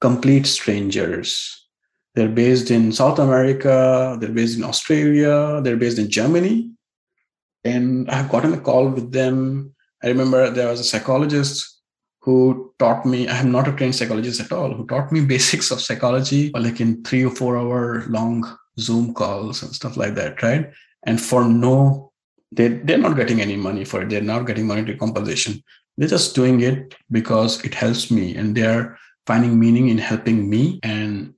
complete 0.00 0.46
strangers. 0.46 1.66
They're 2.14 2.28
based 2.28 2.70
in 2.70 2.92
South 2.92 3.18
America, 3.18 4.16
they're 4.18 4.30
based 4.30 4.56
in 4.56 4.64
Australia, 4.64 5.60
they're 5.62 5.76
based 5.76 5.98
in 5.98 6.10
Germany. 6.10 6.70
And 7.64 8.08
I've 8.10 8.30
gotten 8.30 8.54
a 8.54 8.60
call 8.60 8.88
with 8.88 9.12
them. 9.12 9.74
I 10.02 10.08
remember 10.08 10.50
there 10.50 10.68
was 10.68 10.80
a 10.80 10.84
psychologist 10.84 11.80
who 12.20 12.72
taught 12.78 13.04
me, 13.04 13.28
I'm 13.28 13.52
not 13.52 13.68
a 13.68 13.72
trained 13.72 13.94
psychologist 13.94 14.40
at 14.40 14.52
all, 14.52 14.72
who 14.72 14.86
taught 14.86 15.12
me 15.12 15.20
basics 15.34 15.70
of 15.70 15.80
psychology, 15.80 16.50
like 16.54 16.80
in 16.80 17.02
three 17.02 17.24
or 17.24 17.30
four 17.30 17.58
hour 17.58 18.04
long 18.08 18.44
Zoom 18.78 19.12
calls 19.14 19.62
and 19.62 19.74
stuff 19.74 19.96
like 19.96 20.14
that, 20.14 20.42
right? 20.42 20.70
And 21.04 21.20
for 21.20 21.44
no, 21.44 22.12
they, 22.52 22.68
they're 22.68 22.98
not 22.98 23.16
getting 23.16 23.40
any 23.40 23.56
money 23.56 23.84
for 23.84 24.02
it. 24.02 24.08
They're 24.08 24.20
not 24.20 24.46
getting 24.46 24.66
monetary 24.66 24.98
compensation. 24.98 25.62
They're 25.96 26.08
just 26.08 26.34
doing 26.34 26.60
it 26.60 26.94
because 27.10 27.64
it 27.64 27.74
helps 27.74 28.10
me 28.10 28.36
and 28.36 28.54
they're 28.54 28.98
finding 29.26 29.58
meaning 29.58 29.88
in 29.88 29.98
helping 29.98 30.48
me 30.48 30.78
and 30.82 31.34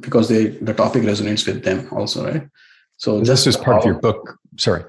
because 0.00 0.28
they 0.28 0.46
the 0.46 0.74
topic 0.74 1.02
resonates 1.02 1.46
with 1.46 1.64
them 1.64 1.88
also, 1.92 2.24
right? 2.24 2.48
So 2.96 3.20
this 3.20 3.46
is 3.46 3.56
part 3.56 3.76
how, 3.76 3.78
of 3.78 3.84
your 3.84 3.98
book. 4.00 4.38
Sorry. 4.56 4.84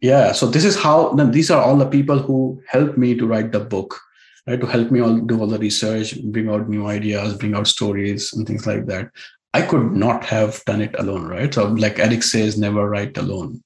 Yeah. 0.00 0.32
So 0.32 0.46
this 0.46 0.64
is 0.64 0.76
how 0.76 1.12
these 1.14 1.50
are 1.50 1.62
all 1.62 1.76
the 1.76 1.88
people 1.88 2.18
who 2.18 2.60
helped 2.66 2.98
me 2.98 3.14
to 3.16 3.26
write 3.26 3.52
the 3.52 3.60
book, 3.60 3.98
right? 4.46 4.60
To 4.60 4.66
help 4.66 4.90
me 4.90 5.00
all 5.00 5.16
do 5.16 5.40
all 5.40 5.46
the 5.46 5.58
research, 5.58 6.20
bring 6.24 6.48
out 6.48 6.68
new 6.68 6.86
ideas, 6.86 7.34
bring 7.34 7.54
out 7.54 7.66
stories 7.66 8.32
and 8.32 8.46
things 8.46 8.66
like 8.66 8.86
that. 8.86 9.10
I 9.54 9.62
could 9.62 9.92
not 9.92 10.24
have 10.24 10.62
done 10.66 10.82
it 10.82 10.94
alone, 10.98 11.26
right? 11.26 11.52
So 11.52 11.66
like 11.68 11.98
Eric 11.98 12.22
says, 12.22 12.58
never 12.58 12.88
write 12.88 13.16
alone. 13.16 13.62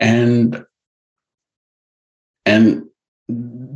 And 0.00 0.64
and 2.44 2.86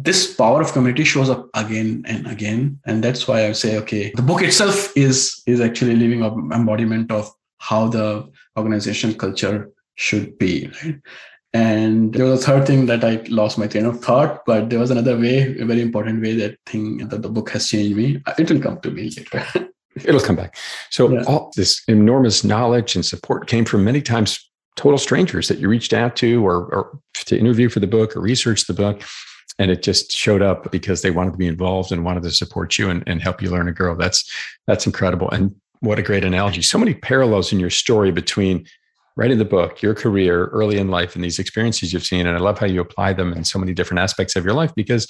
this 0.07 0.35
power 0.35 0.61
of 0.63 0.73
community 0.73 1.05
shows 1.05 1.29
up 1.29 1.49
again 1.55 2.05
and 2.07 2.27
again. 2.27 2.79
And 2.85 3.03
that's 3.03 3.27
why 3.27 3.47
i 3.47 3.53
say 3.53 3.77
okay 3.79 4.13
the 4.15 4.23
book 4.23 4.43
itself 4.43 4.97
is 4.97 5.43
is 5.47 5.61
actually 5.61 5.97
living 5.97 6.23
embodiment 6.53 7.11
of 7.11 7.33
how 7.59 7.89
the 7.89 8.29
organization 8.57 9.15
culture 9.15 9.71
should 9.95 10.39
be 10.39 10.71
right? 10.83 10.97
And 11.53 12.13
there 12.13 12.27
was 12.27 12.43
a 12.43 12.47
third 12.47 12.67
thing 12.67 12.87
that 12.87 13.03
i 13.05 13.15
lost 13.29 13.59
my 13.59 13.67
train 13.67 13.87
of 13.87 14.01
thought 14.01 14.45
but 14.47 14.69
there 14.71 14.79
was 14.79 14.91
another 14.91 15.17
way 15.19 15.59
a 15.59 15.65
very 15.65 15.81
important 15.81 16.23
way 16.23 16.35
that 16.37 16.59
thing 16.67 16.99
that 17.09 17.23
the 17.23 17.29
book 17.29 17.51
has 17.51 17.69
changed 17.69 17.97
me. 17.97 18.23
It 18.39 18.51
will 18.51 18.61
come 18.61 18.81
to 18.81 18.91
me 18.91 19.11
later. 19.17 19.45
It'll 20.05 20.21
come 20.21 20.37
back. 20.37 20.57
So 20.91 21.11
yeah. 21.11 21.23
all 21.27 21.51
this 21.57 21.83
enormous 21.89 22.45
knowledge 22.45 22.97
and 22.97 23.05
support 23.05 23.47
came 23.47 23.65
from 23.65 23.83
many 23.85 24.03
times 24.03 24.39
total 24.77 24.99
strangers 24.99 25.49
that 25.49 25.59
you 25.59 25.69
reached 25.69 25.95
out 25.95 26.17
to 26.17 26.47
or, 26.47 26.67
or 26.67 27.01
to 27.15 27.39
interview 27.39 27.71
for 27.71 27.81
the 27.81 27.87
book 27.87 28.15
or 28.15 28.21
research 28.21 28.67
the 28.67 28.75
book 28.75 29.03
and 29.59 29.71
it 29.71 29.83
just 29.83 30.13
showed 30.13 30.43
up 30.43 30.71
because 30.71 31.03
they 31.03 31.11
wanted 31.11 31.33
to 31.33 31.39
be 31.39 31.47
involved 31.47 31.93
and 31.93 32.05
wanted 32.05 32.23
to 32.25 32.31
support 32.31 32.79
you 32.79 32.91
and, 32.91 33.03
and 33.07 33.23
help 33.23 33.41
you 33.41 33.51
learn 33.51 33.69
and 33.69 33.77
grow 33.77 33.95
that's 33.97 34.31
that's 34.67 34.87
incredible. 34.87 35.31
And 35.31 35.55
what 35.81 35.99
a 35.99 36.03
great 36.03 36.25
analogy. 36.25 36.63
So 36.63 36.79
many 36.79 36.95
parallels 36.95 37.53
in 37.53 37.61
your 37.61 37.71
story 37.71 38.11
between 38.11 38.67
writing 39.17 39.39
the 39.39 39.45
book 39.45 39.81
your 39.81 39.95
career 39.95 40.47
early 40.47 40.79
in 40.79 40.89
life 40.89 41.15
and 41.15 41.25
these 41.25 41.39
experiences 41.39 41.93
you've 41.93 42.05
seen. 42.05 42.27
And 42.27 42.37
i 42.37 42.41
love 42.41 42.59
how 42.59 42.67
you 42.67 42.81
apply 42.81 43.15
them 43.15 43.33
in 43.33 43.45
so 43.45 43.59
many 43.59 43.73
different 43.73 44.01
aspects 44.01 44.37
of 44.37 44.45
your 44.45 44.55
life 44.55 44.75
because 44.75 45.07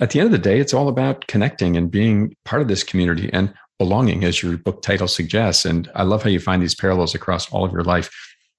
at 0.00 0.10
the 0.10 0.20
end 0.20 0.26
of 0.26 0.32
the 0.32 0.38
day 0.38 0.60
it's 0.60 0.72
all 0.72 0.88
about 0.88 1.26
connecting 1.26 1.76
and 1.76 1.90
being 1.90 2.34
part 2.44 2.62
of 2.62 2.68
this 2.68 2.84
community 2.84 3.28
and 3.32 3.52
belonging 3.78 4.24
as 4.24 4.42
your 4.42 4.56
book 4.58 4.82
title 4.82 5.08
suggests. 5.08 5.64
And 5.64 5.90
i 5.94 6.02
love 6.04 6.22
how 6.22 6.30
you 6.30 6.40
find 6.40 6.62
these 6.62 6.74
parallels 6.74 7.14
across 7.14 7.50
all 7.50 7.64
of 7.64 7.72
your 7.72 7.84
life. 7.84 8.10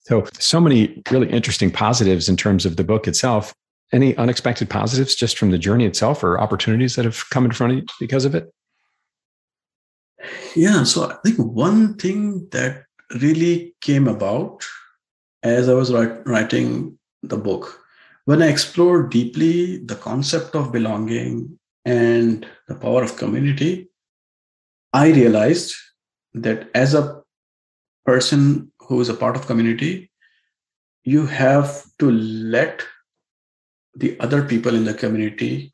So 0.02 0.26
so 0.34 0.60
many 0.60 1.02
really 1.10 1.30
interesting 1.30 1.72
positives 1.72 2.28
in 2.28 2.36
terms 2.36 2.66
of 2.66 2.76
the 2.76 2.84
book 2.84 3.08
itself 3.08 3.54
any 3.92 4.16
unexpected 4.18 4.70
positives 4.70 5.16
just 5.16 5.38
from 5.38 5.52
the 5.52 5.58
journey 5.58 5.86
itself 5.86 6.24
or 6.24 6.40
opportunities 6.40 6.96
that 6.96 7.06
have 7.06 7.30
come 7.30 7.46
in 7.46 7.52
front 7.52 7.74
of 7.74 7.80
you 7.80 7.86
because 8.00 8.26
of 8.26 8.36
it? 8.36 8.52
Yeah, 10.56 10.84
so 10.84 11.10
I 11.10 11.16
think 11.24 11.38
one 11.40 11.96
thing 11.96 12.48
that 12.52 12.84
really 13.20 13.76
came 13.82 14.08
about 14.08 14.64
as 15.44 15.68
I 15.68 15.74
was 15.74 15.92
writing 15.92 16.98
the 17.24 17.38
book, 17.38 17.80
when 18.26 18.42
I 18.42 18.48
explored 18.48 19.10
deeply 19.10 19.78
the 19.78 19.96
concept 19.96 20.56
of 20.56 20.72
belonging 20.72 21.58
and 21.86 22.46
the 22.68 22.76
power 22.76 23.04
of 23.04 23.18
community, 23.18 23.90
I 24.94 25.12
realized 25.12 25.74
that 26.34 26.70
as 26.76 26.94
a 26.94 27.22
person 28.06 28.72
who 28.80 29.02
is 29.02 29.10
a 29.10 29.14
part 29.16 29.36
of 29.36 29.48
community, 29.48 30.12
you 31.04 31.26
have 31.26 31.84
to 32.00 32.12
let 32.12 32.84
the 33.96 34.20
other 34.20 34.44
people 34.44 34.76
in 34.76 34.86
the 34.86 34.94
community 34.94 35.74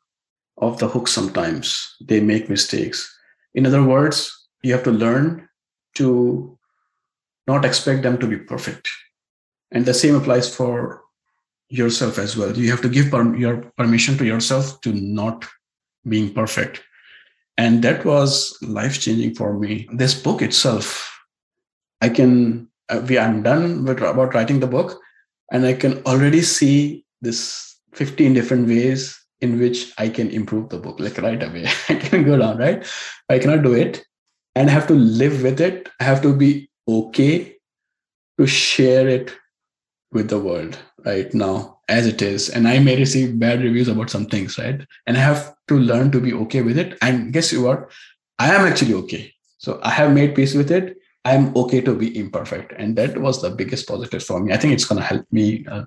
off 0.56 0.78
the 0.78 0.88
hook 0.88 1.08
sometimes. 1.08 1.96
They 2.00 2.20
make 2.20 2.48
mistakes. 2.48 3.08
In 3.54 3.66
other 3.66 3.82
words, 3.82 4.48
you 4.62 4.72
have 4.72 4.84
to 4.84 4.90
learn 4.90 5.48
to 5.94 6.58
not 7.46 7.64
expect 7.64 8.02
them 8.02 8.18
to 8.18 8.26
be 8.26 8.36
perfect. 8.36 8.88
And 9.70 9.86
the 9.86 9.94
same 9.94 10.14
applies 10.14 10.54
for 10.54 11.02
yourself 11.68 12.18
as 12.18 12.36
well. 12.36 12.56
You 12.56 12.70
have 12.70 12.82
to 12.82 12.88
give 12.88 13.10
per- 13.10 13.36
your 13.36 13.58
permission 13.76 14.16
to 14.18 14.24
yourself 14.24 14.80
to 14.82 14.92
not 14.92 15.46
being 16.06 16.32
perfect. 16.32 16.82
And 17.56 17.82
that 17.82 18.04
was 18.04 18.56
life 18.62 19.00
changing 19.00 19.34
for 19.34 19.58
me. 19.58 19.88
This 19.92 20.14
book 20.14 20.42
itself, 20.42 21.12
I 22.00 22.08
can, 22.08 22.68
uh, 22.88 23.04
we, 23.06 23.18
I'm 23.18 23.42
done 23.42 23.84
with 23.84 23.98
about 23.98 24.34
writing 24.34 24.60
the 24.60 24.66
book, 24.66 25.00
and 25.50 25.66
I 25.66 25.74
can 25.74 26.02
already 26.04 26.42
see 26.42 27.04
this 27.20 27.67
15 27.98 28.32
different 28.32 28.68
ways 28.68 29.20
in 29.40 29.58
which 29.58 29.92
I 29.98 30.08
can 30.08 30.30
improve 30.30 30.68
the 30.68 30.78
book, 30.78 31.00
like 31.00 31.18
right 31.18 31.42
away. 31.42 31.66
I 31.88 31.94
can 31.94 32.24
go 32.24 32.38
down, 32.38 32.58
right? 32.58 32.86
I 33.28 33.38
cannot 33.38 33.62
do 33.62 33.74
it 33.74 34.04
and 34.54 34.70
I 34.70 34.72
have 34.72 34.86
to 34.86 34.94
live 34.94 35.42
with 35.42 35.60
it. 35.60 35.88
I 36.00 36.04
have 36.04 36.22
to 36.22 36.34
be 36.34 36.70
okay 36.88 37.56
to 38.38 38.46
share 38.46 39.08
it 39.08 39.34
with 40.12 40.28
the 40.28 40.38
world 40.38 40.78
right 41.04 41.32
now 41.34 41.80
as 41.88 42.06
it 42.06 42.22
is. 42.22 42.48
And 42.48 42.68
I 42.68 42.78
may 42.78 42.96
receive 42.96 43.38
bad 43.38 43.62
reviews 43.62 43.88
about 43.88 44.10
some 44.10 44.26
things, 44.26 44.58
right? 44.58 44.80
And 45.06 45.16
I 45.16 45.20
have 45.20 45.54
to 45.68 45.78
learn 45.78 46.12
to 46.12 46.20
be 46.20 46.32
okay 46.32 46.62
with 46.62 46.78
it. 46.78 46.96
And 47.02 47.32
guess 47.32 47.52
you 47.52 47.62
what? 47.62 47.90
I 48.38 48.54
am 48.54 48.66
actually 48.66 48.94
okay. 48.94 49.32
So 49.58 49.80
I 49.82 49.90
have 49.90 50.12
made 50.12 50.36
peace 50.36 50.54
with 50.54 50.70
it. 50.70 50.96
I'm 51.24 51.54
okay 51.56 51.80
to 51.80 51.94
be 51.94 52.16
imperfect. 52.16 52.72
And 52.78 52.96
that 52.96 53.18
was 53.18 53.42
the 53.42 53.50
biggest 53.50 53.88
positive 53.88 54.22
for 54.22 54.40
me. 54.40 54.52
I 54.52 54.56
think 54.56 54.72
it's 54.72 54.84
going 54.84 55.00
to 55.00 55.06
help 55.06 55.26
me. 55.32 55.66
Uh, 55.66 55.84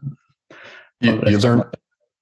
you, 1.00 1.22
you 1.26 1.40
learn 1.40 1.64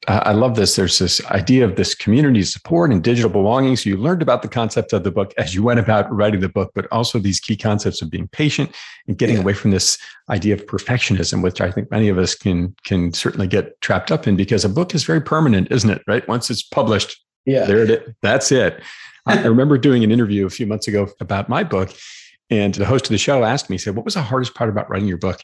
I 0.10 0.32
love 0.32 0.56
this. 0.56 0.76
There's 0.76 0.98
this 0.98 1.24
idea 1.28 1.64
of 1.64 1.76
this 1.76 1.94
community 1.94 2.42
support 2.42 2.92
and 2.92 3.04
digital 3.04 3.30
belonging. 3.30 3.76
So 3.76 3.92
you 3.92 3.98
learned 3.98 4.24
about 4.24 4.42
the 4.42 4.48
concept 4.48 4.92
of 4.92 5.04
the 5.04 5.12
book 5.12 5.36
as 5.38 5.54
you 5.54 5.62
went 5.62 5.80
about 5.80 6.12
writing 6.12 6.40
the 6.40 6.50
book, 6.50 6.72
but 6.74 6.88
also 6.92 7.20
these 7.20 7.40
key 7.40 7.56
concepts 7.56 8.02
of 8.02 8.10
being 8.10 8.28
patient 8.30 8.76
and 9.08 9.20
getting 9.20 9.36
yeah. 9.36 9.42
away 9.44 9.54
from 9.54 9.70
this 9.70 10.00
idea 10.30 10.56
of 10.56 10.66
perfectionism, 10.66 11.44
which 11.44 11.62
I 11.62 11.70
think 11.70 11.92
many 11.92 12.10
of 12.10 12.18
us 12.18 12.34
can 12.34 12.76
can 12.86 13.14
certainly 13.14 13.46
get 13.46 13.80
trapped 13.82 14.12
up 14.12 14.28
in 14.28 14.36
because 14.36 14.66
a 14.66 14.70
book 14.70 14.96
is 14.96 15.04
very 15.04 15.22
permanent, 15.22 15.72
isn't 15.72 15.90
it? 15.90 16.02
Right? 16.08 16.28
Once 16.28 16.50
it's 16.50 16.64
published, 16.64 17.24
yeah, 17.46 17.66
there 17.66 17.84
it 17.84 17.92
is. 17.92 18.14
That's 18.24 18.52
it. 18.52 18.82
I 19.28 19.46
remember 19.46 19.78
doing 19.78 20.04
an 20.04 20.12
interview 20.12 20.48
a 20.48 20.50
few 20.50 20.66
months 20.66 20.88
ago 20.88 21.08
about 21.20 21.50
my 21.50 21.64
book, 21.64 21.94
and 22.50 22.74
the 22.74 22.86
host 22.86 23.06
of 23.06 23.12
the 23.12 23.20
show 23.20 23.44
asked 23.44 23.70
me, 23.70 23.76
he 23.76 23.78
said, 23.78 23.96
"What 23.96 24.06
was 24.06 24.16
the 24.16 24.24
hardest 24.24 24.56
part 24.56 24.72
about 24.72 24.90
writing 24.90 25.08
your 25.08 25.20
book?" 25.20 25.40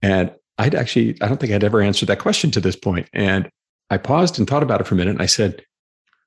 And 0.00 0.30
I'd 0.58 0.76
actually, 0.76 1.16
I 1.20 1.26
don't 1.26 1.40
think 1.40 1.52
I'd 1.52 1.64
ever 1.64 1.80
answered 1.80 2.06
that 2.06 2.20
question 2.20 2.52
to 2.52 2.60
this 2.60 2.76
point. 2.76 3.08
And 3.12 3.50
I 3.90 3.98
paused 3.98 4.38
and 4.38 4.48
thought 4.48 4.62
about 4.62 4.80
it 4.80 4.86
for 4.86 4.94
a 4.94 4.98
minute. 4.98 5.12
And 5.12 5.22
I 5.22 5.26
said, 5.26 5.64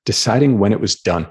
deciding 0.04 0.58
when 0.58 0.72
it 0.72 0.80
was 0.80 0.96
done. 0.96 1.26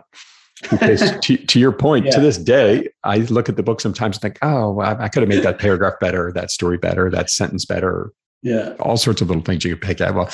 Because 0.69 1.17
to, 1.21 1.37
to 1.37 1.59
your 1.59 1.71
point, 1.71 2.05
yeah. 2.05 2.11
to 2.11 2.19
this 2.19 2.37
day, 2.37 2.89
I 3.03 3.17
look 3.17 3.49
at 3.49 3.55
the 3.55 3.63
book 3.63 3.81
sometimes 3.81 4.17
and 4.17 4.21
think, 4.21 4.39
oh, 4.41 4.79
I, 4.79 5.05
I 5.05 5.09
could 5.09 5.21
have 5.21 5.29
made 5.29 5.43
that 5.43 5.59
paragraph 5.59 5.93
better, 5.99 6.31
that 6.33 6.51
story 6.51 6.77
better, 6.77 7.09
that 7.09 7.29
sentence 7.29 7.65
better. 7.65 8.11
Yeah. 8.41 8.73
All 8.79 8.97
sorts 8.97 9.21
of 9.21 9.29
little 9.29 9.43
things 9.43 9.63
you 9.63 9.75
could 9.75 9.85
pick 9.85 10.01
at. 10.01 10.15
Well, 10.15 10.29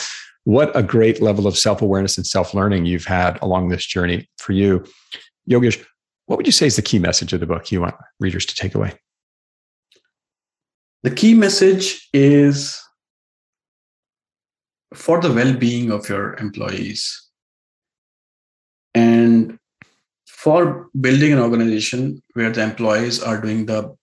what 0.46 0.76
a 0.76 0.82
great 0.82 1.22
level 1.22 1.48
of 1.48 1.58
self 1.58 1.82
awareness 1.82 2.18
and 2.18 2.26
self 2.26 2.54
learning 2.54 2.86
you've 2.86 3.06
had 3.06 3.38
along 3.42 3.70
this 3.70 3.86
journey 3.86 4.28
for 4.38 4.54
you. 4.54 4.84
Yogesh, 5.50 5.84
what 6.26 6.38
would 6.38 6.46
you 6.46 6.52
say 6.52 6.66
is 6.66 6.76
the 6.76 6.82
key 6.82 7.00
message 7.00 7.34
of 7.34 7.40
the 7.40 7.46
book 7.46 7.72
you 7.72 7.82
want 7.82 7.96
readers 8.20 8.46
to 8.46 8.56
take 8.56 8.74
away? 8.74 8.94
The 11.04 11.12
key 11.12 11.34
message 11.34 12.08
is 12.14 12.82
for 14.94 15.22
the 15.22 15.32
well-being 15.32 15.92
of 15.92 16.10
your 16.10 16.36
employees. 16.36 17.30
And 18.96 19.58
for 20.28 20.90
building 21.00 21.34
an 21.34 21.40
organization 21.40 22.24
where 22.34 22.52
the 22.52 22.64
employees 22.64 23.22
are 23.22 23.40
doing 23.40 23.66
the 23.66 23.96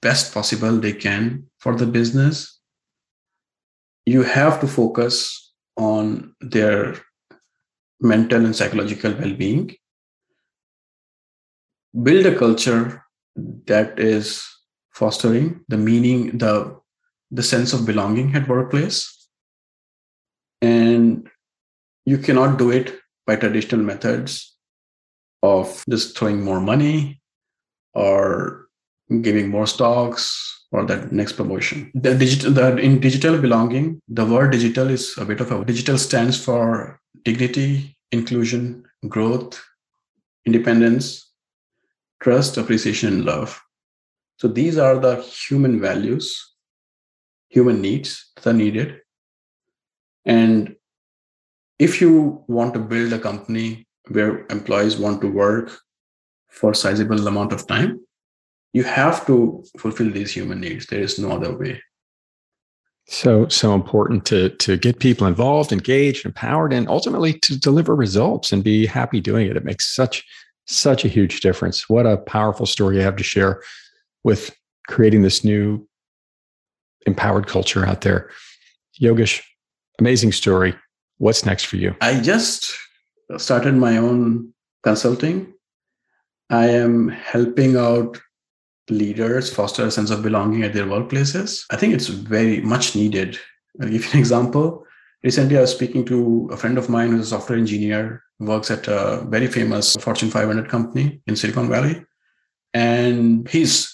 best 0.00 0.34
possible 0.34 0.78
they 0.78 0.92
can 0.92 1.44
for 1.58 1.76
the 1.76 1.86
business 1.86 2.60
you 4.06 4.22
have 4.22 4.60
to 4.60 4.66
focus 4.66 5.52
on 5.76 6.34
their 6.40 6.96
mental 8.00 8.44
and 8.44 8.54
psychological 8.54 9.12
well-being. 9.12 9.74
Build 12.02 12.26
a 12.26 12.36
culture 12.36 13.04
that 13.66 13.98
is 13.98 14.44
fostering 14.92 15.64
the 15.68 15.78
meaning 15.78 16.36
the 16.38 16.78
the 17.30 17.42
sense 17.42 17.72
of 17.72 17.86
belonging 17.86 18.34
at 18.34 18.48
workplace 18.48 19.21
and 20.62 21.28
you 22.06 22.18
cannot 22.18 22.56
do 22.56 22.70
it 22.70 22.98
by 23.26 23.36
traditional 23.36 23.84
methods 23.84 24.56
of 25.42 25.84
just 25.90 26.16
throwing 26.16 26.42
more 26.42 26.60
money 26.60 27.20
or 27.94 28.68
giving 29.20 29.48
more 29.48 29.66
stocks 29.66 30.64
or 30.70 30.86
that 30.86 31.12
next 31.12 31.32
promotion. 31.32 31.90
The 31.94 32.14
digital, 32.14 32.52
the, 32.52 32.76
in 32.78 33.00
digital 33.00 33.38
belonging, 33.38 34.00
the 34.08 34.24
word 34.24 34.52
digital 34.52 34.88
is 34.88 35.18
a 35.18 35.24
bit 35.24 35.40
of 35.40 35.50
a 35.50 35.64
digital 35.64 35.98
stands 35.98 36.42
for 36.42 37.00
dignity, 37.24 37.96
inclusion, 38.12 38.84
growth, 39.08 39.62
independence, 40.46 41.30
trust, 42.22 42.56
appreciation, 42.56 43.12
and 43.12 43.24
love. 43.24 43.60
So 44.38 44.48
these 44.48 44.78
are 44.78 44.98
the 44.98 45.16
human 45.22 45.80
values, 45.80 46.54
human 47.48 47.82
needs 47.82 48.30
that 48.36 48.46
are 48.46 48.52
needed 48.54 49.02
and 50.24 50.76
if 51.78 52.00
you 52.00 52.44
want 52.46 52.74
to 52.74 52.80
build 52.80 53.12
a 53.12 53.18
company 53.18 53.86
where 54.08 54.46
employees 54.50 54.96
want 54.96 55.20
to 55.20 55.28
work 55.28 55.78
for 56.48 56.72
a 56.72 56.74
sizable 56.74 57.26
amount 57.26 57.52
of 57.52 57.66
time, 57.66 58.00
you 58.72 58.84
have 58.84 59.26
to 59.26 59.64
fulfill 59.78 60.10
these 60.10 60.32
human 60.32 60.60
needs. 60.60 60.86
There 60.86 61.00
is 61.00 61.18
no 61.18 61.32
other 61.32 61.56
way. 61.56 61.82
So, 63.08 63.48
so 63.48 63.74
important 63.74 64.24
to 64.26 64.50
to 64.50 64.76
get 64.76 65.00
people 65.00 65.26
involved, 65.26 65.72
engaged, 65.72 66.24
empowered, 66.24 66.72
and 66.72 66.88
ultimately 66.88 67.32
to 67.40 67.58
deliver 67.58 67.96
results 67.96 68.52
and 68.52 68.62
be 68.62 68.86
happy 68.86 69.20
doing 69.20 69.48
it. 69.48 69.56
It 69.56 69.64
makes 69.64 69.94
such 69.94 70.24
such 70.66 71.04
a 71.04 71.08
huge 71.08 71.40
difference. 71.40 71.88
What 71.88 72.06
a 72.06 72.16
powerful 72.16 72.66
story 72.66 72.96
you 72.96 73.02
have 73.02 73.16
to 73.16 73.24
share 73.24 73.60
with 74.22 74.56
creating 74.86 75.22
this 75.22 75.44
new 75.44 75.86
empowered 77.06 77.48
culture 77.48 77.84
out 77.84 78.02
there. 78.02 78.30
Yogesh, 79.00 79.42
Amazing 79.98 80.32
story. 80.32 80.74
What's 81.18 81.44
next 81.44 81.64
for 81.64 81.76
you? 81.76 81.94
I 82.00 82.20
just 82.20 82.74
started 83.36 83.74
my 83.74 83.96
own 83.96 84.52
consulting. 84.82 85.52
I 86.50 86.68
am 86.68 87.08
helping 87.08 87.76
out 87.76 88.20
leaders 88.90 89.52
foster 89.52 89.86
a 89.86 89.90
sense 89.90 90.10
of 90.10 90.22
belonging 90.22 90.64
at 90.64 90.72
their 90.72 90.86
workplaces. 90.86 91.64
I 91.70 91.76
think 91.76 91.94
it's 91.94 92.08
very 92.08 92.60
much 92.60 92.94
needed. 92.96 93.38
I'll 93.80 93.88
give 93.88 94.04
you 94.04 94.10
an 94.12 94.18
example. 94.18 94.84
Recently, 95.22 95.56
I 95.56 95.60
was 95.60 95.70
speaking 95.70 96.04
to 96.06 96.48
a 96.52 96.56
friend 96.56 96.76
of 96.78 96.88
mine 96.88 97.10
who's 97.10 97.26
a 97.26 97.30
software 97.30 97.58
engineer, 97.58 98.22
works 98.40 98.70
at 98.70 98.88
a 98.88 99.24
very 99.28 99.46
famous 99.46 99.94
Fortune 99.96 100.30
500 100.30 100.68
company 100.68 101.22
in 101.26 101.36
Silicon 101.36 101.68
Valley. 101.68 102.04
And 102.74 103.48
he's 103.48 103.91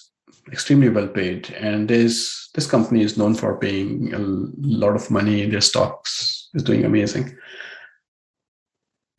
extremely 0.52 0.88
well 0.88 1.08
paid. 1.08 1.50
And 1.50 1.88
this 1.88 2.48
this 2.54 2.66
company 2.66 3.02
is 3.02 3.16
known 3.16 3.34
for 3.34 3.58
paying 3.58 4.12
a 4.14 4.18
lot 4.18 4.96
of 4.96 5.10
money. 5.10 5.46
Their 5.46 5.60
stocks 5.60 6.48
is 6.54 6.62
doing 6.62 6.84
amazing. 6.84 7.36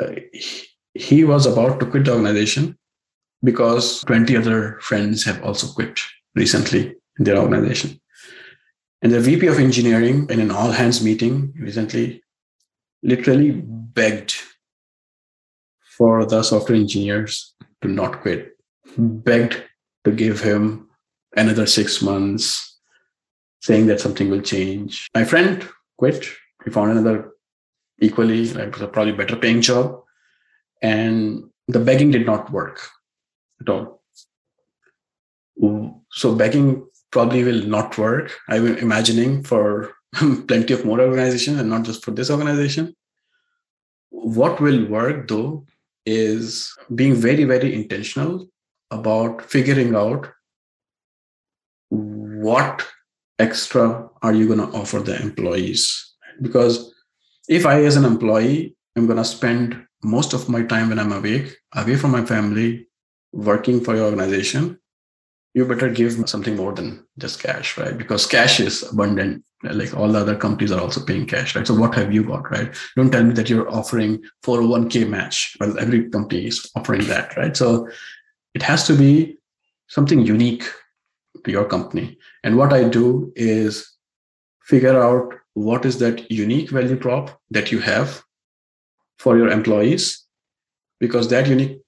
Uh, 0.01 0.15
he, 0.33 0.67
he 0.93 1.23
was 1.23 1.45
about 1.45 1.79
to 1.79 1.85
quit 1.85 2.05
the 2.05 2.13
organization 2.13 2.77
because 3.43 4.01
20 4.01 4.35
other 4.35 4.79
friends 4.81 5.23
have 5.25 5.41
also 5.43 5.67
quit 5.67 5.99
recently 6.35 6.95
in 7.17 7.25
their 7.25 7.37
organization. 7.37 7.99
And 9.01 9.13
the 9.13 9.21
VP 9.21 9.47
of 9.47 9.59
engineering 9.59 10.27
in 10.29 10.39
an 10.39 10.51
all 10.51 10.71
hands 10.71 11.03
meeting 11.03 11.53
recently 11.57 12.21
literally 13.01 13.51
begged 13.51 14.35
for 15.97 16.25
the 16.25 16.43
software 16.43 16.77
engineers 16.77 17.53
to 17.81 17.87
not 17.87 18.21
quit, 18.21 18.57
begged 18.97 19.63
to 20.03 20.11
give 20.11 20.41
him 20.41 20.88
another 21.35 21.65
six 21.65 22.01
months, 22.01 22.77
saying 23.61 23.87
that 23.87 23.99
something 23.99 24.29
will 24.29 24.41
change. 24.41 25.07
My 25.13 25.25
friend 25.25 25.67
quit. 25.97 26.25
He 26.63 26.71
found 26.71 26.91
another 26.91 27.31
equally, 28.01 28.49
like 28.53 28.71
probably 28.71 29.11
better 29.11 29.35
paying 29.35 29.61
job. 29.61 30.01
And 30.81 31.49
the 31.67 31.79
begging 31.79 32.11
did 32.11 32.25
not 32.25 32.51
work 32.51 32.81
at 33.61 33.69
all. 33.69 34.01
So 36.11 36.35
begging 36.35 36.87
probably 37.11 37.43
will 37.43 37.63
not 37.65 37.97
work. 37.97 38.35
I'm 38.47 38.77
imagining 38.77 39.43
for 39.43 39.93
plenty 40.13 40.73
of 40.73 40.85
more 40.85 41.01
organizations 41.01 41.59
and 41.59 41.69
not 41.69 41.83
just 41.83 42.03
for 42.03 42.11
this 42.11 42.29
organization. 42.29 42.95
What 44.09 44.59
will 44.59 44.85
work 44.85 45.27
though 45.27 45.65
is 46.05 46.73
being 46.95 47.15
very, 47.15 47.43
very 47.43 47.73
intentional 47.75 48.47
about 48.89 49.43
figuring 49.43 49.95
out 49.95 50.29
what 52.39 52.87
extra 53.37 54.09
are 54.21 54.33
you 54.33 54.47
going 54.47 54.59
to 54.59 54.77
offer 54.77 54.99
the 54.99 55.21
employees? 55.21 55.81
Because 56.41 56.93
if 57.49 57.65
i 57.65 57.83
as 57.83 57.97
an 57.97 58.05
employee 58.05 58.75
am 58.95 59.07
going 59.07 59.17
to 59.17 59.25
spend 59.25 59.85
most 60.03 60.33
of 60.33 60.47
my 60.47 60.61
time 60.63 60.89
when 60.89 60.99
i'm 60.99 61.11
awake 61.11 61.57
away 61.75 61.95
from 61.95 62.11
my 62.11 62.23
family 62.23 62.87
working 63.33 63.83
for 63.83 63.95
your 63.95 64.05
organization 64.05 64.79
you 65.55 65.65
better 65.65 65.89
give 65.89 66.29
something 66.29 66.55
more 66.55 66.73
than 66.73 67.03
just 67.17 67.41
cash 67.41 67.77
right? 67.77 67.97
Because 67.97 68.27
cash 68.27 68.59
is 68.59 68.83
abundant. 68.83 69.43
Like 69.63 69.97
all 69.97 70.11
the 70.11 70.19
other 70.19 70.35
companies 70.35 70.71
are 70.71 70.79
also 70.79 71.03
paying 71.03 71.25
cash 71.25 71.55
right? 71.55 71.65
So 71.65 71.73
what 71.73 71.95
have 71.95 72.13
you 72.13 72.23
got 72.23 72.49
right? 72.51 72.73
Don't 72.95 73.11
tell 73.11 73.23
me 73.23 73.33
that 73.33 73.49
you're 73.49 73.69
offering 73.69 74.23
401k 74.45 75.09
match 75.09 75.57
well 75.59 75.77
every 75.79 76.07
company 76.09 76.45
is 76.45 76.69
offering 76.75 77.05
that 77.07 77.35
right? 77.35 77.57
So 77.57 77.89
it 78.53 78.61
has 78.61 78.85
to 78.87 78.93
be 78.93 79.37
something 79.87 80.23
unique 80.23 80.63
to 81.43 81.51
your 81.51 81.65
company. 81.65 82.18
And 82.43 82.57
what 82.57 82.73
I 82.73 82.87
do 82.87 83.33
is 83.35 83.91
figure 84.63 85.01
out 85.01 85.33
what 85.53 85.85
is 85.85 85.99
that 85.99 86.29
unique 86.31 86.69
value 86.69 86.95
prop 86.95 87.39
that 87.51 87.71
you 87.71 87.79
have 87.79 88.23
for 89.17 89.37
your 89.37 89.49
employees, 89.49 90.25
because 90.99 91.29
that 91.29 91.47
unique 91.47 91.81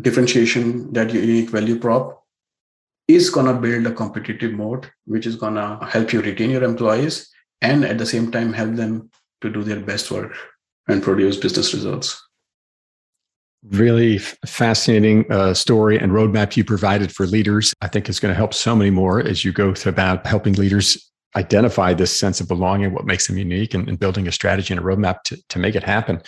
differentiation, 0.00 0.92
that 0.92 1.12
unique 1.12 1.50
value 1.50 1.78
prop 1.78 2.22
is 3.08 3.30
going 3.30 3.46
to 3.46 3.54
build 3.54 3.86
a 3.86 3.92
competitive 3.92 4.52
mode, 4.52 4.90
which 5.06 5.26
is 5.26 5.36
going 5.36 5.54
to 5.54 5.78
help 5.86 6.12
you 6.12 6.20
retain 6.20 6.50
your 6.50 6.64
employees 6.64 7.28
and 7.62 7.84
at 7.84 7.98
the 7.98 8.06
same 8.06 8.30
time 8.30 8.52
help 8.52 8.74
them 8.74 9.10
to 9.40 9.50
do 9.50 9.62
their 9.62 9.80
best 9.80 10.10
work 10.10 10.36
and 10.88 11.02
produce 11.02 11.36
business 11.36 11.72
results 11.74 12.25
really 13.70 14.18
fascinating 14.18 15.30
uh, 15.30 15.54
story 15.54 15.98
and 15.98 16.12
roadmap 16.12 16.56
you 16.56 16.64
provided 16.64 17.12
for 17.12 17.26
leaders. 17.26 17.74
I 17.80 17.88
think 17.88 18.08
it's 18.08 18.20
going 18.20 18.32
to 18.32 18.36
help 18.36 18.54
so 18.54 18.76
many 18.76 18.90
more 18.90 19.20
as 19.20 19.44
you 19.44 19.52
go 19.52 19.74
about 19.86 20.26
helping 20.26 20.54
leaders 20.54 21.10
identify 21.34 21.92
this 21.92 22.18
sense 22.18 22.40
of 22.40 22.48
belonging, 22.48 22.92
what 22.92 23.04
makes 23.04 23.26
them 23.26 23.36
unique, 23.36 23.74
and, 23.74 23.88
and 23.88 23.98
building 23.98 24.26
a 24.26 24.32
strategy 24.32 24.72
and 24.72 24.80
a 24.80 24.84
roadmap 24.84 25.22
to, 25.24 25.38
to 25.48 25.58
make 25.58 25.74
it 25.74 25.82
happen. 25.82 26.20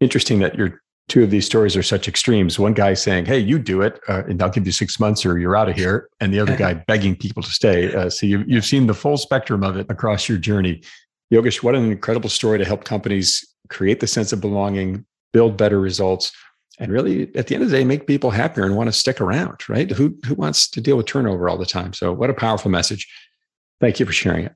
Interesting 0.00 0.40
that 0.40 0.56
your 0.56 0.82
two 1.08 1.22
of 1.22 1.30
these 1.30 1.46
stories 1.46 1.76
are 1.76 1.82
such 1.82 2.08
extremes. 2.08 2.58
One 2.58 2.74
guy 2.74 2.94
saying, 2.94 3.26
"Hey, 3.26 3.38
you 3.38 3.58
do 3.58 3.80
it, 3.80 4.00
uh, 4.08 4.24
and 4.28 4.42
I'll 4.42 4.50
give 4.50 4.66
you 4.66 4.72
six 4.72 5.00
months, 5.00 5.24
or 5.24 5.38
you're 5.38 5.56
out 5.56 5.68
of 5.68 5.76
here," 5.76 6.08
and 6.20 6.34
the 6.34 6.40
other 6.40 6.56
guy 6.64 6.74
begging 6.74 7.16
people 7.16 7.42
to 7.42 7.50
stay. 7.50 7.94
Uh, 7.94 8.10
so 8.10 8.26
you've 8.26 8.46
you've 8.48 8.64
seen 8.64 8.86
the 8.86 8.94
full 8.94 9.16
spectrum 9.16 9.62
of 9.62 9.76
it 9.76 9.86
across 9.88 10.28
your 10.28 10.38
journey. 10.38 10.82
Yogesh, 11.32 11.62
what 11.62 11.74
an 11.74 11.90
incredible 11.90 12.28
story 12.28 12.58
to 12.58 12.64
help 12.64 12.84
companies 12.84 13.44
create 13.68 14.00
the 14.00 14.06
sense 14.06 14.32
of 14.32 14.40
belonging, 14.40 15.04
build 15.32 15.56
better 15.56 15.80
results, 15.80 16.30
and 16.78 16.92
really 16.92 17.34
at 17.36 17.46
the 17.46 17.54
end 17.54 17.64
of 17.64 17.70
the 17.70 17.76
day 17.76 17.84
make 17.84 18.06
people 18.06 18.30
happier 18.30 18.64
and 18.64 18.76
want 18.76 18.88
to 18.88 18.92
stick 18.92 19.20
around 19.20 19.68
right? 19.68 19.90
Who 19.90 20.16
who 20.26 20.34
wants 20.34 20.68
to 20.70 20.80
deal 20.80 20.96
with 20.96 21.06
turnover 21.06 21.48
all 21.48 21.58
the 21.58 21.66
time? 21.66 21.92
So 21.92 22.12
what 22.12 22.30
a 22.30 22.34
powerful 22.34 22.70
message. 22.70 23.08
Thank 23.80 24.00
you 24.00 24.06
for 24.06 24.12
sharing 24.12 24.46
it. 24.46 24.54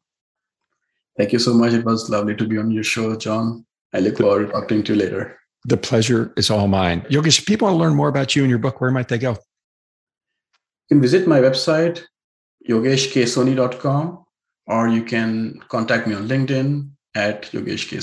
Thank 1.16 1.32
you 1.32 1.38
so 1.38 1.52
much. 1.54 1.72
It 1.72 1.84
was 1.84 2.08
lovely 2.08 2.34
to 2.36 2.46
be 2.46 2.58
on 2.58 2.70
your 2.70 2.84
show 2.84 3.16
john. 3.16 3.66
I 3.92 4.00
look 4.00 4.18
forward 4.18 4.46
to 4.46 4.52
talking 4.52 4.82
to 4.84 4.94
you 4.94 4.98
later. 4.98 5.38
The 5.64 5.76
pleasure 5.76 6.32
is 6.36 6.50
all 6.50 6.68
mine. 6.68 7.02
Yogesh 7.10 7.38
if 7.38 7.46
people 7.46 7.66
want 7.66 7.76
to 7.76 7.78
learn 7.78 7.94
more 7.94 8.08
about 8.08 8.36
you 8.36 8.42
and 8.42 8.50
your 8.50 8.58
book 8.58 8.80
where 8.80 8.90
might 8.90 9.08
they 9.08 9.18
go? 9.18 9.32
You 10.88 10.96
can 10.96 11.02
visit 11.02 11.26
my 11.26 11.40
website 11.40 12.04
yogeshksoni.com 12.68 14.24
or 14.66 14.88
you 14.88 15.02
can 15.02 15.60
contact 15.68 16.06
me 16.06 16.14
on 16.14 16.28
linkedin 16.28 16.90
at 17.14 17.42
yogesh 17.52 17.88
k 17.88 17.96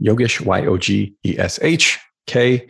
yogesh 0.00 0.40
y-o-g-e-s-h 0.40 1.98
K 2.26 2.66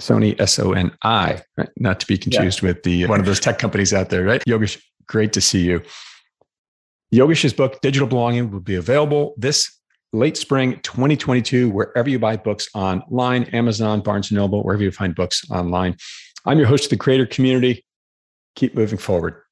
Soni 0.00 0.40
S 0.40 0.58
O 0.58 0.72
N 0.72 0.96
I, 1.02 1.42
right? 1.56 1.68
Not 1.76 2.00
to 2.00 2.06
be 2.06 2.18
confused 2.18 2.62
yeah. 2.62 2.68
with 2.68 2.82
the 2.82 3.06
one 3.06 3.20
of 3.20 3.26
those 3.26 3.40
tech 3.40 3.58
companies 3.58 3.92
out 3.92 4.10
there, 4.10 4.24
right? 4.24 4.42
Yogesh, 4.46 4.80
great 5.06 5.32
to 5.32 5.40
see 5.40 5.62
you. 5.62 5.82
Yogesh's 7.12 7.52
book, 7.52 7.80
Digital 7.80 8.06
Belonging, 8.06 8.50
will 8.50 8.60
be 8.60 8.74
available 8.74 9.34
this 9.38 9.78
late 10.12 10.36
spring 10.36 10.78
2022, 10.82 11.70
wherever 11.70 12.08
you 12.08 12.18
buy 12.18 12.36
books 12.36 12.68
online, 12.74 13.44
Amazon, 13.44 14.00
Barnes 14.00 14.30
and 14.30 14.38
Noble, 14.38 14.62
wherever 14.62 14.82
you 14.82 14.90
find 14.90 15.14
books 15.14 15.42
online. 15.50 15.96
I'm 16.46 16.58
your 16.58 16.66
host 16.66 16.84
of 16.84 16.90
the 16.90 16.96
creator 16.96 17.26
community. 17.26 17.84
Keep 18.54 18.74
moving 18.74 18.98
forward. 18.98 19.42